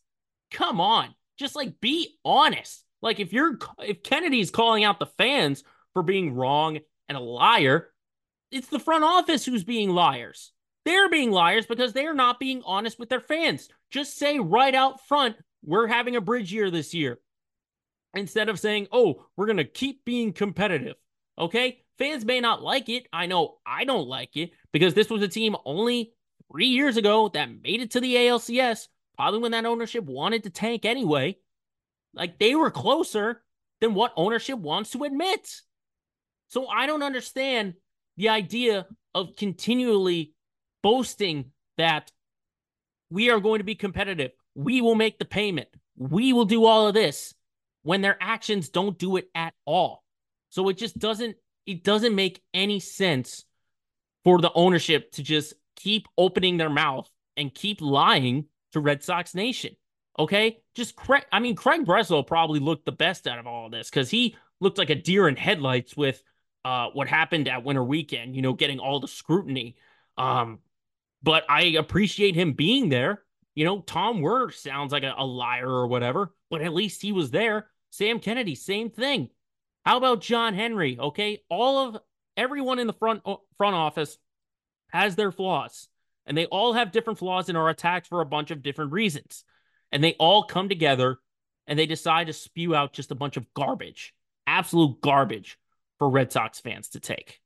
Come 0.52 0.80
on. 0.80 1.16
Just 1.40 1.56
like 1.56 1.80
be 1.82 2.18
honest. 2.24 2.84
Like 3.02 3.20
if 3.20 3.34
you're 3.34 3.58
if 3.80 4.04
Kennedy's 4.04 4.52
calling 4.52 4.84
out 4.84 5.00
the 5.00 5.06
fans 5.06 5.64
for 5.94 6.04
being 6.04 6.36
wrong 6.36 6.80
and 7.08 7.18
a 7.18 7.22
liar, 7.22 7.90
it's 8.52 8.68
the 8.68 8.80
front 8.80 9.04
office 9.04 9.46
who's 9.46 9.64
being 9.64 9.90
liars. 9.90 10.52
They're 10.86 11.10
being 11.10 11.32
liars 11.32 11.66
because 11.66 11.94
they're 11.94 12.14
not 12.14 12.40
being 12.40 12.62
honest 12.66 13.00
with 13.00 13.10
their 13.10 13.20
fans. 13.20 13.70
Just 13.92 14.18
say 14.18 14.40
right 14.40 14.74
out 14.74 15.06
front, 15.08 15.36
we're 15.64 15.88
having 15.88 16.16
a 16.16 16.22
bridge 16.22 16.52
year 16.52 16.72
this 16.72 16.94
year. 16.94 17.20
Instead 18.14 18.50
of 18.50 18.60
saying, 18.60 18.88
oh, 18.92 19.26
we're 19.36 19.46
going 19.46 19.58
to 19.58 19.66
keep 19.66 20.04
being 20.04 20.34
competitive. 20.34 20.96
Okay. 21.38 21.82
Fans 22.00 22.26
may 22.26 22.40
not 22.40 22.64
like 22.64 22.90
it. 22.90 23.08
I 23.14 23.28
know 23.28 23.58
I 23.66 23.84
don't 23.84 24.08
like 24.08 24.36
it 24.36 24.52
because 24.72 24.94
this 24.94 25.10
was 25.10 25.22
a 25.22 25.28
team 25.28 25.56
only 25.66 26.14
three 26.52 26.68
years 26.68 26.98
ago 26.98 27.30
that 27.34 27.62
made 27.62 27.82
it 27.82 27.92
to 27.92 28.00
the 28.00 28.16
ALCS, 28.16 28.88
probably 29.20 29.42
when 29.42 29.52
that 29.52 29.66
ownership 29.66 30.06
wanted 30.06 30.44
to 30.44 30.50
tank 30.50 30.86
anyway. 30.86 31.36
Like 32.14 32.40
they 32.40 32.56
were 32.56 32.72
closer 32.72 33.42
than 33.82 33.94
what 33.94 34.14
ownership 34.16 34.58
wants 34.58 34.92
to 34.92 35.04
admit. 35.04 35.62
So 36.48 36.68
I 36.68 36.88
don't 36.88 37.04
understand 37.04 37.74
the 38.16 38.30
idea 38.30 38.88
of 39.14 39.36
continually 39.36 40.36
boasting 40.82 41.52
that 41.78 42.14
we 43.10 43.30
are 43.30 43.42
going 43.42 43.58
to 43.58 43.66
be 43.66 43.76
competitive. 43.76 44.32
We 44.56 44.80
will 44.80 44.96
make 44.96 45.20
the 45.20 45.26
payment. 45.26 45.68
We 45.98 46.32
will 46.32 46.46
do 46.46 46.64
all 46.64 46.88
of 46.88 46.94
this 46.94 47.34
when 47.84 48.00
their 48.02 48.18
actions 48.22 48.70
don't 48.70 48.98
do 48.98 49.18
it 49.18 49.28
at 49.36 49.54
all. 49.66 50.02
So 50.50 50.70
it 50.70 50.78
just 50.78 50.98
doesn't 50.98 51.36
it 51.66 51.84
doesn't 51.84 52.16
make 52.16 52.42
any 52.54 52.80
sense 52.80 53.44
for 54.24 54.40
the 54.40 54.54
ownership 54.54 55.12
to 55.12 55.24
just 55.24 55.56
keep 55.76 56.08
opening 56.18 56.56
their 56.56 56.70
mouth 56.70 57.10
and 57.36 57.54
keep 57.54 57.82
lying 57.82 58.46
to 58.74 58.80
Red 58.80 59.04
Sox 59.04 59.36
Nation. 59.36 59.76
Okay? 60.18 60.60
Just 60.76 60.96
Craig, 60.96 61.26
I 61.32 61.40
mean 61.40 61.56
Craig 61.56 61.86
Breslow 61.86 62.26
probably 62.26 62.60
looked 62.60 62.86
the 62.86 62.92
best 62.92 63.28
out 63.28 63.40
of 63.40 63.48
all 63.48 63.70
this 63.70 63.90
cuz 63.90 64.10
he 64.10 64.36
looked 64.60 64.78
like 64.78 64.90
a 64.90 64.96
deer 64.96 65.28
in 65.28 65.36
headlights 65.36 65.96
with 65.96 66.22
uh, 66.66 66.90
what 66.94 67.08
happened 67.08 67.48
at 67.48 67.64
Winter 67.64 67.84
Weekend, 67.84 68.36
you 68.36 68.42
know, 68.42 68.54
getting 68.54 68.80
all 68.80 69.00
the 69.00 69.08
scrutiny. 69.08 69.76
Um, 70.18 70.60
but 71.24 71.46
I 71.50 71.62
appreciate 71.64 72.36
him 72.36 72.54
being 72.54 72.90
there. 72.90 73.24
You 73.56 73.66
know, 73.66 73.82
Tom 73.82 74.22
Werner 74.22 74.52
sounds 74.52 74.92
like 74.92 75.04
a, 75.04 75.14
a 75.18 75.26
liar 75.26 75.70
or 75.70 75.88
whatever, 75.88 76.34
but 76.50 76.62
at 76.62 76.74
least 76.74 77.02
he 77.02 77.12
was 77.12 77.32
there. 77.32 77.68
Sam 77.90 78.20
Kennedy, 78.20 78.56
same 78.56 78.90
thing. 78.90 79.30
How 79.86 79.98
about 79.98 80.22
John 80.22 80.54
Henry? 80.54 80.98
Okay, 81.00 81.44
all 81.50 81.88
of 81.88 82.02
everyone 82.38 82.80
in 82.80 82.88
the 82.88 82.94
front 82.94 83.24
front 83.58 83.76
office 83.76 84.18
has 84.90 85.16
their 85.16 85.32
flaws, 85.32 85.88
and 86.26 86.38
they 86.38 86.46
all 86.46 86.74
have 86.74 86.92
different 86.92 87.20
flaws 87.20 87.50
and 87.50 87.58
are 87.58 87.70
attacked 87.70 88.08
for 88.08 88.22
a 88.22 88.26
bunch 88.26 88.52
of 88.52 88.62
different 88.62 88.92
reasons. 88.92 89.44
And 89.92 90.04
they 90.04 90.14
all 90.20 90.44
come 90.44 90.70
together 90.70 91.18
and 91.68 91.78
they 91.78 91.86
decide 91.86 92.28
to 92.28 92.34
spew 92.34 92.76
out 92.76 92.94
just 92.94 93.12
a 93.12 93.16
bunch 93.16 93.38
of 93.38 93.52
garbage, 93.54 94.14
absolute 94.46 95.02
garbage 95.02 95.58
for 95.98 96.10
Red 96.10 96.32
Sox 96.32 96.60
fans 96.60 96.90
to 96.90 97.00
take. 97.00 97.40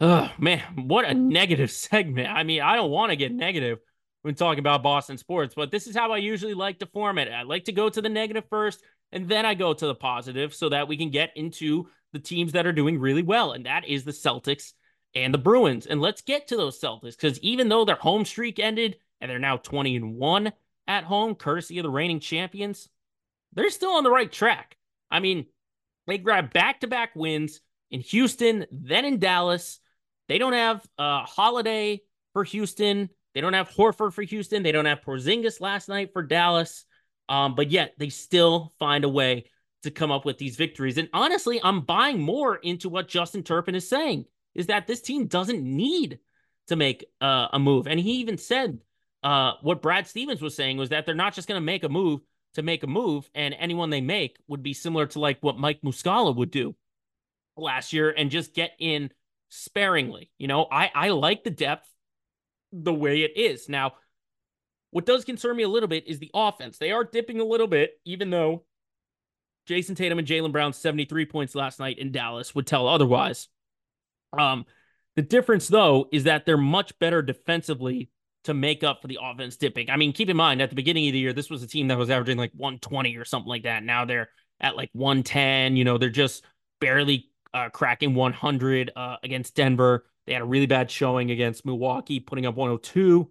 Oh 0.00 0.30
man, 0.38 0.62
what 0.86 1.04
a 1.04 1.14
mm. 1.14 1.28
negative 1.28 1.70
segment. 1.70 2.28
I 2.28 2.42
mean, 2.42 2.62
I 2.62 2.76
don't 2.76 2.90
want 2.90 3.10
to 3.10 3.16
get 3.16 3.32
negative 3.32 3.78
when 4.22 4.34
talking 4.34 4.58
about 4.58 4.82
Boston 4.82 5.18
sports, 5.18 5.54
but 5.54 5.70
this 5.70 5.86
is 5.86 5.96
how 5.96 6.12
I 6.12 6.18
usually 6.18 6.54
like 6.54 6.78
to 6.80 6.86
form 6.86 7.18
it. 7.18 7.32
I 7.32 7.42
like 7.42 7.64
to 7.64 7.72
go 7.72 7.88
to 7.88 8.02
the 8.02 8.08
negative 8.08 8.44
first, 8.50 8.82
and 9.12 9.28
then 9.28 9.46
I 9.46 9.54
go 9.54 9.72
to 9.72 9.86
the 9.86 9.94
positive 9.94 10.54
so 10.54 10.68
that 10.68 10.88
we 10.88 10.96
can 10.96 11.10
get 11.10 11.30
into 11.36 11.88
the 12.12 12.18
teams 12.18 12.52
that 12.52 12.66
are 12.66 12.72
doing 12.72 12.98
really 12.98 13.22
well, 13.22 13.52
and 13.52 13.66
that 13.66 13.86
is 13.86 14.04
the 14.04 14.10
Celtics 14.10 14.72
and 15.14 15.34
the 15.34 15.38
Bruins. 15.38 15.86
And 15.86 16.00
let's 16.00 16.22
get 16.22 16.48
to 16.48 16.56
those 16.56 16.80
Celtics 16.80 17.16
because 17.16 17.38
even 17.40 17.68
though 17.68 17.84
their 17.84 17.96
home 17.96 18.24
streak 18.24 18.58
ended 18.58 18.96
and 19.20 19.30
they're 19.30 19.38
now 19.38 19.56
20 19.56 19.96
and 19.96 20.16
1 20.16 20.52
at 20.86 21.04
home, 21.04 21.34
courtesy 21.34 21.78
of 21.78 21.84
the 21.84 21.90
reigning 21.90 22.20
champions, 22.20 22.88
they're 23.52 23.70
still 23.70 23.92
on 23.92 24.04
the 24.04 24.10
right 24.10 24.30
track. 24.30 24.76
I 25.10 25.20
mean, 25.20 25.46
they 26.06 26.18
grabbed 26.18 26.52
back 26.52 26.80
to 26.80 26.86
back 26.86 27.10
wins 27.14 27.60
in 27.90 28.00
Houston, 28.00 28.66
then 28.70 29.04
in 29.04 29.18
Dallas. 29.18 29.80
They 30.28 30.38
don't 30.38 30.52
have 30.52 30.86
uh, 30.98 31.24
Holiday 31.24 32.02
for 32.32 32.44
Houston. 32.44 33.10
They 33.34 33.40
don't 33.40 33.52
have 33.52 33.70
Horford 33.70 34.12
for 34.12 34.22
Houston. 34.22 34.62
They 34.62 34.72
don't 34.72 34.86
have 34.86 35.02
Porzingis 35.02 35.60
last 35.60 35.88
night 35.88 36.12
for 36.12 36.22
Dallas. 36.22 36.84
Um, 37.28 37.54
but 37.54 37.70
yet 37.70 37.94
they 37.98 38.08
still 38.08 38.72
find 38.78 39.04
a 39.04 39.08
way 39.08 39.46
to 39.82 39.90
come 39.90 40.10
up 40.10 40.24
with 40.24 40.38
these 40.38 40.56
victories. 40.56 40.98
And 40.98 41.08
honestly, 41.12 41.60
I'm 41.62 41.80
buying 41.82 42.20
more 42.20 42.56
into 42.56 42.88
what 42.88 43.08
Justin 43.08 43.42
Turpin 43.42 43.74
is 43.74 43.88
saying 43.88 44.26
is 44.54 44.66
that 44.66 44.86
this 44.86 45.00
team 45.00 45.26
doesn't 45.26 45.62
need 45.62 46.18
to 46.68 46.76
make 46.76 47.04
uh, 47.20 47.48
a 47.52 47.58
move. 47.58 47.86
And 47.86 47.98
he 47.98 48.14
even 48.14 48.38
said 48.38 48.78
uh, 49.22 49.52
what 49.62 49.82
Brad 49.82 50.06
Stevens 50.06 50.40
was 50.40 50.54
saying 50.54 50.76
was 50.76 50.90
that 50.90 51.06
they're 51.06 51.14
not 51.14 51.34
just 51.34 51.48
going 51.48 51.60
to 51.60 51.64
make 51.64 51.84
a 51.84 51.88
move 51.88 52.20
to 52.54 52.62
make 52.62 52.82
a 52.82 52.88
move, 52.88 53.30
and 53.34 53.54
anyone 53.58 53.90
they 53.90 54.00
make 54.00 54.36
would 54.48 54.62
be 54.62 54.74
similar 54.74 55.06
to 55.06 55.20
like 55.20 55.38
what 55.40 55.58
Mike 55.58 55.82
Muscala 55.82 56.34
would 56.34 56.50
do 56.50 56.74
last 57.56 57.92
year 57.92 58.10
and 58.10 58.30
just 58.30 58.54
get 58.54 58.72
in 58.78 59.10
sparingly. 59.50 60.30
You 60.38 60.48
know, 60.48 60.66
I 60.70 60.90
I 60.92 61.08
like 61.10 61.44
the 61.44 61.50
depth 61.50 61.88
the 62.72 62.94
way 62.94 63.22
it 63.22 63.36
is. 63.36 63.68
Now, 63.68 63.92
what 64.90 65.06
does 65.06 65.24
concern 65.24 65.56
me 65.56 65.62
a 65.62 65.68
little 65.68 65.88
bit 65.88 66.08
is 66.08 66.18
the 66.18 66.30
offense. 66.34 66.78
They 66.78 66.90
are 66.90 67.04
dipping 67.04 67.40
a 67.40 67.44
little 67.44 67.68
bit, 67.68 67.92
even 68.04 68.30
though 68.30 68.64
Jayson 69.68 69.94
Tatum 69.94 70.18
and 70.18 70.26
Jaylen 70.26 70.52
Brown 70.52 70.72
73 70.72 71.26
points 71.26 71.54
last 71.54 71.78
night 71.78 71.98
in 71.98 72.10
Dallas 72.10 72.54
would 72.54 72.66
tell 72.66 72.88
otherwise. 72.88 73.48
Um, 74.36 74.64
the 75.16 75.22
difference 75.22 75.68
though 75.68 76.08
is 76.12 76.24
that 76.24 76.46
they're 76.46 76.56
much 76.56 76.98
better 76.98 77.22
defensively 77.22 78.10
to 78.44 78.54
make 78.54 78.82
up 78.82 79.02
for 79.02 79.08
the 79.08 79.18
offense 79.22 79.56
dipping. 79.56 79.90
I 79.90 79.96
mean, 79.96 80.12
keep 80.12 80.28
in 80.30 80.36
mind 80.36 80.62
at 80.62 80.70
the 80.70 80.76
beginning 80.76 81.06
of 81.08 81.12
the 81.12 81.18
year, 81.18 81.32
this 81.32 81.50
was 81.50 81.62
a 81.62 81.66
team 81.66 81.88
that 81.88 81.98
was 81.98 82.10
averaging 82.10 82.38
like 82.38 82.52
120 82.56 83.16
or 83.16 83.24
something 83.24 83.48
like 83.48 83.64
that. 83.64 83.82
Now 83.82 84.04
they're 84.04 84.30
at 84.60 84.76
like 84.76 84.90
110. 84.92 85.76
You 85.76 85.84
know, 85.84 85.98
they're 85.98 86.08
just 86.08 86.44
barely 86.80 87.30
uh, 87.52 87.68
cracking 87.68 88.14
100 88.14 88.92
uh, 88.96 89.16
against 89.22 89.54
Denver. 89.54 90.06
They 90.26 90.32
had 90.32 90.42
a 90.42 90.46
really 90.46 90.66
bad 90.66 90.90
showing 90.90 91.30
against 91.30 91.66
Milwaukee, 91.66 92.20
putting 92.20 92.46
up 92.46 92.54
102. 92.54 93.30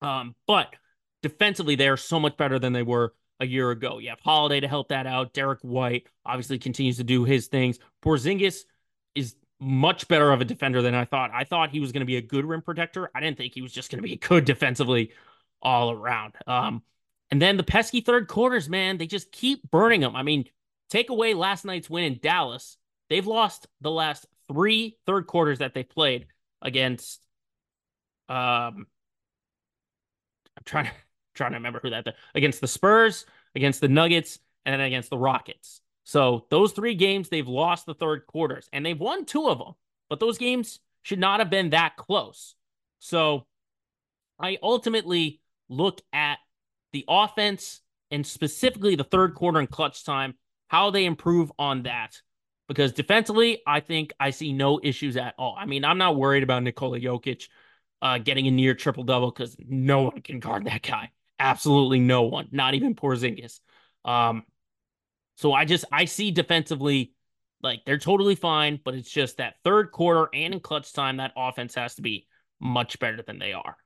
Um, 0.00 0.34
but 0.46 0.74
defensively, 1.22 1.74
they 1.74 1.88
are 1.88 1.96
so 1.96 2.20
much 2.20 2.36
better 2.36 2.58
than 2.58 2.72
they 2.72 2.82
were 2.82 3.14
a 3.40 3.46
year 3.46 3.70
ago. 3.70 3.98
You 3.98 4.10
have 4.10 4.20
Holiday 4.20 4.60
to 4.60 4.68
help 4.68 4.88
that 4.88 5.06
out. 5.06 5.32
Derrick 5.32 5.60
White 5.62 6.06
obviously 6.24 6.58
continues 6.58 6.96
to 6.98 7.04
do 7.04 7.24
his 7.24 7.48
things. 7.48 7.78
Porzingis 8.02 8.62
is 9.14 9.34
much 9.60 10.06
better 10.08 10.30
of 10.30 10.40
a 10.40 10.44
defender 10.44 10.82
than 10.82 10.94
I 10.94 11.04
thought. 11.04 11.30
I 11.32 11.44
thought 11.44 11.70
he 11.70 11.80
was 11.80 11.92
going 11.92 12.00
to 12.00 12.06
be 12.06 12.16
a 12.16 12.22
good 12.22 12.44
rim 12.44 12.62
protector. 12.62 13.10
I 13.14 13.20
didn't 13.20 13.38
think 13.38 13.54
he 13.54 13.62
was 13.62 13.72
just 13.72 13.90
going 13.90 14.02
to 14.02 14.08
be 14.08 14.16
good 14.28 14.44
defensively 14.44 15.12
all 15.60 15.90
around. 15.90 16.34
Um, 16.46 16.82
and 17.30 17.42
then 17.42 17.56
the 17.56 17.64
pesky 17.64 18.00
third 18.00 18.28
quarters, 18.28 18.68
man, 18.68 18.98
they 18.98 19.06
just 19.06 19.32
keep 19.32 19.68
burning 19.70 20.00
them. 20.00 20.16
I 20.16 20.22
mean, 20.22 20.46
take 20.88 21.10
away 21.10 21.34
last 21.34 21.64
night's 21.64 21.90
win 21.90 22.04
in 22.04 22.18
Dallas. 22.22 22.76
They've 23.10 23.26
lost 23.26 23.66
the 23.80 23.90
last 23.90 24.26
three 24.48 24.96
third 25.06 25.26
quarters 25.26 25.58
that 25.58 25.74
they 25.74 25.82
played 25.82 26.26
against. 26.62 27.20
Um, 28.28 28.86
I'm 30.56 30.64
trying 30.64 30.86
to 30.86 30.92
trying 31.34 31.52
to 31.52 31.58
remember 31.58 31.78
who 31.80 31.90
that 31.90 32.16
against 32.34 32.60
the 32.60 32.66
Spurs, 32.66 33.24
against 33.54 33.80
the 33.80 33.88
Nuggets, 33.88 34.40
and 34.64 34.72
then 34.72 34.80
against 34.80 35.08
the 35.08 35.18
Rockets. 35.18 35.80
So 36.08 36.46
those 36.48 36.72
three 36.72 36.94
games, 36.94 37.28
they've 37.28 37.46
lost 37.46 37.84
the 37.84 37.92
third 37.92 38.26
quarters 38.26 38.66
and 38.72 38.84
they've 38.84 38.98
won 38.98 39.26
two 39.26 39.46
of 39.50 39.58
them, 39.58 39.74
but 40.08 40.18
those 40.18 40.38
games 40.38 40.78
should 41.02 41.18
not 41.18 41.40
have 41.40 41.50
been 41.50 41.68
that 41.70 41.96
close. 41.98 42.54
So 42.98 43.44
I 44.40 44.56
ultimately 44.62 45.42
look 45.68 46.00
at 46.14 46.38
the 46.94 47.04
offense 47.06 47.82
and 48.10 48.26
specifically 48.26 48.96
the 48.96 49.04
third 49.04 49.34
quarter 49.34 49.58
and 49.58 49.70
clutch 49.70 50.02
time, 50.02 50.32
how 50.68 50.88
they 50.88 51.04
improve 51.04 51.52
on 51.58 51.82
that. 51.82 52.22
Because 52.68 52.92
defensively, 52.92 53.60
I 53.66 53.80
think 53.80 54.14
I 54.18 54.30
see 54.30 54.54
no 54.54 54.80
issues 54.82 55.18
at 55.18 55.34
all. 55.36 55.56
I 55.58 55.66
mean, 55.66 55.84
I'm 55.84 55.98
not 55.98 56.16
worried 56.16 56.42
about 56.42 56.62
Nikola 56.62 57.00
Jokic 57.00 57.48
uh, 58.00 58.16
getting 58.16 58.46
a 58.46 58.50
near 58.50 58.72
triple 58.72 59.04
double 59.04 59.30
because 59.30 59.58
no 59.58 60.04
one 60.04 60.22
can 60.22 60.40
guard 60.40 60.64
that 60.64 60.80
guy. 60.80 61.10
Absolutely 61.38 62.00
no 62.00 62.22
one, 62.22 62.48
not 62.50 62.72
even 62.72 62.94
Porzingis. 62.94 63.60
Um, 64.06 64.44
so 65.38 65.52
I 65.52 65.64
just 65.64 65.84
I 65.92 66.04
see 66.04 66.32
defensively 66.32 67.12
like 67.62 67.84
they're 67.86 67.96
totally 67.96 68.34
fine, 68.34 68.80
but 68.84 68.94
it's 68.94 69.10
just 69.10 69.36
that 69.36 69.54
third 69.62 69.92
quarter 69.92 70.28
and 70.34 70.52
in 70.52 70.60
clutch 70.60 70.92
time 70.92 71.18
that 71.18 71.32
offense 71.36 71.76
has 71.76 71.94
to 71.94 72.02
be 72.02 72.26
much 72.60 72.98
better 72.98 73.22
than 73.22 73.38
they 73.38 73.52
are. 73.52 73.76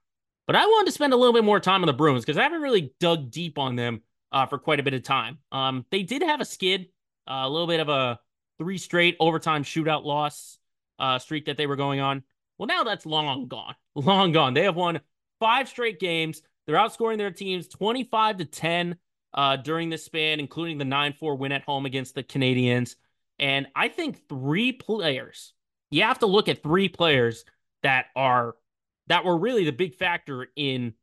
But 0.47 0.57
I 0.57 0.65
wanted 0.65 0.87
to 0.87 0.93
spend 0.93 1.13
a 1.13 1.17
little 1.17 1.35
bit 1.35 1.45
more 1.45 1.61
time 1.61 1.83
on 1.83 1.87
the 1.87 1.93
Bruins 1.93 2.25
because 2.25 2.39
I 2.39 2.43
haven't 2.43 2.63
really 2.63 2.95
dug 3.01 3.31
deep 3.31 3.59
on 3.59 3.77
them 3.77 4.01
uh, 4.33 4.47
for 4.47 4.59
quite 4.59 4.81
a 4.81 4.83
bit 4.83 4.95
of 4.95 5.03
time. 5.03 5.39
Um, 5.53 5.85
they 5.91 6.03
did 6.03 6.23
have 6.23 6.41
a 6.41 6.45
skid, 6.47 6.87
uh, 7.29 7.43
a 7.45 7.51
little 7.51 7.67
bit 7.67 7.81
of 7.81 7.91
a 7.91 8.19
three 8.59 8.79
straight 8.79 9.17
overtime 9.21 9.63
shootout 9.63 10.05
loss 10.05 10.59
uh, 10.99 11.19
streak 11.19 11.47
that 11.47 11.59
they 11.59 11.67
were 11.67 11.77
going 11.77 12.01
on. 12.01 12.23
Well, 12.57 12.67
now 12.67 12.83
that's 12.83 13.05
long 13.05 13.47
gone, 13.47 13.75
long 13.95 14.33
gone. 14.33 14.55
They 14.55 14.65
have 14.65 14.77
won 14.77 15.01
five 15.39 15.69
straight 15.69 16.01
games. 16.01 16.41
They're 16.67 16.77
outscoring 16.77 17.19
their 17.19 17.31
teams 17.31 17.69
25 17.69 18.39
to 18.39 18.45
10 18.47 18.97
uh, 19.35 19.57
during 19.57 19.91
this 19.91 20.05
span, 20.05 20.41
including 20.41 20.79
the 20.79 20.85
9 20.85 21.15
4 21.19 21.37
win 21.37 21.53
at 21.53 21.63
home 21.63 21.87
against 21.87 22.15
the 22.15 22.23
Canadiens. 22.23 22.97
And 23.39 23.67
I 23.75 23.89
think 23.89 24.29
three 24.29 24.73
players, 24.73 25.53
you 25.91 26.03
have 26.03 26.21
to 26.21 26.27
look 26.27 26.49
at 26.49 26.63
three 26.63 26.89
players 26.89 27.45
that 27.83 28.07
are 28.15 28.55
that 29.09 29.25
were 29.25 29.37
really 29.37 29.65
the 29.65 29.73
big 29.73 29.95
factor 29.95 30.47
in 30.57 30.95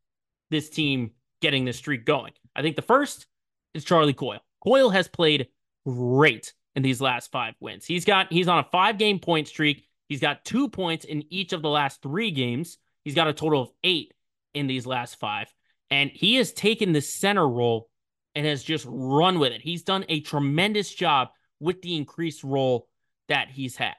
this 0.50 0.70
team 0.70 1.12
getting 1.42 1.66
this 1.66 1.78
streak 1.78 2.06
going. 2.06 2.34
I 2.56 2.62
think 2.62 2.76
the 2.76 2.82
first 2.82 3.28
is 3.74 3.84
Charlie 3.84 4.14
Coyle. 4.14 4.40
Coyle 4.64 4.90
has 4.90 5.08
played 5.08 5.48
great 5.86 6.54
in 6.76 6.84
these 6.84 7.02
last 7.02 7.32
five 7.32 7.56
wins. 7.60 7.86
He's 7.86 8.06
got 8.06 8.32
he's 8.32 8.48
on 8.48 8.60
a 8.60 8.68
five 8.72 8.98
game 8.98 9.20
point 9.20 9.48
streak. 9.48 9.86
He's 10.08 10.22
got 10.22 10.44
two 10.44 10.70
points 10.70 11.06
in 11.06 11.24
each 11.30 11.54
of 11.54 11.62
the 11.62 11.70
last 11.70 12.02
three 12.02 12.32
games. 12.32 12.78
He's 13.04 13.16
got 13.16 13.28
a 13.28 13.34
total 13.34 13.62
of 13.62 13.72
eight 13.84 14.14
in 14.54 14.68
these 14.68 14.86
last 14.86 15.20
five. 15.20 15.54
And 15.92 16.10
he 16.12 16.36
has 16.36 16.52
taken 16.52 16.94
the 16.94 17.02
center 17.02 17.48
role 17.48 17.89
and 18.40 18.48
has 18.48 18.64
just 18.64 18.86
run 18.88 19.38
with 19.38 19.52
it. 19.52 19.60
He's 19.60 19.84
done 19.84 20.06
a 20.08 20.22
tremendous 20.22 20.94
job 20.94 21.28
with 21.60 21.82
the 21.82 21.98
increased 21.98 22.42
role 22.42 22.88
that 23.28 23.50
he's 23.50 23.76
had. 23.76 23.96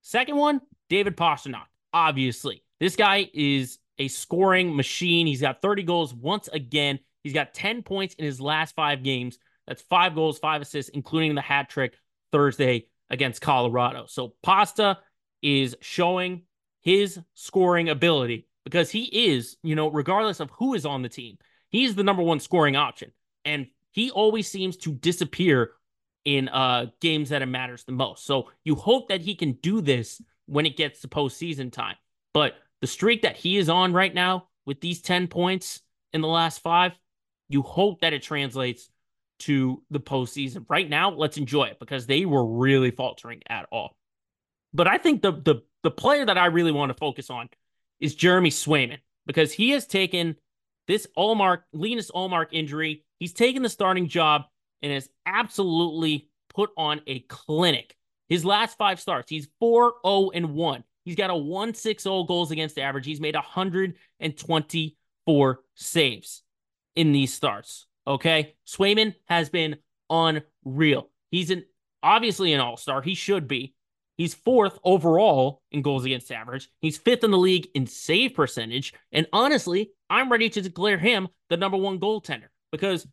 Second 0.00 0.36
one, 0.36 0.60
David 0.88 1.16
Pastrnak. 1.16 1.64
Obviously, 1.92 2.62
this 2.78 2.94
guy 2.94 3.28
is 3.34 3.80
a 3.98 4.06
scoring 4.06 4.76
machine. 4.76 5.26
He's 5.26 5.40
got 5.40 5.60
30 5.60 5.82
goals 5.82 6.14
once 6.14 6.46
again. 6.46 7.00
He's 7.24 7.32
got 7.32 7.52
10 7.52 7.82
points 7.82 8.14
in 8.14 8.26
his 8.26 8.40
last 8.40 8.76
five 8.76 9.02
games. 9.02 9.40
That's 9.66 9.82
five 9.82 10.14
goals, 10.14 10.38
five 10.38 10.62
assists, 10.62 10.90
including 10.90 11.34
the 11.34 11.40
hat 11.40 11.68
trick 11.68 11.94
Thursday 12.30 12.86
against 13.10 13.40
Colorado. 13.40 14.04
So 14.06 14.34
Pasta 14.40 14.98
is 15.42 15.74
showing 15.80 16.42
his 16.80 17.18
scoring 17.34 17.88
ability 17.88 18.46
because 18.62 18.92
he 18.92 19.26
is, 19.30 19.56
you 19.64 19.74
know, 19.74 19.90
regardless 19.90 20.38
of 20.38 20.48
who 20.52 20.74
is 20.74 20.86
on 20.86 21.02
the 21.02 21.08
team, 21.08 21.38
he's 21.70 21.96
the 21.96 22.04
number 22.04 22.22
one 22.22 22.38
scoring 22.38 22.76
option. 22.76 23.10
And 23.44 23.66
he 23.92 24.10
always 24.10 24.48
seems 24.48 24.76
to 24.78 24.92
disappear 24.92 25.72
in 26.24 26.48
uh 26.48 26.86
games 27.00 27.30
that 27.30 27.42
it 27.42 27.46
matters 27.46 27.84
the 27.84 27.92
most. 27.92 28.26
So 28.26 28.50
you 28.64 28.74
hope 28.74 29.08
that 29.08 29.20
he 29.20 29.34
can 29.34 29.52
do 29.52 29.80
this 29.80 30.20
when 30.46 30.66
it 30.66 30.76
gets 30.76 31.00
to 31.00 31.08
postseason 31.08 31.72
time. 31.72 31.96
But 32.34 32.54
the 32.80 32.86
streak 32.86 33.22
that 33.22 33.36
he 33.36 33.56
is 33.56 33.68
on 33.68 33.92
right 33.92 34.14
now 34.14 34.48
with 34.66 34.80
these 34.80 35.00
10 35.00 35.28
points 35.28 35.80
in 36.12 36.20
the 36.20 36.28
last 36.28 36.60
five, 36.60 36.92
you 37.48 37.62
hope 37.62 38.00
that 38.00 38.12
it 38.12 38.22
translates 38.22 38.90
to 39.40 39.82
the 39.90 40.00
postseason. 40.00 40.64
Right 40.68 40.88
now, 40.88 41.10
let's 41.10 41.36
enjoy 41.36 41.64
it 41.64 41.78
because 41.78 42.06
they 42.06 42.24
were 42.24 42.44
really 42.44 42.90
faltering 42.90 43.42
at 43.48 43.66
all. 43.70 43.96
But 44.74 44.88
I 44.88 44.98
think 44.98 45.22
the 45.22 45.32
the 45.32 45.62
the 45.82 45.90
player 45.90 46.26
that 46.26 46.36
I 46.36 46.46
really 46.46 46.72
want 46.72 46.90
to 46.90 46.94
focus 46.94 47.30
on 47.30 47.48
is 48.00 48.14
Jeremy 48.14 48.50
Swayman 48.50 48.98
because 49.26 49.52
he 49.52 49.70
has 49.70 49.86
taken 49.86 50.36
this 50.86 51.06
Ullmark, 51.16 51.62
Linus 51.72 52.10
Ullmark 52.10 52.48
injury. 52.52 53.04
He's 53.18 53.32
taken 53.32 53.62
the 53.62 53.68
starting 53.68 54.08
job 54.08 54.42
and 54.82 54.92
has 54.92 55.08
absolutely 55.26 56.28
put 56.54 56.70
on 56.76 57.00
a 57.06 57.20
clinic. 57.20 57.96
His 58.28 58.44
last 58.44 58.78
five 58.78 59.00
starts, 59.00 59.30
he's 59.30 59.48
4 59.58 59.94
0 60.04 60.30
and 60.34 60.54
1. 60.54 60.84
He's 61.08 61.16
got 61.16 61.30
a 61.30 61.36
one 61.36 61.72
six 61.72 62.04
old 62.04 62.28
goals 62.28 62.50
against 62.50 62.78
average. 62.78 63.06
He's 63.06 63.20
made 63.20 63.34
124 63.34 65.60
saves 65.74 66.42
in 66.96 67.12
these 67.12 67.32
starts. 67.32 67.86
Okay. 68.06 68.56
Swayman 68.66 69.14
has 69.26 69.48
been 69.48 69.76
unreal. 70.10 71.08
He's 71.30 71.50
an 71.50 71.64
obviously 72.02 72.52
an 72.52 72.60
all-star. 72.60 73.00
He 73.00 73.14
should 73.14 73.48
be. 73.48 73.74
He's 74.18 74.34
fourth 74.34 74.78
overall 74.84 75.62
in 75.70 75.80
goals 75.80 76.04
against 76.04 76.30
average. 76.30 76.68
He's 76.82 76.98
fifth 76.98 77.24
in 77.24 77.30
the 77.30 77.38
league 77.38 77.68
in 77.74 77.86
save 77.86 78.34
percentage. 78.34 78.92
And 79.10 79.26
honestly, 79.32 79.92
I'm 80.10 80.30
ready 80.30 80.50
to 80.50 80.60
declare 80.60 80.98
him 80.98 81.28
the 81.48 81.56
number 81.56 81.78
one 81.78 81.98
goaltender 81.98 82.48
because 82.70 83.06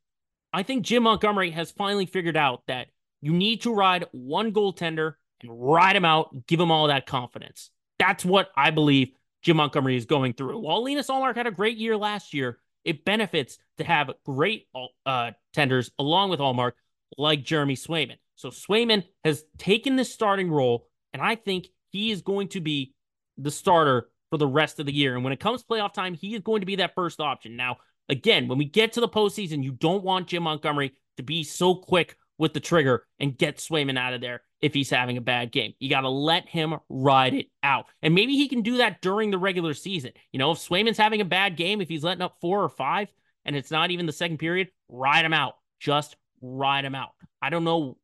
I 0.54 0.64
think 0.64 0.86
Jim 0.86 1.04
Montgomery 1.04 1.52
has 1.52 1.72
finally 1.72 2.06
figured 2.06 2.38
out 2.38 2.64
that 2.68 2.88
you 3.22 3.34
need 3.34 3.62
to 3.62 3.74
ride 3.74 4.06
one 4.12 4.52
goaltender 4.52 5.14
and 5.42 5.52
ride 5.52 5.96
him 5.96 6.06
out, 6.06 6.48
give 6.48 6.60
him 6.60 6.72
all 6.72 6.88
that 6.88 7.06
confidence. 7.06 7.72
That's 8.00 8.24
what 8.24 8.50
I 8.56 8.72
believe 8.72 9.10
Jim 9.42 9.58
Montgomery 9.58 9.96
is 9.96 10.06
going 10.06 10.34
through. 10.34 10.60
While 10.60 10.84
Linus 10.84 11.08
Ullmark 11.08 11.36
had 11.36 11.48
a 11.48 11.52
great 11.52 11.78
year 11.78 11.98
last 11.98 12.34
year, 12.34 12.60
it 12.84 13.04
benefits 13.04 13.58
to 13.78 13.84
have 13.84 14.12
great 14.26 14.68
uh, 15.06 15.32
tenders 15.54 15.92
along 16.00 16.30
with 16.30 16.40
Ullmark 16.40 16.74
like 17.18 17.44
Jeremy 17.44 17.76
Swayman. 17.76 18.18
So 18.36 18.50
Swayman 18.50 19.04
has 19.24 19.44
taken 19.58 19.96
this 19.96 20.14
starting 20.14 20.52
role, 20.52 20.88
and 21.14 21.22
I 21.22 21.36
think 21.36 21.68
he 21.90 22.12
is 22.12 22.22
going 22.22 22.50
to 22.50 22.62
be 22.62 22.94
the 23.38 23.52
starter 23.52 24.10
for 24.30 24.38
the 24.38 24.48
rest 24.48 24.80
of 24.80 24.86
the 24.86 24.94
year. 24.94 25.16
And 25.16 25.24
when 25.24 25.34
it 25.34 25.40
comes 25.40 25.64
playoff 25.64 25.94
time, 25.94 26.14
he 26.14 26.36
is 26.36 26.42
going 26.42 26.62
to 26.62 26.66
be 26.66 26.78
that 26.78 26.96
first 26.96 27.20
option. 27.20 27.56
Now, 27.56 27.78
again, 28.10 28.48
when 28.48 28.58
we 28.58 28.66
get 28.66 28.94
to 28.94 29.02
the 29.02 29.10
postseason, 29.10 29.64
you 29.64 29.72
don't 29.72 30.04
want 30.04 30.28
Jim 30.28 30.44
Montgomery 30.44 30.94
to 31.18 31.24
be 31.24 31.44
so 31.44 31.76
quick 31.76 32.18
with 32.38 32.54
the 32.54 32.60
trigger 32.60 33.06
and 33.20 33.38
get 33.38 33.58
Swayman 33.58 33.98
out 33.98 34.14
of 34.14 34.22
there 34.22 34.42
if 34.62 34.74
he's 34.74 34.90
having 34.90 35.18
a 35.18 35.22
bad 35.22 35.52
game. 35.52 35.74
You 35.80 35.90
got 35.90 36.02
to 36.02 36.10
let 36.10 36.48
him 36.48 36.76
ride 36.90 37.34
it 37.34 37.48
out. 37.64 37.86
And 38.02 38.14
maybe 38.14 38.36
he 38.36 38.50
can 38.50 38.62
do 38.62 38.78
that 38.78 39.02
during 39.02 39.32
the 39.32 39.38
regular 39.38 39.74
season. 39.74 40.12
You 40.32 40.40
know, 40.40 40.52
if 40.52 40.58
Swayman's 40.58 40.98
having 40.98 41.22
a 41.22 41.26
bad 41.26 41.56
game, 41.56 41.82
if 41.82 41.88
he's 41.88 42.04
letting 42.04 42.22
up 42.22 42.38
four 42.42 42.64
or 42.64 42.70
five 42.70 43.10
and 43.46 43.56
it's 43.56 43.72
not 43.72 43.92
even 43.92 44.06
the 44.06 44.12
second 44.12 44.38
period, 44.38 44.70
ride 44.90 45.24
him 45.24 45.34
out. 45.34 45.54
Just 45.80 46.18
ride 46.42 46.84
him 46.84 46.96
out. 46.96 47.12
I 47.42 47.50
don't 47.50 47.64
know. 47.64 47.98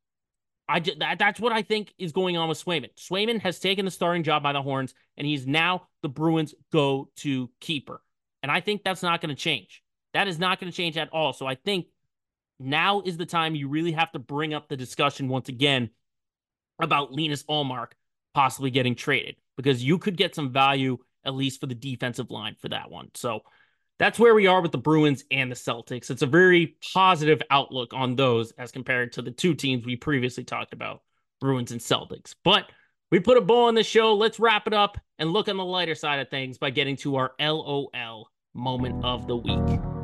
I 0.70 0.80
just, 0.80 1.00
that, 1.00 1.20
that's 1.20 1.40
what 1.40 1.52
I 1.52 1.64
think 1.64 1.94
is 1.98 2.14
going 2.14 2.38
on 2.38 2.48
with 2.48 2.64
Swayman. 2.64 2.90
Swayman 2.96 3.42
has 3.42 3.60
taken 3.60 3.84
the 3.84 3.92
starting 3.92 4.24
job 4.24 4.42
by 4.44 4.54
the 4.54 4.62
horns, 4.62 4.94
and 5.18 5.28
he's 5.28 5.46
now 5.46 5.88
the 6.02 6.10
Bruins' 6.10 6.56
go 6.72 7.10
to 7.18 7.50
keeper. 7.60 8.02
And 8.42 8.52
I 8.52 8.62
think 8.62 8.84
that's 8.84 9.04
not 9.04 9.20
going 9.20 9.36
to 9.36 9.36
change. 9.36 9.81
That 10.14 10.28
is 10.28 10.40
not 10.40 10.60
going 10.60 10.72
to 10.72 10.76
change 10.76 10.98
at 10.98 11.10
all. 11.10 11.34
So 11.34 11.46
I 11.46 11.56
think 11.56 11.88
now 12.60 13.02
is 13.02 13.18
the 13.18 13.26
time 13.26 13.56
you 13.56 13.68
really 13.68 13.94
have 13.94 14.12
to 14.12 14.20
bring 14.20 14.54
up 14.54 14.68
the 14.68 14.78
discussion 14.78 15.28
once 15.28 15.50
again 15.50 15.90
about 16.80 17.12
Linus 17.12 17.44
Ullmark 17.44 17.92
possibly 18.34 18.72
getting 18.72 18.96
traded 18.96 19.36
because 19.58 19.84
you 19.84 19.98
could 19.98 20.18
get 20.18 20.36
some 20.36 20.52
value 20.52 20.98
at 21.26 21.36
least 21.36 21.60
for 21.60 21.68
the 21.68 21.76
defensive 21.76 22.32
line 22.32 22.56
for 22.60 22.70
that 22.70 22.90
one. 22.90 23.10
So 23.14 23.42
that's 24.00 24.18
where 24.18 24.34
we 24.34 24.48
are 24.48 24.62
with 24.62 24.72
the 24.72 24.78
Bruins 24.80 25.24
and 25.30 25.52
the 25.52 25.56
Celtics. 25.56 26.10
It's 26.10 26.24
a 26.24 26.28
very 26.28 26.78
positive 26.94 27.42
outlook 27.52 27.94
on 27.94 28.16
those 28.16 28.52
as 28.54 28.72
compared 28.72 29.14
to 29.14 29.22
the 29.22 29.32
two 29.32 29.54
teams 29.54 29.86
we 29.86 29.96
previously 29.96 30.44
talked 30.44 30.74
about, 30.74 31.02
Bruins 31.40 31.72
and 31.72 31.80
Celtics. 31.80 32.34
But 32.44 32.72
we 33.12 33.20
put 33.20 33.38
a 33.38 33.42
bow 33.42 33.66
on 33.66 33.76
the 33.76 33.84
show. 33.84 34.16
Let's 34.16 34.40
wrap 34.40 34.66
it 34.66 34.74
up 34.74 34.98
and 35.20 35.32
look 35.32 35.50
on 35.50 35.58
the 35.58 35.66
lighter 35.66 35.96
side 35.96 36.20
of 36.20 36.30
things 36.30 36.58
by 36.58 36.72
getting 36.72 36.96
to 36.98 37.18
our 37.18 37.34
LOL 37.40 38.30
moment 38.56 39.06
of 39.06 39.28
the 39.28 39.38
week. 39.38 40.01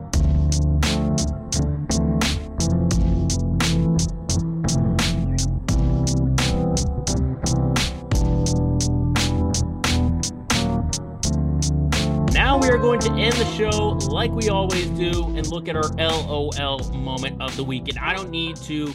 Going 12.88 13.02
to 13.02 13.12
end 13.16 13.34
the 13.34 13.46
show 13.58 14.00
like 14.10 14.32
we 14.32 14.48
always 14.48 14.86
do 14.92 15.26
and 15.36 15.46
look 15.48 15.68
at 15.68 15.76
our 15.76 15.90
LOL 15.98 16.90
moment 16.94 17.42
of 17.42 17.54
the 17.58 17.64
week. 17.66 17.90
And 17.90 18.00
I 18.00 18.16
don't 18.16 18.30
need 18.30 18.56
to 18.62 18.94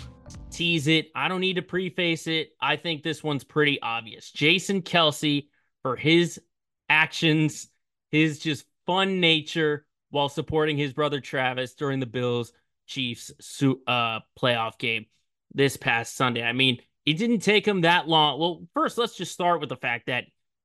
tease 0.51 0.87
it, 0.87 1.11
I 1.15 1.29
don't 1.29 1.43
need 1.43 1.57
to 1.57 1.63
preface 1.63 2.27
it. 2.27 2.53
I 2.59 2.77
think 2.77 3.03
this 3.03 3.23
one's 3.23 3.45
pretty 3.45 3.83
obvious. 3.83 4.31
Jason 4.31 4.81
Kelce, 4.81 5.49
for 5.83 5.95
his 5.95 6.41
actions, 6.89 7.69
his 8.11 8.39
just 8.39 8.65
fun 8.87 9.21
nature 9.21 9.85
while 10.09 10.31
supporting 10.31 10.79
his 10.79 10.95
brother 10.95 11.21
Travis 11.21 11.75
during 11.75 12.01
the 12.01 12.07
Bills 12.07 12.55
Chiefs 12.87 13.31
uh, 13.87 14.21
playoff 14.41 14.79
game 14.79 15.05
this 15.53 15.77
past 15.77 16.17
Sunday. 16.17 16.43
I 16.43 16.55
mean, 16.55 16.79
it 17.05 17.19
didn't 17.19 17.41
take 17.41 17.69
him 17.69 17.83
that 17.83 18.09
long. 18.09 18.41
Well, 18.41 18.67
first, 18.73 18.97
let's 18.97 19.19
just 19.19 19.33
start 19.33 19.61
with 19.61 19.69
the 19.69 19.77
fact 19.77 20.07
that 20.07 20.25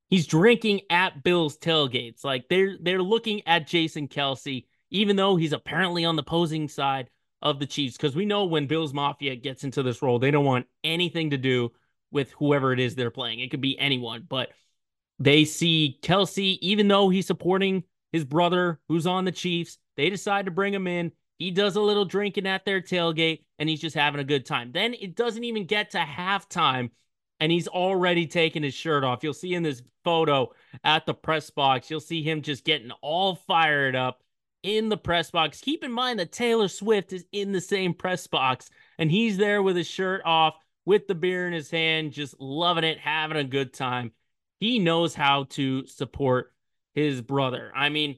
he's 0.09 0.27
drinking 0.27 0.81
at 0.89 1.23
Bill's 1.23 1.57
tailgates. 1.57 2.23
Like 2.23 2.47
they're 2.49 2.77
they're 2.79 3.01
looking 3.01 3.45
at 3.47 3.67
Jason 3.67 4.07
Kelce, 4.07 4.65
even 4.89 5.15
though 5.15 5.35
he's 5.35 5.53
apparently 5.53 6.05
on 6.05 6.15
the 6.15 6.23
posing 6.23 6.67
side 6.67 7.09
of 7.41 7.59
the 7.59 7.65
Chiefs. 7.65 7.97
Because 7.97 8.15
we 8.15 8.25
know 8.25 8.45
when 8.45 8.67
Bills 8.67 8.93
Mafia 8.93 9.35
gets 9.35 9.63
into 9.63 9.83
this 9.83 10.01
role, 10.01 10.19
they 10.19 10.31
don't 10.31 10.45
want 10.45 10.67
anything 10.83 11.31
to 11.31 11.37
do 11.37 11.71
with 12.11 12.31
whoever 12.31 12.73
it 12.73 12.79
is 12.79 12.95
they're 12.95 13.11
playing. 13.11 13.39
It 13.39 13.51
could 13.51 13.61
be 13.61 13.77
anyone, 13.77 14.25
but 14.27 14.49
they 15.19 15.45
see 15.45 15.99
Kelce, 16.01 16.57
even 16.61 16.87
though 16.87 17.09
he's 17.09 17.27
supporting 17.27 17.83
his 18.11 18.23
brother 18.23 18.79
who's 18.87 19.07
on 19.07 19.25
the 19.25 19.31
Chiefs, 19.31 19.77
they 19.95 20.09
decide 20.09 20.45
to 20.45 20.51
bring 20.51 20.73
him 20.73 20.87
in. 20.87 21.11
He 21.37 21.51
does 21.51 21.75
a 21.75 21.81
little 21.81 22.05
drinking 22.05 22.47
at 22.47 22.65
their 22.65 22.81
tailgate 22.81 23.43
and 23.59 23.67
he's 23.69 23.81
just 23.81 23.95
having 23.95 24.21
a 24.21 24.23
good 24.23 24.45
time. 24.45 24.71
Then 24.71 24.93
it 24.93 25.15
doesn't 25.15 25.43
even 25.43 25.65
get 25.65 25.91
to 25.91 25.99
halftime 25.99 26.89
and 27.39 27.51
he's 27.51 27.67
already 27.67 28.27
taken 28.27 28.63
his 28.63 28.73
shirt 28.73 29.03
off. 29.03 29.23
You'll 29.23 29.33
see 29.33 29.53
in 29.53 29.63
this 29.63 29.81
photo 30.03 30.51
at 30.83 31.05
the 31.05 31.13
press 31.13 31.49
box, 31.49 31.89
you'll 31.89 31.99
see 31.99 32.23
him 32.23 32.41
just 32.41 32.63
getting 32.63 32.91
all 33.01 33.35
fired 33.35 33.95
up 33.95 34.23
in 34.63 34.89
the 34.89 34.97
press 34.97 35.31
box. 35.31 35.61
Keep 35.61 35.83
in 35.83 35.91
mind 35.91 36.19
that 36.19 36.31
Taylor 36.31 36.67
Swift 36.67 37.13
is 37.13 37.25
in 37.31 37.51
the 37.51 37.61
same 37.61 37.93
press 37.93 38.27
box 38.27 38.69
and 38.97 39.11
he's 39.11 39.37
there 39.37 39.61
with 39.61 39.75
his 39.75 39.87
shirt 39.87 40.21
off, 40.25 40.55
with 40.85 41.07
the 41.07 41.15
beer 41.15 41.47
in 41.47 41.53
his 41.53 41.69
hand, 41.69 42.13
just 42.13 42.39
loving 42.39 42.83
it, 42.83 42.99
having 42.99 43.37
a 43.37 43.43
good 43.43 43.73
time. 43.73 44.11
He 44.59 44.79
knows 44.79 45.13
how 45.13 45.43
to 45.51 45.85
support 45.85 46.53
his 46.95 47.21
brother. 47.21 47.71
I 47.75 47.89
mean, 47.89 48.17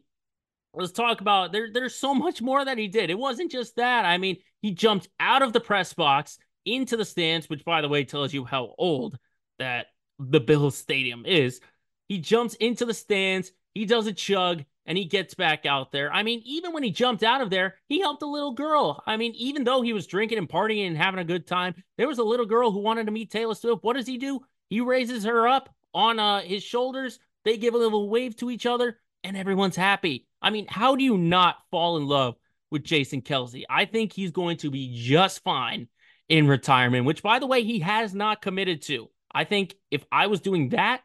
let's 0.74 0.92
talk 0.92 1.22
about 1.22 1.52
there 1.52 1.70
there's 1.74 1.96
so 1.96 2.14
much 2.14 2.42
more 2.42 2.64
that 2.64 2.78
he 2.78 2.88
did. 2.88 3.10
It 3.10 3.18
wasn't 3.18 3.52
just 3.52 3.76
that. 3.76 4.06
I 4.06 4.18
mean, 4.18 4.38
he 4.62 4.72
jumped 4.72 5.10
out 5.20 5.42
of 5.42 5.54
the 5.54 5.60
press 5.60 5.94
box 5.94 6.38
into 6.76 6.98
the 6.98 7.06
stands, 7.06 7.50
which 7.50 7.66
by 7.66 7.82
the 7.82 7.90
way 7.90 8.04
tells 8.04 8.34
you 8.34 8.46
how 8.46 8.74
old 8.78 9.18
that 9.58 9.88
the 10.20 10.40
Bills 10.40 10.78
stadium 10.78 11.26
is. 11.26 11.62
He 12.08 12.20
jumps 12.20 12.56
into 12.56 12.86
the 12.86 12.94
stands, 12.94 13.52
he 13.74 13.86
does 13.86 14.08
a 14.08 14.14
chug, 14.14 14.64
and 14.86 14.98
he 14.98 15.06
gets 15.06 15.36
back 15.36 15.66
out 15.68 15.92
there. 15.92 16.12
I 16.12 16.24
mean, 16.24 16.42
even 16.46 16.74
when 16.74 16.82
he 16.82 16.90
jumped 16.90 17.22
out 17.22 17.42
of 17.42 17.52
there, 17.52 17.76
he 17.88 18.00
helped 18.00 18.24
a 18.24 18.28
little 18.28 18.54
girl. 18.54 19.04
I 19.06 19.18
mean, 19.18 19.34
even 19.36 19.64
though 19.64 19.82
he 19.82 19.94
was 19.94 20.08
drinking 20.08 20.40
and 20.40 20.50
partying 20.50 20.88
and 20.88 20.98
having 20.98 21.20
a 21.20 21.24
good 21.24 21.46
time, 21.46 21.76
there 21.98 22.08
was 22.08 22.18
a 22.18 22.24
little 22.24 22.48
girl 22.48 22.72
who 22.72 22.80
wanted 22.80 23.06
to 23.06 23.12
meet 23.12 23.30
Taylor 23.30 23.54
Swift. 23.54 23.84
What 23.84 23.96
does 23.96 24.08
he 24.08 24.18
do? 24.18 24.40
He 24.70 24.82
raises 24.82 25.24
her 25.26 25.48
up 25.48 25.70
on 25.94 26.20
uh, 26.20 26.42
his 26.42 26.64
shoulders. 26.64 27.20
They 27.46 27.58
give 27.58 27.76
a 27.76 27.78
little 27.78 28.10
wave 28.10 28.36
to 28.38 28.50
each 28.50 28.66
other, 28.66 29.00
and 29.24 29.38
everyone's 29.38 29.76
happy. 29.76 30.28
I 30.42 30.50
mean, 30.50 30.66
how 30.68 30.96
do 30.96 31.04
you 31.04 31.18
not 31.18 31.58
fall 31.70 31.98
in 31.98 32.08
love 32.08 32.36
with 32.72 32.84
Jason 32.84 33.22
Kelce? 33.22 33.66
I 33.70 33.86
think 33.86 34.12
he's 34.12 34.32
going 34.32 34.58
to 34.58 34.72
be 34.72 34.92
just 34.96 35.44
fine 35.44 35.88
in 36.30 36.48
retirement, 36.48 37.06
which, 37.06 37.24
by 37.24 37.40
the 37.40 37.48
way, 37.48 37.64
he 37.64 37.80
has 37.80 38.14
not 38.14 38.42
committed 38.42 38.82
to. 38.84 39.10
I 39.32 39.44
think 39.44 39.76
if 39.92 40.06
I 40.12 40.28
was 40.28 40.40
doing 40.40 40.70
that, 40.70 41.02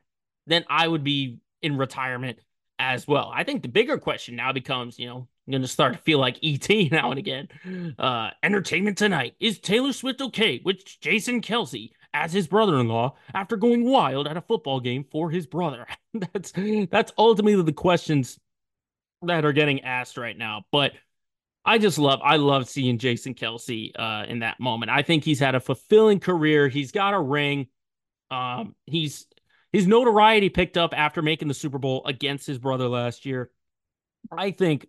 then 0.46 0.64
I 0.68 0.86
would 0.86 1.02
be 1.02 1.38
in 1.62 1.76
retirement 1.76 2.38
as 2.78 3.08
well. 3.08 3.30
I 3.34 3.44
think 3.44 3.62
the 3.62 3.68
bigger 3.68 3.98
question 3.98 4.36
now 4.36 4.52
becomes, 4.52 4.98
you 4.98 5.06
know, 5.06 5.28
I'm 5.46 5.60
to 5.60 5.68
start 5.68 5.92
to 5.92 5.98
feel 5.98 6.18
like 6.18 6.38
ET 6.42 6.68
now 6.92 7.10
and 7.10 7.18
again. 7.18 7.48
Uh, 7.98 8.30
entertainment 8.42 8.98
tonight. 8.98 9.34
Is 9.40 9.58
Taylor 9.58 9.92
Swift 9.92 10.20
okay 10.20 10.60
with 10.64 10.84
Jason 11.00 11.42
Kelce 11.42 11.90
as 12.12 12.32
his 12.32 12.46
brother-in-law 12.46 13.14
after 13.34 13.56
going 13.56 13.84
wild 13.84 14.26
at 14.26 14.36
a 14.36 14.42
football 14.42 14.80
game 14.80 15.04
for 15.10 15.30
his 15.30 15.46
brother? 15.46 15.86
that's 16.14 16.52
that's 16.90 17.12
ultimately 17.18 17.62
the 17.62 17.72
questions 17.72 18.38
that 19.22 19.44
are 19.44 19.52
getting 19.52 19.82
asked 19.82 20.16
right 20.16 20.36
now. 20.36 20.64
But 20.72 20.92
I 21.64 21.78
just 21.78 21.98
love 21.98 22.20
I 22.22 22.36
love 22.36 22.68
seeing 22.68 22.98
Jason 22.98 23.34
Kelce 23.34 23.92
uh, 23.98 24.24
in 24.28 24.40
that 24.40 24.60
moment. 24.60 24.90
I 24.90 25.02
think 25.02 25.24
he's 25.24 25.40
had 25.40 25.54
a 25.54 25.60
fulfilling 25.60 26.20
career. 26.20 26.68
He's 26.68 26.92
got 26.92 27.14
a 27.14 27.20
ring. 27.20 27.68
Um, 28.30 28.74
he's 28.86 29.26
his 29.72 29.86
notoriety 29.86 30.50
picked 30.50 30.76
up 30.76 30.92
after 30.96 31.22
making 31.22 31.48
the 31.48 31.54
Super 31.54 31.78
Bowl 31.78 32.02
against 32.06 32.46
his 32.46 32.58
brother 32.58 32.88
last 32.88 33.24
year. 33.24 33.50
I 34.30 34.50
think 34.50 34.86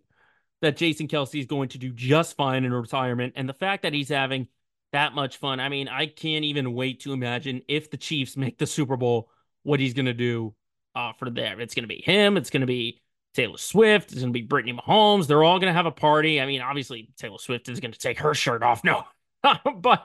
that 0.62 0.76
Jason 0.76 1.08
Kelce 1.08 1.40
is 1.40 1.46
going 1.46 1.70
to 1.70 1.78
do 1.78 1.92
just 1.92 2.36
fine 2.36 2.64
in 2.64 2.72
retirement, 2.72 3.34
and 3.36 3.48
the 3.48 3.54
fact 3.54 3.82
that 3.82 3.92
he's 3.92 4.08
having 4.08 4.48
that 4.92 5.14
much 5.14 5.36
fun. 5.36 5.60
I 5.60 5.68
mean, 5.68 5.88
I 5.88 6.06
can't 6.06 6.44
even 6.44 6.72
wait 6.72 7.00
to 7.00 7.12
imagine 7.12 7.62
if 7.68 7.90
the 7.90 7.96
Chiefs 7.96 8.36
make 8.36 8.58
the 8.58 8.66
Super 8.66 8.96
Bowl, 8.96 9.30
what 9.62 9.80
he's 9.80 9.94
going 9.94 10.06
to 10.06 10.14
do 10.14 10.54
uh, 10.94 11.12
for 11.12 11.28
them. 11.28 11.60
It's 11.60 11.74
going 11.74 11.84
to 11.84 11.88
be 11.88 12.00
him. 12.00 12.36
It's 12.36 12.50
going 12.50 12.62
to 12.62 12.66
be 12.66 13.00
Taylor 13.36 13.58
Swift. 13.58 14.10
It's 14.10 14.20
going 14.20 14.32
to 14.32 14.38
be 14.38 14.42
Brittany 14.44 14.72
Mahomes. 14.72 15.26
They're 15.26 15.44
all 15.44 15.58
going 15.58 15.70
to 15.70 15.76
have 15.76 15.86
a 15.86 15.90
party. 15.90 16.40
I 16.40 16.46
mean, 16.46 16.62
obviously, 16.62 17.10
Taylor 17.18 17.38
Swift 17.38 17.68
is 17.68 17.80
going 17.80 17.92
to 17.92 17.98
take 17.98 18.18
her 18.20 18.34
shirt 18.34 18.62
off. 18.62 18.82
No, 18.82 19.04
by, 19.76 19.98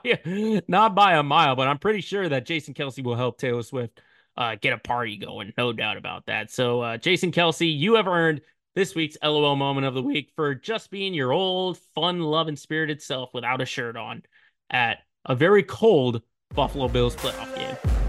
not 0.68 0.94
by 0.94 1.14
a 1.14 1.22
mile, 1.22 1.56
but 1.56 1.66
I'm 1.66 1.78
pretty 1.78 2.02
sure 2.02 2.28
that 2.28 2.44
Jason 2.44 2.74
Kelce 2.74 3.02
will 3.02 3.16
help 3.16 3.38
Taylor 3.38 3.62
Swift 3.62 4.00
uh, 4.36 4.56
get 4.60 4.74
a 4.74 4.78
party 4.78 5.16
going. 5.16 5.52
No 5.56 5.72
doubt 5.72 5.96
about 5.96 6.26
that. 6.26 6.50
So, 6.50 6.82
uh, 6.82 6.96
Jason 6.98 7.32
Kelce, 7.32 7.76
you 7.76 7.94
have 7.94 8.06
earned 8.06 8.42
this 8.74 8.94
week's 8.94 9.16
LOL 9.22 9.56
moment 9.56 9.86
of 9.86 9.94
the 9.94 10.02
week 10.02 10.30
for 10.36 10.54
just 10.54 10.90
being 10.90 11.14
your 11.14 11.32
old, 11.32 11.78
fun, 11.94 12.20
loving, 12.20 12.56
spirited 12.56 13.02
self 13.02 13.30
without 13.32 13.60
a 13.60 13.66
shirt 13.66 13.96
on 13.96 14.22
at 14.70 14.98
a 15.24 15.34
very 15.34 15.62
cold 15.62 16.22
Buffalo 16.54 16.88
Bills 16.88 17.16
playoff 17.16 17.54
game. 17.56 18.01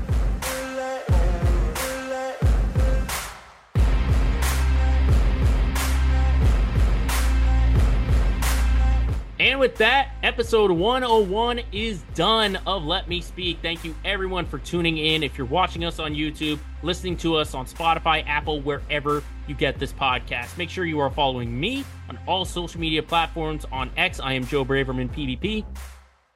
And 9.44 9.60
with 9.60 9.76
that, 9.76 10.12
episode 10.24 10.72
101 10.72 11.60
is 11.74 12.02
done 12.16 12.56
of 12.66 12.86
Let 12.86 13.10
Me 13.10 13.20
Speak. 13.20 13.58
Thank 13.62 13.84
you 13.84 13.94
everyone 14.06 14.46
for 14.46 14.58
tuning 14.58 14.98
in. 14.98 15.22
If 15.22 15.38
you're 15.38 15.46
watching 15.46 15.84
us 15.84 16.00
on 16.00 16.14
YouTube, 16.14 16.60
listening 16.82 17.18
to 17.18 17.36
us 17.36 17.54
on 17.54 17.66
Spotify, 17.66 18.26
Apple, 18.26 18.62
wherever 18.62 19.22
you 19.46 19.54
get 19.54 19.80
this 19.80 19.92
podcast, 19.92 20.58
make 20.58 20.70
sure 20.70 20.86
you 20.86 20.98
are 21.02 21.10
following 21.10 21.60
me 21.60 21.84
on 22.08 22.18
all 22.26 22.46
social 22.46 22.80
media 22.80 23.04
platforms. 23.04 23.66
On 23.70 23.92
X, 23.98 24.22
I 24.22 24.32
am 24.32 24.46
Joe 24.46 24.64
Braverman 24.64 25.14
PvP. 25.14 25.66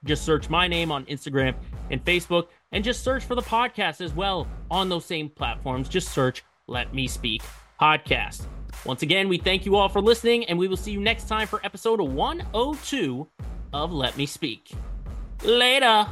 Just 0.03 0.25
search 0.25 0.49
my 0.49 0.67
name 0.67 0.91
on 0.91 1.05
Instagram 1.05 1.55
and 1.89 2.03
Facebook, 2.03 2.47
and 2.73 2.83
just 2.83 3.05
search 3.05 3.23
for 3.23 3.35
the 3.35 3.41
podcast 3.41 4.01
as 4.01 4.13
well 4.13 4.49
on 4.69 4.89
those 4.89 5.05
same 5.05 5.29
platforms. 5.29 5.87
Just 5.87 6.09
search 6.09 6.43
Let 6.67 6.93
Me 6.93 7.07
Speak 7.07 7.41
Podcast. 7.79 8.47
Once 8.87 9.01
again, 9.01 9.27
we 9.27 9.37
thank 9.37 9.65
you 9.65 9.75
all 9.75 9.89
for 9.89 10.01
listening, 10.01 10.45
and 10.45 10.57
we 10.57 10.69
will 10.69 10.77
see 10.77 10.91
you 10.91 11.01
next 11.01 11.27
time 11.27 11.45
for 11.45 11.59
episode 11.65 11.99
102 11.99 13.27
of 13.73 13.91
Let 13.91 14.15
Me 14.15 14.25
Speak. 14.25 14.71
Later. 15.43 16.07